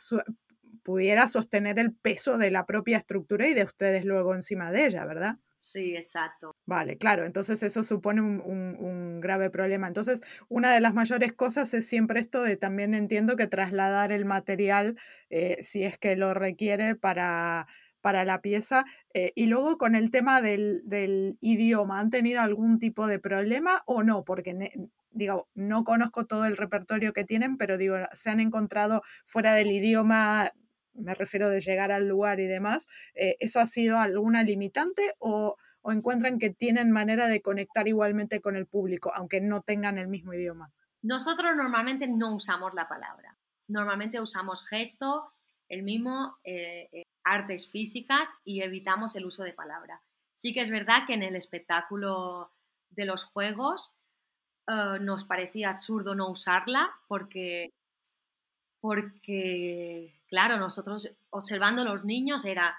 pudiera 0.85 1.27
sostener 1.27 1.79
el 1.79 1.93
peso 1.93 2.37
de 2.37 2.51
la 2.51 2.67
propia 2.67 2.97
estructura 2.97 3.47
y 3.47 3.55
de 3.55 3.63
ustedes 3.63 4.05
luego 4.05 4.35
encima 4.35 4.71
de 4.71 4.85
ella, 4.85 5.03
¿verdad? 5.03 5.39
Sí, 5.55 5.95
exacto. 5.95 6.55
Vale, 6.67 6.97
claro, 6.97 7.25
entonces 7.25 7.63
eso 7.63 7.81
supone 7.81 8.21
un, 8.21 9.19
grave 9.19 9.49
problema. 9.49 9.87
Entonces, 9.87 10.21
una 10.47 10.71
de 10.71 10.81
las 10.81 10.93
mayores 10.93 11.33
cosas 11.33 11.73
es 11.73 11.87
siempre 11.87 12.19
esto 12.19 12.43
de 12.43 12.55
también 12.55 12.93
entiendo 12.93 13.35
que 13.35 13.47
trasladar 13.47 14.11
el 14.11 14.25
material, 14.25 14.95
eh, 15.31 15.57
si 15.63 15.83
es 15.83 15.97
que 15.97 16.15
lo 16.15 16.35
requiere, 16.35 16.95
para, 16.95 17.65
para 18.01 18.23
la 18.23 18.41
pieza. 18.41 18.85
Eh, 19.15 19.31
y 19.33 19.47
luego 19.47 19.79
con 19.79 19.95
el 19.95 20.11
tema 20.11 20.39
del, 20.39 20.83
del, 20.85 21.39
idioma, 21.41 21.99
¿han 21.99 22.11
tenido 22.11 22.41
algún 22.41 22.77
tipo 22.77 23.07
de 23.07 23.17
problema 23.17 23.81
o 23.87 24.03
no? 24.03 24.23
Porque 24.23 24.53
digo, 25.09 25.49
no 25.55 25.83
conozco 25.83 26.27
todo 26.27 26.45
el 26.45 26.57
repertorio 26.57 27.13
que 27.13 27.23
tienen, 27.23 27.57
pero 27.57 27.77
digo, 27.79 27.95
se 28.13 28.29
han 28.29 28.39
encontrado 28.39 29.01
fuera 29.25 29.55
del 29.55 29.71
idioma 29.71 30.51
me 30.95 31.13
refiero 31.13 31.49
de 31.49 31.61
llegar 31.61 31.91
al 31.91 32.07
lugar 32.07 32.39
y 32.39 32.47
demás, 32.47 32.87
eh, 33.13 33.35
¿eso 33.39 33.59
ha 33.59 33.67
sido 33.67 33.97
alguna 33.97 34.43
limitante 34.43 35.13
o, 35.19 35.57
encuentran 35.87 36.39
que 36.39 36.49
tienen 36.49 36.89
manera 36.89 37.27
de 37.27 37.43
conectar 37.43 37.87
igualmente 37.87 38.41
con 38.41 38.55
el 38.55 38.65
público, 38.65 39.11
aunque 39.13 39.39
no 39.39 39.61
tengan 39.61 39.99
el 39.99 40.07
mismo 40.07 40.33
idioma? 40.33 40.73
Nosotros 41.03 41.55
normalmente 41.55 42.07
no 42.07 42.33
usamos 42.33 42.73
la 42.73 42.87
palabra, 42.87 43.37
normalmente 43.67 44.19
usamos 44.19 44.67
gesto, 44.67 45.31
el 45.69 45.83
mismo, 45.83 46.39
eh, 46.43 46.89
eh, 46.91 47.03
artes 47.23 47.69
físicas 47.69 48.29
y 48.43 48.61
evitamos 48.61 49.15
el 49.15 49.27
uso 49.27 49.43
de 49.43 49.53
palabra. 49.53 50.01
Sí 50.33 50.55
que 50.55 50.61
es 50.61 50.71
verdad 50.71 51.05
que 51.05 51.13
en 51.13 51.21
el 51.21 51.35
espectáculo 51.35 52.51
de 52.89 53.05
los 53.05 53.23
juegos 53.23 53.95
nos 54.67 55.25
parecía 55.25 55.69
absurdo 55.69 56.15
no 56.15 56.27
usarla 56.31 56.89
porque 57.07 57.69
porque, 58.85 60.13
claro, 60.27 60.57
nosotros 60.57 61.17
observando 61.31 61.83
los 61.83 62.05
niños 62.05 62.45
era, 62.45 62.77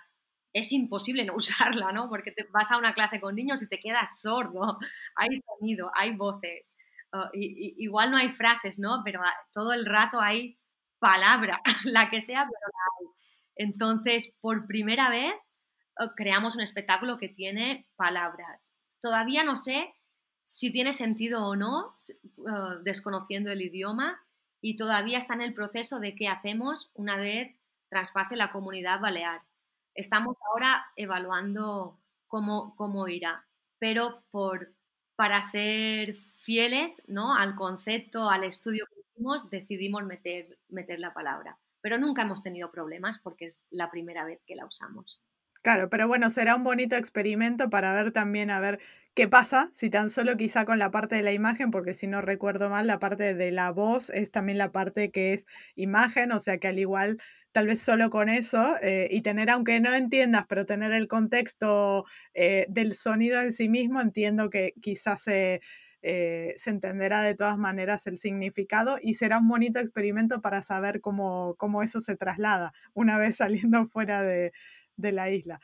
es 0.53 0.71
imposible 0.71 1.25
no 1.25 1.35
usarla, 1.37 1.91
¿no? 1.91 2.09
Porque 2.09 2.33
vas 2.53 2.71
a 2.71 2.79
una 2.79 2.95
clase 2.95 3.21
con 3.21 3.35
niños 3.35 3.61
y 3.61 3.69
te 3.69 3.81
quedas 3.81 4.21
sordo, 4.21 4.79
hay 5.17 5.31
sonido, 5.35 5.91
hay 5.97 6.17
voces, 6.17 6.77
uh, 7.13 7.29
y, 7.33 7.75
igual 7.83 8.13
no 8.13 8.19
hay 8.19 8.31
frases, 8.31 8.79
¿no? 8.79 9.03
Pero 9.05 9.21
todo 9.53 9.73
el 9.73 9.85
rato 9.85 10.21
hay 10.21 10.61
palabra, 11.01 11.61
la 11.85 12.09
que 12.09 12.21
sea, 12.21 12.45
pero 12.45 12.73
la 12.73 12.85
hay. 13.01 13.07
Entonces, 13.57 14.37
por 14.41 14.69
primera 14.69 15.11
vez, 15.11 15.35
uh, 15.99 16.15
creamos 16.15 16.55
un 16.55 16.63
espectáculo 16.63 17.19
que 17.19 17.31
tiene 17.31 17.89
palabras. 17.97 18.73
Todavía 19.01 19.43
no 19.43 19.57
sé 19.57 19.93
si 20.41 20.71
tiene 20.71 20.93
sentido 20.93 21.45
o 21.45 21.57
no, 21.57 21.91
uh, 22.37 22.81
desconociendo 22.85 23.51
el 23.51 23.61
idioma, 23.61 24.23
y 24.61 24.77
todavía 24.77 25.19
está 25.19 25.35
en 25.35 25.43
el 25.43 25.55
proceso 25.55 26.01
de 26.01 26.15
qué 26.15 26.29
hacemos 26.29 26.91
una 26.95 27.17
vez 27.17 27.55
traspase 27.89 28.37
la 28.37 28.51
comunidad 28.53 29.01
balear. 29.01 29.43
Estamos 29.95 30.37
ahora 30.51 30.87
evaluando 30.97 31.99
cómo, 32.27 32.75
cómo 32.77 33.09
irá, 33.09 33.47
pero 33.79 34.23
por, 34.31 34.75
para 35.15 35.41
ser 35.43 36.17
fieles 36.37 37.03
¿no? 37.07 37.35
al 37.35 37.55
concepto, 37.55 38.29
al 38.29 38.45
estudio 38.45 38.87
que 38.87 39.01
hicimos, 39.01 39.51
decidimos 39.51 40.05
meter, 40.05 40.59
meter 40.69 40.99
la 41.01 41.15
palabra. 41.15 41.59
Pero 41.81 41.99
nunca 41.99 42.23
hemos 42.23 42.43
tenido 42.43 42.71
problemas 42.71 43.19
porque 43.19 43.47
es 43.47 43.67
la 43.71 43.91
primera 43.91 44.25
vez 44.25 44.41
que 44.47 44.57
la 44.57 44.67
usamos. 44.67 45.21
Claro, 45.63 45.89
pero 45.89 46.07
bueno, 46.07 46.31
será 46.31 46.55
un 46.55 46.65
bonito 46.65 46.97
experimento 46.97 47.71
para 47.71 47.93
ver 47.93 48.13
también, 48.13 48.51
a 48.51 48.61
ver 48.61 48.81
qué 49.17 49.29
pasa, 49.29 49.71
si 49.73 49.91
tan 49.91 50.11
solo 50.11 50.37
quizá 50.37 50.67
con 50.67 50.79
la 50.79 50.91
parte 50.91 51.17
de 51.17 51.23
la 51.23 51.33
imagen, 51.33 51.71
porque 51.71 51.95
si 51.95 52.07
no 52.07 52.21
recuerdo 52.21 52.69
mal, 52.71 52.87
la 52.87 52.99
parte 53.01 53.35
de 53.35 53.51
la 53.51 53.71
voz 53.73 54.11
es 54.11 54.31
también 54.31 54.59
la 54.59 54.73
parte 54.73 55.11
que 55.11 55.33
es 55.33 55.47
imagen, 55.75 56.33
o 56.33 56.39
sea 56.39 56.59
que 56.59 56.69
al 56.69 56.79
igual, 56.79 57.19
tal 57.53 57.67
vez 57.67 57.81
solo 57.81 58.11
con 58.11 58.29
eso, 58.29 58.77
eh, 58.83 59.09
y 59.11 59.23
tener, 59.23 59.49
aunque 59.51 59.81
no 59.81 59.95
entiendas, 59.95 60.45
pero 60.49 60.67
tener 60.67 60.93
el 60.93 61.09
contexto 61.09 62.05
eh, 62.35 62.67
del 62.69 62.95
sonido 62.95 63.41
en 63.41 63.53
sí 63.53 63.69
mismo, 63.71 64.01
entiendo 64.01 64.51
que 64.51 64.75
quizás 64.83 65.23
se... 65.23 65.61
Eh, 66.09 66.53
se 66.57 66.71
entenderá 66.71 67.21
de 67.23 67.35
todas 67.35 67.59
maneras 67.59 68.07
el 68.07 68.17
significado 68.19 68.99
y 69.03 69.15
será 69.15 69.39
un 69.39 69.49
bonito 69.49 69.81
experimento 69.81 70.41
para 70.41 70.63
saber 70.63 71.01
cómo, 71.01 71.57
cómo 71.59 71.83
eso 71.83 72.01
se 72.01 72.15
traslada 72.17 72.73
una 72.95 73.19
vez 73.19 73.37
saliendo 73.39 73.87
fuera 73.89 74.23
de, 74.23 74.53
de 74.97 75.13
la 75.13 75.31
isla. 75.31 75.59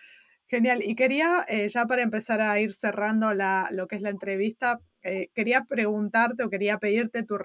Genial. 0.53 0.83
Y 0.83 0.97
quería, 0.97 1.47
eh, 1.49 1.67
ya 1.71 1.87
para 1.87 2.03
empezar 2.03 2.43
a 2.43 2.61
ir 2.61 2.75
cerrando 2.75 3.33
la, 3.33 3.71
lo 3.73 3.89
que 3.89 3.97
es 3.97 4.03
la 4.03 4.11
entrevista, 4.11 4.83
eh, 5.01 5.31
quería 5.35 5.65
preguntarte 5.65 6.45
o 6.45 6.51
quería 6.51 6.77
pedirte 6.77 7.23
tu, 7.23 7.39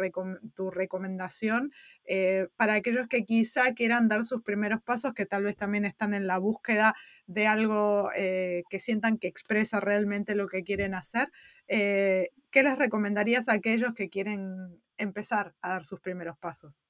tu 0.53 0.71
recomendación 0.71 1.71
eh, 2.03 2.49
para 2.57 2.73
aquellos 2.73 3.07
que 3.07 3.23
quizá 3.23 3.73
quieran 3.75 4.09
dar 4.09 4.25
sus 4.25 4.41
primeros 4.43 4.81
pasos, 4.81 5.13
que 5.13 5.25
tal 5.25 5.43
vez 5.43 5.55
también 5.55 5.85
están 5.85 6.13
en 6.13 6.27
la 6.27 6.37
búsqueda 6.37 6.95
de 7.27 7.47
algo 7.47 8.09
que 8.13 8.79
sientan 8.79 9.17
que 9.17 9.29
expresa 9.29 9.79
realmente 9.79 10.35
lo 10.35 10.49
que 10.49 10.65
quieren 10.65 10.93
hacer. 10.93 11.31
¿Qué 11.65 12.29
les 12.53 12.77
recomendarías 12.77 13.47
a 13.47 13.53
aquellos 13.53 13.93
que 13.93 14.09
quieren 14.09 14.81
empezar 14.97 15.55
a 15.61 15.69
dar 15.69 15.85
sus 15.85 16.01
primeros 16.01 16.37
pasos? 16.37 16.81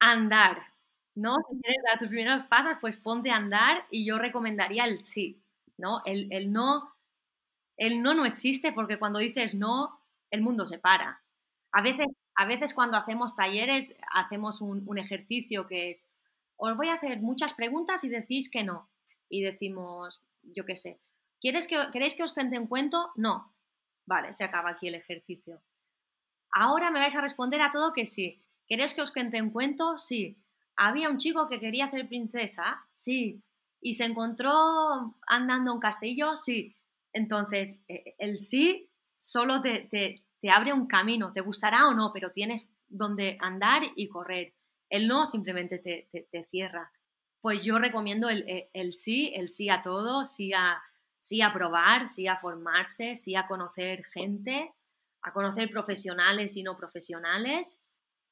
Andar, 0.00 0.58
¿no? 1.14 1.36
Si 1.48 1.60
quieres 1.60 1.82
dar 1.86 2.00
tus 2.00 2.08
primeros 2.08 2.44
pasos, 2.46 2.72
pues 2.80 2.96
ponte 2.96 3.30
a 3.30 3.36
andar 3.36 3.84
y 3.88 4.04
yo 4.04 4.18
recomendaría 4.18 4.84
el 4.84 5.04
sí, 5.04 5.40
¿no? 5.80 6.02
El, 6.04 6.52
no, 6.52 6.94
el 7.76 8.02
no 8.02 8.14
no 8.14 8.26
existe 8.26 8.72
porque 8.72 8.98
cuando 8.98 9.18
dices 9.18 9.54
no, 9.54 10.00
el 10.30 10.42
mundo 10.42 10.66
se 10.66 10.78
para. 10.78 11.22
A 11.72 11.82
veces, 11.82 12.06
a 12.34 12.46
veces 12.46 12.74
cuando 12.74 12.96
hacemos 12.96 13.34
talleres, 13.34 13.96
hacemos 14.12 14.60
un, 14.60 14.98
ejercicio 14.98 15.66
que 15.66 15.90
es, 15.90 16.06
os 16.56 16.76
voy 16.76 16.88
a 16.88 16.94
hacer 16.94 17.20
muchas 17.20 17.54
preguntas 17.54 18.04
y 18.04 18.08
decís 18.08 18.50
que 18.50 18.64
no. 18.64 18.90
Y 19.28 19.42
decimos, 19.42 20.22
yo 20.42 20.64
qué 20.64 20.76
sé, 20.76 21.00
¿quieres 21.40 21.66
que, 21.66 21.78
¿queréis 21.92 22.14
que 22.14 22.22
os 22.22 22.32
cuente 22.32 22.58
un 22.58 22.66
cuento? 22.66 23.12
No. 23.16 23.54
Vale, 24.06 24.32
se 24.32 24.44
acaba 24.44 24.70
aquí 24.70 24.88
el 24.88 24.96
ejercicio. 24.96 25.62
Ahora 26.52 26.90
me 26.90 26.98
vais 26.98 27.14
a 27.14 27.20
responder 27.20 27.62
a 27.62 27.70
todo 27.70 27.92
que 27.92 28.06
sí. 28.06 28.42
¿Queréis 28.66 28.94
que 28.94 29.02
os 29.02 29.12
cuente 29.12 29.40
un 29.40 29.50
cuento? 29.50 29.98
Sí. 29.98 30.36
¿Había 30.76 31.10
un 31.10 31.18
chico 31.18 31.48
que 31.48 31.60
quería 31.60 31.90
ser 31.90 32.08
princesa? 32.08 32.86
Sí. 32.90 33.42
¿Y 33.80 33.94
se 33.94 34.04
encontró 34.04 34.52
andando 35.26 35.72
un 35.72 35.80
castillo? 35.80 36.36
Sí. 36.36 36.76
Entonces, 37.12 37.80
e, 37.88 38.14
el 38.18 38.38
sí 38.38 38.90
solo 39.02 39.60
te, 39.60 39.88
te, 39.90 40.50
abre 40.50 40.72
un 40.72 40.86
camino, 40.86 41.32
te 41.32 41.40
gustará 41.40 41.88
o 41.88 41.94
no, 41.94 42.12
pero 42.12 42.30
tienes 42.30 42.68
donde 42.88 43.36
andar 43.40 43.82
y 43.96 44.08
correr. 44.08 44.54
El 44.88 45.06
no 45.08 45.26
simplemente 45.26 45.78
te, 45.78 46.08
te 46.10 46.44
cierra. 46.44 46.90
Pues 47.40 47.62
yo 47.62 47.78
recomiendo 47.78 48.28
el, 48.28 48.48
e, 48.48 48.70
el, 48.72 48.92
sí, 48.92 49.32
el 49.34 49.48
sí 49.50 49.68
a 49.68 49.82
todo, 49.82 50.24
sí 50.24 50.52
a, 50.52 50.82
sí 51.18 51.42
a 51.42 51.52
probar, 51.52 52.06
sí 52.06 52.26
a 52.26 52.36
formarse, 52.36 53.14
sí 53.14 53.34
a 53.34 53.46
conocer 53.46 54.04
gente, 54.04 54.74
a 55.22 55.32
conocer 55.32 55.70
profesionales 55.70 56.56
y 56.56 56.62
no 56.62 56.76
profesionales 56.76 57.80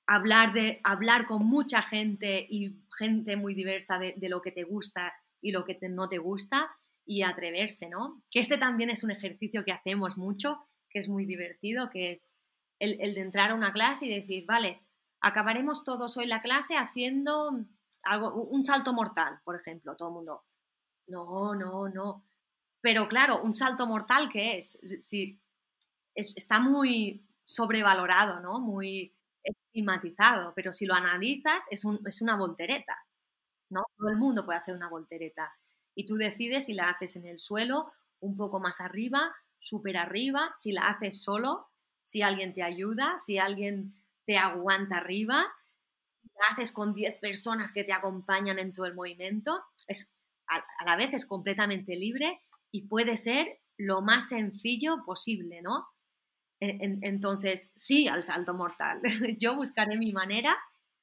hablar, 0.09 0.55
de, 0.55 0.81
hablar 0.83 1.27
con 1.27 1.47
mucha 1.47 1.83
gente 1.83 2.45
y 2.49 2.81
gente 2.97 3.37
muy 3.37 3.55
diversa 3.55 3.99
de, 3.99 4.17
lo 4.29 4.41
que 4.41 4.51
te 4.51 4.65
gusta 4.65 5.13
y 5.41 5.53
lo 5.53 5.65
que 5.65 5.79
no 5.89 6.09
te 6.09 6.19
gusta 6.19 6.71
y 7.05 7.23
atreverse, 7.23 7.89
¿no? 7.89 8.23
Que 8.31 8.41
este 8.41 8.59
también 8.59 8.91
es 8.91 9.03
un 9.03 9.11
ejercicio 9.11 9.65
que 9.65 9.73
hacemos 9.73 10.19
mucho, 10.19 10.69
que 10.91 10.99
es 10.99 11.09
muy 11.09 11.25
divertido, 11.25 11.89
que 11.89 12.13
es 12.13 12.31
el, 12.79 12.99
de 12.99 13.21
entrar 13.21 13.51
a 13.51 13.55
una 13.55 13.73
clase 13.73 14.07
y 14.07 14.21
decir, 14.21 14.45
vale, 14.47 14.87
acabaremos 15.21 15.85
todos 15.85 16.17
hoy 16.17 16.27
la 16.27 16.41
clase 16.41 16.77
haciendo 16.77 17.65
algo, 18.03 18.35
un 18.35 18.63
salto 18.63 18.93
mortal, 18.93 19.41
por 19.45 19.57
ejemplo, 19.57 19.97
todo 19.97 20.09
el 20.09 20.15
mundo. 20.15 20.45
No, 21.07 21.55
no, 21.55 21.89
no. 21.89 22.25
Pero 22.81 23.09
claro, 23.09 23.43
un 23.43 23.55
salto 23.55 23.87
mortal, 23.87 24.29
¿qué 24.31 24.59
es? 24.59 24.79
Si, 25.01 25.41
está 26.15 26.61
muy 26.61 27.27
sobrevalorado, 27.45 28.41
¿no? 28.41 28.61
Muy 28.61 29.17
estigmatizado, 29.43 30.53
pero 30.55 30.73
si 30.73 30.85
lo 30.85 30.95
analizas 30.95 31.65
es, 31.71 31.85
es 32.05 32.23
una 32.23 32.37
voltereta, 32.37 32.97
¿no? 33.71 33.85
Todo 33.97 34.09
el 34.09 34.17
mundo 34.17 34.45
puede 34.45 34.59
hacer 34.59 34.75
una 34.75 34.89
voltereta 34.89 35.53
y 35.95 36.07
tú 36.07 36.17
decides 36.17 36.67
si 36.67 36.75
la 36.75 36.91
haces 36.91 37.17
en 37.17 37.27
el 37.27 37.39
suelo, 37.39 37.93
un 38.21 38.37
poco 38.37 38.61
más 38.61 38.81
arriba, 38.81 39.35
súper 39.59 39.97
arriba, 39.97 40.53
si 40.55 40.73
la 40.73 40.89
haces 40.89 41.23
solo, 41.23 41.69
si 42.03 42.23
alguien 42.23 42.53
te 42.53 42.63
ayuda, 42.63 43.19
si 43.19 43.39
alguien 43.39 43.95
te 44.25 44.39
aguanta 44.39 44.99
arriba, 44.99 45.47
si 46.03 46.17
la 46.37 46.53
haces 46.53 46.73
con 46.73 46.95
10 46.95 47.19
personas 47.19 47.73
que 47.73 47.85
te 47.85 47.93
acompañan 47.93 48.59
en 48.59 48.73
todo 48.73 48.87
el 48.87 48.95
movimiento, 48.95 49.61
es, 49.87 50.15
a, 50.47 50.65
la 50.85 50.97
vez 50.97 51.13
es 51.15 51.27
completamente 51.27 51.97
libre 51.97 52.41
y 52.71 52.87
puede 52.87 53.17
ser 53.17 53.61
lo 53.77 54.01
más 54.01 54.29
sencillo 54.29 55.05
posible, 55.05 55.63
¿no? 55.63 55.87
entonces, 56.61 57.71
sí 57.77 58.09
al 58.09 58.25
salto 58.25 58.53
mortal. 58.53 59.01
Yo 59.39 59.55
buscaré 59.55 59.97
mi 59.97 60.13
manera 60.13 60.59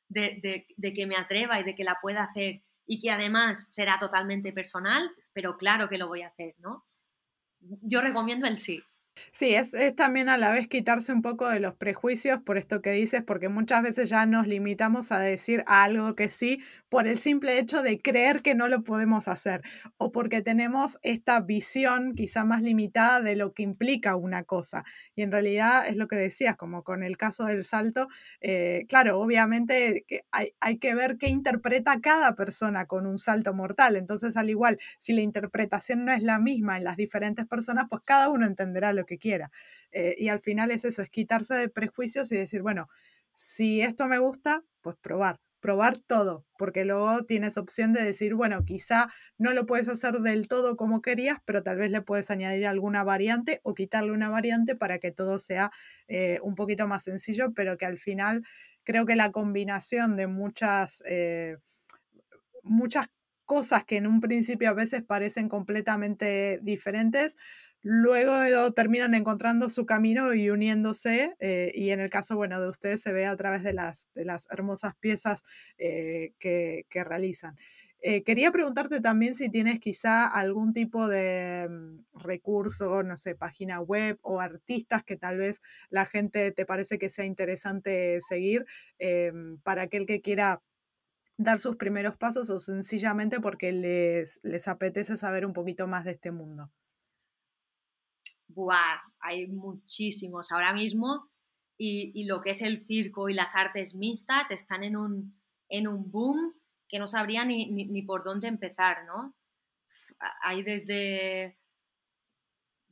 de, 0.09 0.67
que 0.95 1.05
me 1.05 1.15
atreva 1.15 1.59
y 1.59 1.63
de 1.63 1.75
que 1.75 1.83
la 1.83 1.99
pueda 2.01 2.23
hacer 2.23 2.61
y 2.85 2.99
que 2.99 3.11
además 3.11 3.73
será 3.73 3.97
totalmente 3.99 4.53
personal, 4.53 5.09
pero 5.33 5.57
claro 5.57 5.89
que 5.89 5.97
lo 5.97 6.07
voy 6.07 6.21
a 6.21 6.27
hacer, 6.27 6.55
¿no? 6.59 6.83
Yo 7.59 8.01
recomiendo 8.01 8.45
el 8.45 8.59
sí. 8.59 8.83
Sí, 9.31 9.55
es, 9.55 9.71
también 9.95 10.27
a 10.29 10.37
la 10.37 10.51
vez 10.51 10.67
quitarse 10.67 11.13
un 11.13 11.21
poco 11.21 11.47
de 11.49 11.59
los 11.61 11.75
prejuicios 11.75 12.41
por 12.41 12.57
esto 12.57 12.81
que 12.81 12.91
dices, 12.91 13.23
porque 13.23 13.47
muchas 13.49 13.81
veces 13.81 14.09
ya 14.09 14.25
nos 14.25 14.45
limitamos 14.47 15.11
a 15.11 15.19
decir 15.19 15.63
algo 15.67 16.15
que 16.15 16.29
sí 16.31 16.61
por 16.89 17.07
el 17.07 17.19
simple 17.19 17.57
hecho 17.59 17.81
de 17.81 17.99
creer 18.01 18.41
que 18.41 18.55
no 18.55 18.67
lo 18.67 18.83
podemos 18.83 19.27
hacer 19.29 19.61
o 19.97 20.11
porque 20.11 20.41
tenemos 20.41 20.99
esta 21.01 21.39
visión 21.41 22.13
quizá 22.15 22.43
más 22.45 22.61
limitada 22.61 23.21
de 23.21 23.35
lo 23.35 23.53
que 23.53 23.63
implica 23.63 24.15
una 24.17 24.43
cosa. 24.43 24.83
Y 25.15 25.21
en 25.21 25.31
realidad 25.31 25.87
es 25.87 25.95
lo 25.97 26.07
que 26.07 26.15
decías, 26.17 26.57
como 26.57 26.83
con 26.83 27.03
el 27.03 27.17
caso 27.17 27.45
del 27.45 27.63
salto, 27.63 28.07
eh, 28.41 28.85
claro, 28.89 29.19
obviamente 29.19 30.05
hay, 30.31 30.49
hay 30.59 30.77
que 30.77 30.93
ver 30.95 31.17
qué 31.17 31.27
interpreta 31.29 31.99
cada 32.01 32.35
persona 32.35 32.85
con 32.85 33.05
un 33.05 33.17
salto 33.19 33.53
mortal. 33.53 33.95
Entonces, 33.95 34.37
al 34.37 34.49
igual, 34.49 34.77
si 34.99 35.13
la 35.13 35.21
interpretación 35.21 36.05
no 36.05 36.11
es 36.11 36.21
la 36.23 36.39
misma 36.39 36.77
en 36.77 36.83
las 36.83 36.97
diferentes 36.97 37.45
personas, 37.47 37.87
pues 37.89 38.01
cada 38.05 38.29
uno 38.29 38.45
entenderá 38.45 38.93
lo 38.93 39.04
que 39.05 39.17
quiera. 39.17 39.51
Eh, 39.91 40.15
y 40.17 40.29
al 40.29 40.39
final 40.39 40.71
es 40.71 40.85
eso, 40.85 41.01
es 41.01 41.09
quitarse 41.09 41.53
de 41.55 41.69
prejuicios 41.69 42.31
y 42.31 42.37
decir, 42.37 42.61
bueno, 42.61 42.87
si 43.33 43.81
esto 43.81 44.07
me 44.07 44.19
gusta, 44.19 44.63
pues 44.81 44.95
probar, 45.01 45.39
probar 45.59 45.97
todo, 45.97 46.45
porque 46.57 46.85
luego 46.85 47.23
tienes 47.25 47.57
opción 47.57 47.91
de 47.91 48.03
decir, 48.03 48.35
bueno, 48.35 48.63
quizá 48.65 49.07
no 49.37 49.51
lo 49.53 49.65
puedes 49.65 49.87
hacer 49.87 50.19
del 50.19 50.47
todo 50.47 50.77
como 50.77 51.01
querías, 51.01 51.39
pero 51.45 51.63
tal 51.63 51.77
vez 51.77 51.91
le 51.91 52.01
puedes 52.01 52.29
añadir 52.31 52.67
alguna 52.67 53.03
variante 53.03 53.61
o 53.63 53.73
quitarle 53.73 54.11
una 54.11 54.29
variante 54.29 54.75
para 54.75 54.99
que 54.99 55.11
todo 55.11 55.39
sea 55.39 55.71
eh, 56.07 56.39
un 56.43 56.55
poquito 56.55 56.87
más 56.87 57.03
sencillo, 57.03 57.53
pero 57.53 57.77
que 57.77 57.85
al 57.85 57.97
final 57.97 58.43
creo 58.83 59.05
que 59.05 59.15
la 59.15 59.31
combinación 59.31 60.15
de 60.15 60.27
muchas... 60.27 61.01
Eh, 61.05 61.57
muchas 62.63 63.07
cosas 63.45 63.85
que 63.85 63.97
en 63.97 64.07
un 64.07 64.21
principio 64.21 64.69
a 64.69 64.73
veces 64.73 65.03
parecen 65.03 65.49
completamente 65.49 66.59
diferentes, 66.63 67.37
luego 67.87 68.73
terminan 68.73 69.13
encontrando 69.13 69.69
su 69.69 69.85
camino 69.85 70.33
y 70.33 70.49
uniéndose, 70.49 71.35
eh, 71.39 71.71
y 71.75 71.91
en 71.91 71.99
el 71.99 72.09
caso, 72.09 72.35
bueno, 72.35 72.59
de 72.59 72.67
ustedes 72.67 72.99
se 73.01 73.13
ve 73.13 73.27
a 73.27 73.35
través 73.35 73.61
de 73.61 73.73
las, 73.73 74.09
de 74.15 74.25
las 74.25 74.47
hermosas 74.49 74.95
piezas 74.95 75.43
eh, 75.77 76.33
que, 76.39 76.83
realizan. 76.91 77.55
Eh, 78.01 78.23
quería 78.23 78.51
preguntarte 78.51 79.01
también 79.01 79.35
si 79.35 79.51
tienes 79.51 79.79
quizá 79.79 80.25
algún 80.25 80.73
tipo 80.73 81.07
de 81.07 81.67
mm, 81.69 82.17
recurso, 82.23 83.03
no 83.03 83.17
sé, 83.17 83.35
página 83.35 83.79
web 83.81 84.17
o 84.23 84.41
artistas 84.41 85.03
que 85.03 85.15
tal 85.15 85.37
vez 85.37 85.61
la 85.91 86.07
gente 86.07 86.51
te 86.51 86.65
parece 86.65 86.97
que 86.97 87.09
sea 87.09 87.25
interesante 87.25 88.19
seguir 88.27 88.65
para 89.61 89.83
aquel 89.83 90.07
que 90.07 90.21
quiera 90.21 90.63
dar 91.37 91.59
sus 91.59 91.75
primeros 91.75 92.17
pasos 92.17 92.49
o 92.49 92.57
sencillamente 92.59 93.39
porque 93.39 93.71
les, 93.71 94.39
les 94.41 94.67
apetece 94.67 95.17
saber 95.17 95.45
un 95.45 95.53
poquito 95.53 95.85
más 95.87 96.03
de 96.05 96.11
este 96.11 96.31
mundo 96.31 96.71
buah, 98.55 99.01
hay 99.19 99.47
muchísimos 99.47 100.51
ahora 100.51 100.73
mismo 100.73 101.29
y, 101.77 102.25
lo 102.25 102.41
que 102.41 102.51
es 102.51 102.61
el 102.61 102.85
circo 102.85 103.29
y 103.29 103.33
las 103.33 103.55
artes 103.55 103.95
mixtas 103.95 104.49
están 104.49 104.83
en 104.83 104.95
un, 104.95 105.39
en 105.69 105.87
un 105.87 106.09
boom 106.09 106.53
que 106.87 106.99
no 106.99 107.07
sabría 107.07 107.43
ni, 107.45 108.01
por 108.03 108.23
dónde 108.23 108.47
empezar, 108.47 109.05
¿no? 109.05 109.35
Hay 110.41 110.63
desde, 110.63 111.57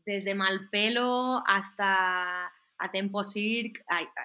desde 0.05 0.36
Malpelo 0.36 1.43
hasta 1.47 2.51
a 2.78 2.91
Tempo 2.91 3.24
Cirque, 3.24 3.82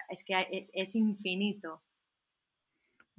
es 0.09 0.25
que 0.25 0.49
es, 0.51 0.71
es 0.75 0.95
infinito. 0.97 1.83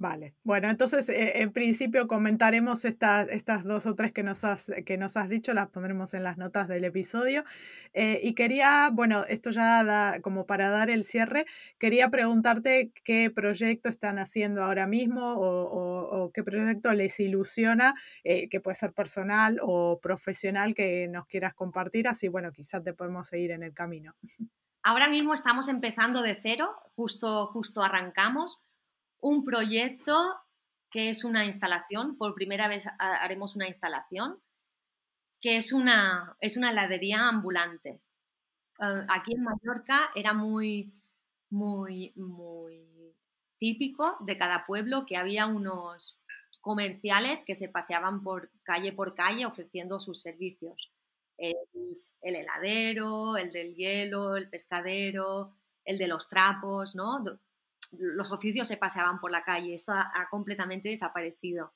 Vale, 0.00 0.34
bueno, 0.44 0.70
entonces 0.70 1.10
eh, 1.10 1.42
en 1.42 1.52
principio 1.52 2.08
comentaremos 2.08 2.86
estas, 2.86 3.28
estas 3.28 3.64
dos 3.64 3.84
o 3.84 3.94
tres 3.94 4.12
que 4.14 4.22
nos, 4.22 4.44
has, 4.44 4.66
que 4.86 4.96
nos 4.96 5.18
has 5.18 5.28
dicho, 5.28 5.52
las 5.52 5.68
pondremos 5.68 6.14
en 6.14 6.22
las 6.22 6.38
notas 6.38 6.68
del 6.68 6.84
episodio. 6.84 7.44
Eh, 7.92 8.18
y 8.22 8.34
quería, 8.34 8.88
bueno, 8.90 9.24
esto 9.28 9.50
ya 9.50 9.84
da, 9.84 10.22
como 10.22 10.46
para 10.46 10.70
dar 10.70 10.88
el 10.88 11.04
cierre, 11.04 11.44
quería 11.78 12.08
preguntarte 12.08 12.92
qué 13.04 13.30
proyecto 13.30 13.90
están 13.90 14.18
haciendo 14.18 14.64
ahora 14.64 14.86
mismo 14.86 15.34
o, 15.36 16.30
qué 16.32 16.42
proyecto 16.42 16.94
les 16.94 17.20
ilusiona, 17.20 17.94
eh, 18.24 18.48
que 18.48 18.58
puede 18.58 18.76
ser 18.76 18.94
personal 18.94 19.58
o 19.60 20.00
profesional 20.00 20.72
que 20.72 21.08
nos 21.08 21.26
quieras 21.26 21.52
compartir, 21.52 22.08
así 22.08 22.28
bueno, 22.28 22.52
quizás 22.52 22.82
te 22.82 22.94
podemos 22.94 23.28
seguir 23.28 23.50
en 23.50 23.64
el 23.64 23.74
camino. 23.74 24.14
Ahora 24.82 25.10
mismo 25.10 25.34
estamos 25.34 25.68
empezando 25.68 26.22
de 26.22 26.38
cero, 26.40 26.70
justo, 26.94 27.48
justo 27.48 27.82
arrancamos 27.82 28.64
un 29.20 29.44
proyecto 29.44 30.40
que 30.90 31.08
es 31.08 31.24
una 31.24 31.44
instalación, 31.46 32.16
por 32.16 32.34
primera 32.34 32.66
vez 32.68 32.86
haremos 32.98 33.54
una 33.54 33.68
instalación, 33.68 34.40
que 35.40 35.56
es 35.56 35.72
una, 35.72 36.36
es 36.40 36.56
una 36.56 36.70
heladería 36.70 37.28
ambulante. 37.28 38.02
Eh, 38.80 39.04
aquí 39.08 39.34
en 39.34 39.44
Mallorca 39.44 40.10
era 40.14 40.32
muy, 40.34 40.92
muy, 41.50 42.12
muy 42.16 43.14
típico 43.56 44.16
de 44.20 44.36
cada 44.36 44.66
pueblo 44.66 45.06
que 45.06 45.16
había 45.16 45.46
unos 45.46 46.18
comerciales 46.60 47.44
que 47.44 47.54
se 47.54 47.68
paseaban 47.68 48.22
por 48.22 48.50
calle 48.62 48.92
por 48.92 49.14
calle 49.14 49.46
ofreciendo 49.46 50.00
sus 50.00 50.20
servicios. 50.20 50.92
El, 51.38 51.54
el 52.20 52.34
heladero, 52.34 53.36
el 53.36 53.52
del 53.52 53.74
hielo, 53.74 54.36
el 54.36 54.50
pescadero, 54.50 55.54
el 55.84 55.98
de 55.98 56.08
los 56.08 56.28
trapos, 56.28 56.94
¿no? 56.94 57.24
Los 57.98 58.32
oficios 58.32 58.68
se 58.68 58.76
paseaban 58.76 59.20
por 59.20 59.30
la 59.30 59.42
calle, 59.42 59.74
esto 59.74 59.92
ha, 59.92 60.28
completamente 60.30 60.88
desaparecido. 60.88 61.74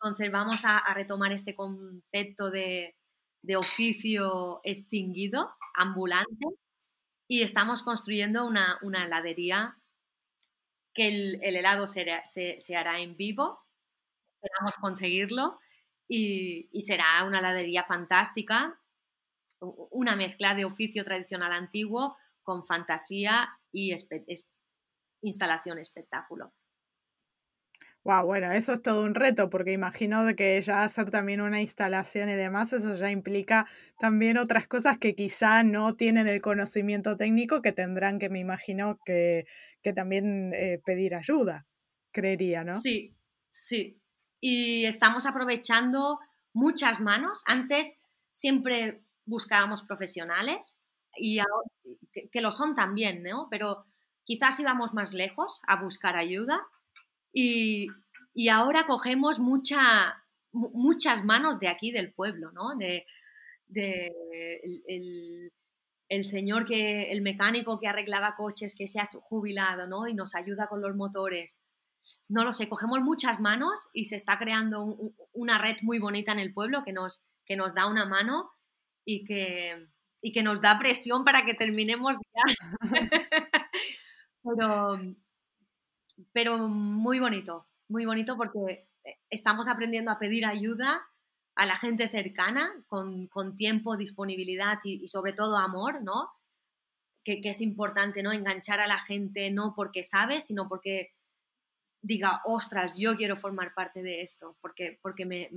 Entonces 0.00 0.30
vamos 0.30 0.62
a, 0.64 0.82
retomar 0.94 1.32
este 1.32 1.54
concepto 1.54 2.50
de, 2.50 2.96
oficio 3.56 4.60
extinguido, 4.64 5.54
ambulante, 5.74 6.46
y 7.28 7.42
estamos 7.42 7.82
construyendo 7.82 8.46
una, 8.46 8.78
heladería 8.82 9.78
que 10.94 11.08
el, 11.08 11.42
helado 11.42 11.86
se, 11.86 12.02
hará 12.76 13.00
en 13.00 13.16
vivo, 13.16 13.60
esperamos 14.40 14.76
conseguirlo, 14.76 15.58
y, 16.08 16.68
será 16.82 17.24
una 17.24 17.40
heladería 17.40 17.84
fantástica, 17.84 18.80
una 19.60 20.16
mezcla 20.16 20.54
de 20.54 20.64
oficio 20.64 21.04
tradicional 21.04 21.52
antiguo 21.52 22.16
con 22.42 22.66
fantasía 22.66 23.58
y 23.72 23.92
instalación, 25.24 25.78
espectáculo. 25.78 26.52
Wow, 28.04 28.26
bueno, 28.26 28.52
eso 28.52 28.74
es 28.74 28.82
todo 28.82 29.02
un 29.02 29.14
reto, 29.14 29.48
porque 29.48 29.72
imagino 29.72 30.26
que 30.36 30.60
ya 30.60 30.84
hacer 30.84 31.10
también 31.10 31.40
una 31.40 31.62
instalación 31.62 32.28
y 32.28 32.34
demás, 32.34 32.74
eso 32.74 32.96
ya 32.96 33.10
implica 33.10 33.66
también 33.98 34.36
otras 34.36 34.68
cosas 34.68 34.98
que 34.98 35.14
quizá 35.14 35.62
no 35.62 35.94
tienen 35.94 36.28
el 36.28 36.42
conocimiento 36.42 37.16
técnico, 37.16 37.62
que 37.62 37.72
tendrán 37.72 38.18
que, 38.18 38.28
me 38.28 38.40
imagino, 38.40 38.98
que, 39.06 39.46
que 39.82 39.94
también 39.94 40.52
eh, 40.52 40.82
pedir 40.84 41.14
ayuda, 41.14 41.66
creería, 42.12 42.62
¿no? 42.62 42.74
Sí, 42.74 43.16
sí. 43.48 43.98
Y 44.38 44.84
estamos 44.84 45.24
aprovechando 45.24 46.18
muchas 46.52 47.00
manos. 47.00 47.42
Antes 47.46 47.98
siempre 48.30 49.02
buscábamos 49.24 49.82
profesionales 49.82 50.76
y 51.16 51.38
ahora, 51.38 51.70
que, 52.12 52.28
que 52.28 52.40
lo 52.42 52.50
son 52.50 52.74
también, 52.74 53.22
¿no? 53.22 53.48
Pero 53.50 53.86
quizás 54.24 54.58
íbamos 54.60 54.94
más 54.94 55.12
lejos 55.12 55.60
a 55.66 55.82
buscar 55.82 56.16
ayuda 56.16 56.66
y, 57.32 57.88
ahora 58.50 58.86
cogemos 58.86 59.38
mucha, 59.38 60.24
muchas 60.52 61.24
manos 61.24 61.58
de 61.58 61.68
aquí 61.68 61.90
del 61.90 62.12
pueblo, 62.12 62.52
¿no? 62.52 62.76
De, 62.76 63.06
el 66.08 66.24
señor 66.24 66.64
que, 66.64 67.10
el 67.10 67.22
mecánico 67.22 67.80
que 67.80 67.88
arreglaba 67.88 68.36
coches 68.36 68.74
que 68.76 68.86
se 68.86 69.00
ha 69.00 69.04
jubilado, 69.06 69.86
¿no? 69.86 70.06
Y 70.06 70.14
nos 70.14 70.34
ayuda 70.34 70.68
con 70.68 70.80
los 70.80 70.94
motores. 70.94 71.60
No 72.28 72.44
lo 72.44 72.52
sé, 72.52 72.68
cogemos 72.68 73.00
muchas 73.00 73.40
manos 73.40 73.88
y 73.92 74.04
se 74.04 74.16
está 74.16 74.38
creando 74.38 74.96
una 75.32 75.58
red 75.58 75.76
muy 75.82 75.98
bonita 75.98 76.32
en 76.32 76.38
el 76.38 76.52
pueblo 76.52 76.84
que 76.84 76.92
nos, 76.92 77.22
que 77.46 77.56
nos 77.56 77.74
da 77.74 77.86
una 77.86 78.04
mano 78.04 78.50
y 79.04 79.24
que, 79.24 79.88
y 80.20 80.32
que 80.32 80.42
nos 80.42 80.60
da 80.60 80.78
presión 80.78 81.24
para 81.24 81.44
que 81.44 81.54
terminemos 81.54 82.16
ya. 82.34 82.80
pero, 84.44 85.00
pero 86.32 86.58
muy 86.68 87.18
bonito, 87.18 87.66
muy 87.88 88.04
bonito 88.04 88.36
porque 88.36 88.88
estamos 89.30 89.68
aprendiendo 89.68 90.10
a 90.10 90.18
pedir 90.18 90.46
ayuda 90.46 91.06
a 91.56 91.66
la 91.66 91.76
gente 91.76 92.08
cercana 92.08 92.84
con, 92.88 93.56
tiempo, 93.56 93.96
disponibilidad 93.96 94.78
y, 94.84 95.06
sobre 95.08 95.32
todo 95.32 95.56
amor, 95.56 96.02
¿no? 96.02 96.30
Que, 97.22 97.40
es 97.42 97.60
importante, 97.60 98.22
¿no? 98.22 98.32
Enganchar 98.32 98.80
a 98.80 98.86
la 98.86 98.98
gente 98.98 99.50
no 99.50 99.74
porque 99.74 100.02
sabe, 100.02 100.40
sino 100.40 100.68
porque 100.68 101.14
diga, 102.02 102.42
ostras, 102.44 102.98
yo 102.98 103.16
quiero 103.16 103.36
formar 103.36 103.72
parte 103.74 104.02
de 104.02 104.20
esto, 104.22 104.56
porque, 104.60 104.98
porque 105.00 105.24
me, 105.24 105.48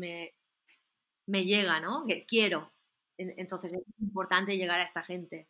me, 1.26 1.46
llega, 1.46 1.80
¿no? 1.80 2.06
Que 2.08 2.26
quiero. 2.26 2.72
Entonces 3.18 3.74
es 3.74 3.82
importante 4.00 4.56
llegar 4.58 4.80
a 4.80 4.84
esta 4.84 5.04
gente. 5.04 5.50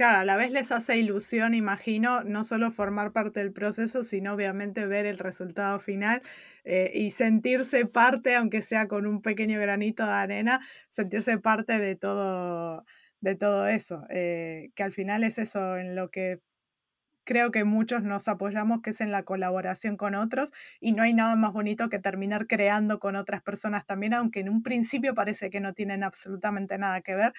Claro, 0.00 0.20
a 0.20 0.24
la 0.24 0.36
vez 0.38 0.50
les 0.50 0.72
hace 0.72 0.96
ilusión, 0.96 1.52
imagino, 1.52 2.24
no 2.24 2.42
solo 2.42 2.70
formar 2.72 3.12
parte 3.12 3.40
del 3.40 3.52
proceso, 3.52 4.02
sino 4.02 4.32
obviamente 4.32 4.86
ver 4.86 5.04
el 5.04 5.18
resultado 5.18 5.78
final 5.78 6.22
eh, 6.64 6.90
y 6.94 7.10
sentirse 7.10 7.84
parte, 7.84 8.34
aunque 8.34 8.62
sea 8.62 8.88
con 8.88 9.04
un 9.06 9.20
pequeño 9.20 9.60
granito 9.60 10.06
de 10.06 10.12
arena, 10.12 10.60
sentirse 10.88 11.36
parte 11.36 11.78
de 11.78 11.96
todo, 11.96 12.86
de 13.20 13.34
todo 13.36 13.66
eso, 13.66 14.06
eh, 14.08 14.70
que 14.74 14.82
al 14.84 14.92
final 14.92 15.22
es 15.22 15.36
eso 15.36 15.76
en 15.76 15.94
lo 15.94 16.10
que 16.10 16.40
creo 17.24 17.50
que 17.52 17.64
muchos 17.64 18.02
nos 18.02 18.26
apoyamos, 18.28 18.82
que 18.82 18.90
es 18.90 19.00
en 19.00 19.12
la 19.12 19.22
colaboración 19.24 19.96
con 19.96 20.14
otros, 20.16 20.52
y 20.80 20.92
no 20.92 21.02
hay 21.02 21.14
nada 21.14 21.36
más 21.36 21.52
bonito 21.52 21.88
que 21.88 21.98
terminar 22.00 22.46
creando 22.48 22.98
con 22.98 23.14
otras 23.14 23.42
personas 23.42 23.86
también, 23.86 24.14
aunque 24.14 24.40
en 24.40 24.48
un 24.48 24.62
principio 24.62 25.14
parece 25.14 25.48
que 25.50 25.60
no 25.60 25.72
tienen 25.74 26.02
absolutamente 26.02 26.76
nada 26.78 27.02
que 27.02 27.14
ver, 27.14 27.32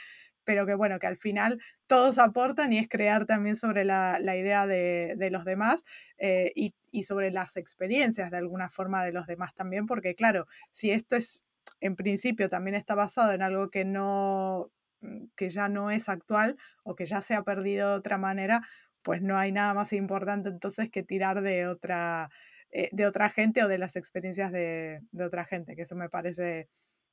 pero 0.43 0.65
que 0.65 0.75
bueno, 0.75 0.99
que 0.99 1.07
al 1.07 1.17
final 1.17 1.61
todos 1.87 2.17
aportan 2.17 2.73
y 2.73 2.79
es 2.79 2.89
crear 2.89 3.25
también 3.25 3.55
sobre 3.55 3.85
la, 3.85 4.19
idea 4.35 4.67
de, 4.67 5.29
los 5.31 5.45
demás 5.45 5.83
eh, 6.17 6.51
y, 6.55 6.73
sobre 7.03 7.31
las 7.31 7.57
experiencias 7.57 8.31
de 8.31 8.37
alguna 8.37 8.69
forma 8.69 9.03
de 9.03 9.11
los 9.11 9.27
demás 9.27 9.53
también, 9.53 9.85
porque 9.87 10.15
claro, 10.15 10.47
si 10.71 10.91
esto 10.91 11.15
es, 11.15 11.43
en 11.79 11.95
principio 11.95 12.49
también 12.49 12.75
está 12.75 12.95
basado 12.95 13.31
en 13.33 13.41
algo 13.41 13.69
que 13.69 13.85
no 13.85 14.71
mm, 15.01 15.25
que 15.35 15.49
ya 15.49 15.69
no 15.69 15.91
es 15.91 16.09
actual 16.09 16.57
o 16.83 16.95
que 16.95 17.05
ya 17.05 17.21
se 17.21 17.35
ha 17.35 17.43
perdido 17.43 17.89
de 17.91 17.95
otra 17.95 18.17
manera, 18.17 18.61
pues 19.03 19.21
no 19.21 19.37
hay 19.37 19.51
nada 19.51 19.73
más 19.73 19.93
importante 19.93 20.49
entonces 20.49 20.89
que 20.89 21.03
tirar 21.03 21.41
de 21.41 21.67
otra, 21.67 22.29
eh, 22.71 22.89
de 22.91 23.05
otra 23.05 23.29
gente 23.29 23.63
o 23.63 23.67
de 23.67 23.77
las 23.77 23.95
experiencias 23.95 24.51
de, 24.51 25.01
de 25.11 25.25
otra 25.25 25.45
gente, 25.45 25.75
que 25.75 25.83
eso 25.83 25.95
me 25.95 26.09
parece 26.09 26.69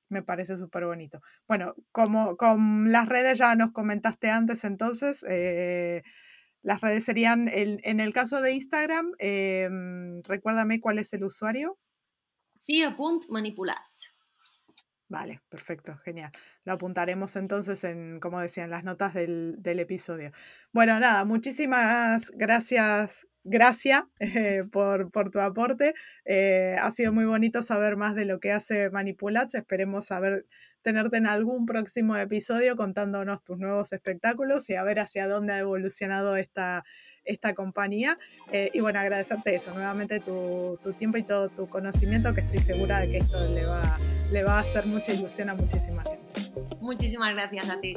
me 0.08 0.22
parece 0.22 0.56
súper 0.56 0.84
bonito. 0.86 1.20
Bueno, 1.46 1.74
como 1.92 2.36
con 2.36 2.92
las 2.92 3.08
redes 3.08 3.38
ya 3.38 3.54
nos 3.54 3.72
comentaste 3.72 4.30
antes, 4.30 4.64
entonces, 4.64 5.24
eh, 5.28 6.02
las 6.62 6.80
redes 6.80 7.04
serían, 7.04 7.48
en 7.48 8.00
el 8.00 8.12
caso 8.12 8.40
de 8.40 8.52
Instagram, 8.52 9.12
em, 9.18 10.22
recuérdame 10.24 10.80
cuál 10.80 10.98
es 10.98 11.12
el 11.12 11.24
usuario. 11.24 11.78
manipulats. 13.30 14.14
Vale, 15.08 15.40
perfecto, 15.48 15.96
genial. 16.04 16.32
Lo 16.64 16.74
apuntaremos 16.74 17.34
entonces 17.36 17.82
en, 17.84 18.20
como 18.20 18.40
decían, 18.40 18.68
las 18.68 18.84
notas 18.84 19.14
del, 19.14 19.54
del 19.58 19.80
episodio. 19.80 20.32
Bueno, 20.72 21.00
nada, 21.00 21.24
muchísimas 21.24 22.30
gracias, 22.32 23.26
gracias 23.48 24.02
eh, 24.20 24.64
por, 24.70 25.10
tu 25.30 25.40
aporte. 25.40 25.94
Eh, 26.24 26.76
ha 26.80 26.90
sido 26.90 27.12
muy 27.12 27.24
bonito 27.24 27.62
saber 27.62 27.96
más 27.96 28.14
de 28.14 28.24
lo 28.24 28.40
que 28.40 28.52
hace 28.52 28.90
Manipulats. 28.90 29.54
Esperemos 29.54 30.06
saber 30.06 30.46
tenerte 30.82 31.16
en 31.16 31.26
algún 31.26 31.66
próximo 31.66 32.16
episodio 32.16 32.76
contándonos 32.76 33.42
tus 33.42 33.58
nuevos 33.58 33.92
espectáculos 33.92 34.70
y 34.70 34.76
a 34.76 34.84
ver 34.84 35.00
hacia 35.00 35.26
dónde 35.26 35.52
ha 35.52 35.58
evolucionado 35.58 36.36
esta, 36.36 36.84
esta 37.24 37.54
compañía. 37.54 38.18
Eh, 38.52 38.70
y 38.72 38.80
bueno, 38.80 39.00
agradecerte 39.00 39.54
eso, 39.54 39.72
nuevamente 39.74 40.20
tu, 40.20 40.78
tu, 40.82 40.92
tiempo 40.92 41.18
y 41.18 41.24
todo 41.24 41.48
tu 41.48 41.68
conocimiento, 41.68 42.34
que 42.34 42.40
estoy 42.40 42.58
segura 42.58 43.00
de 43.00 43.10
que 43.10 43.18
esto 43.18 43.38
le 43.54 43.66
va, 43.66 43.98
le 44.30 44.44
va 44.44 44.58
a 44.58 44.60
hacer 44.60 44.86
mucha 44.86 45.12
ilusión 45.12 45.50
a 45.50 45.54
muchísima 45.54 46.02
gente. 46.04 46.40
Muchísimas 46.80 47.34
gracias 47.34 47.70
a 47.70 47.80
ti. 47.80 47.96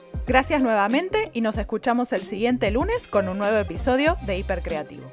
Gracias 0.27 0.61
nuevamente 0.61 1.31
y 1.33 1.41
nos 1.41 1.57
escuchamos 1.57 2.13
el 2.13 2.21
siguiente 2.21 2.69
lunes 2.71 3.07
con 3.07 3.27
un 3.27 3.37
nuevo 3.37 3.57
episodio 3.57 4.17
de 4.25 4.37
Hipercreativo. 4.37 5.11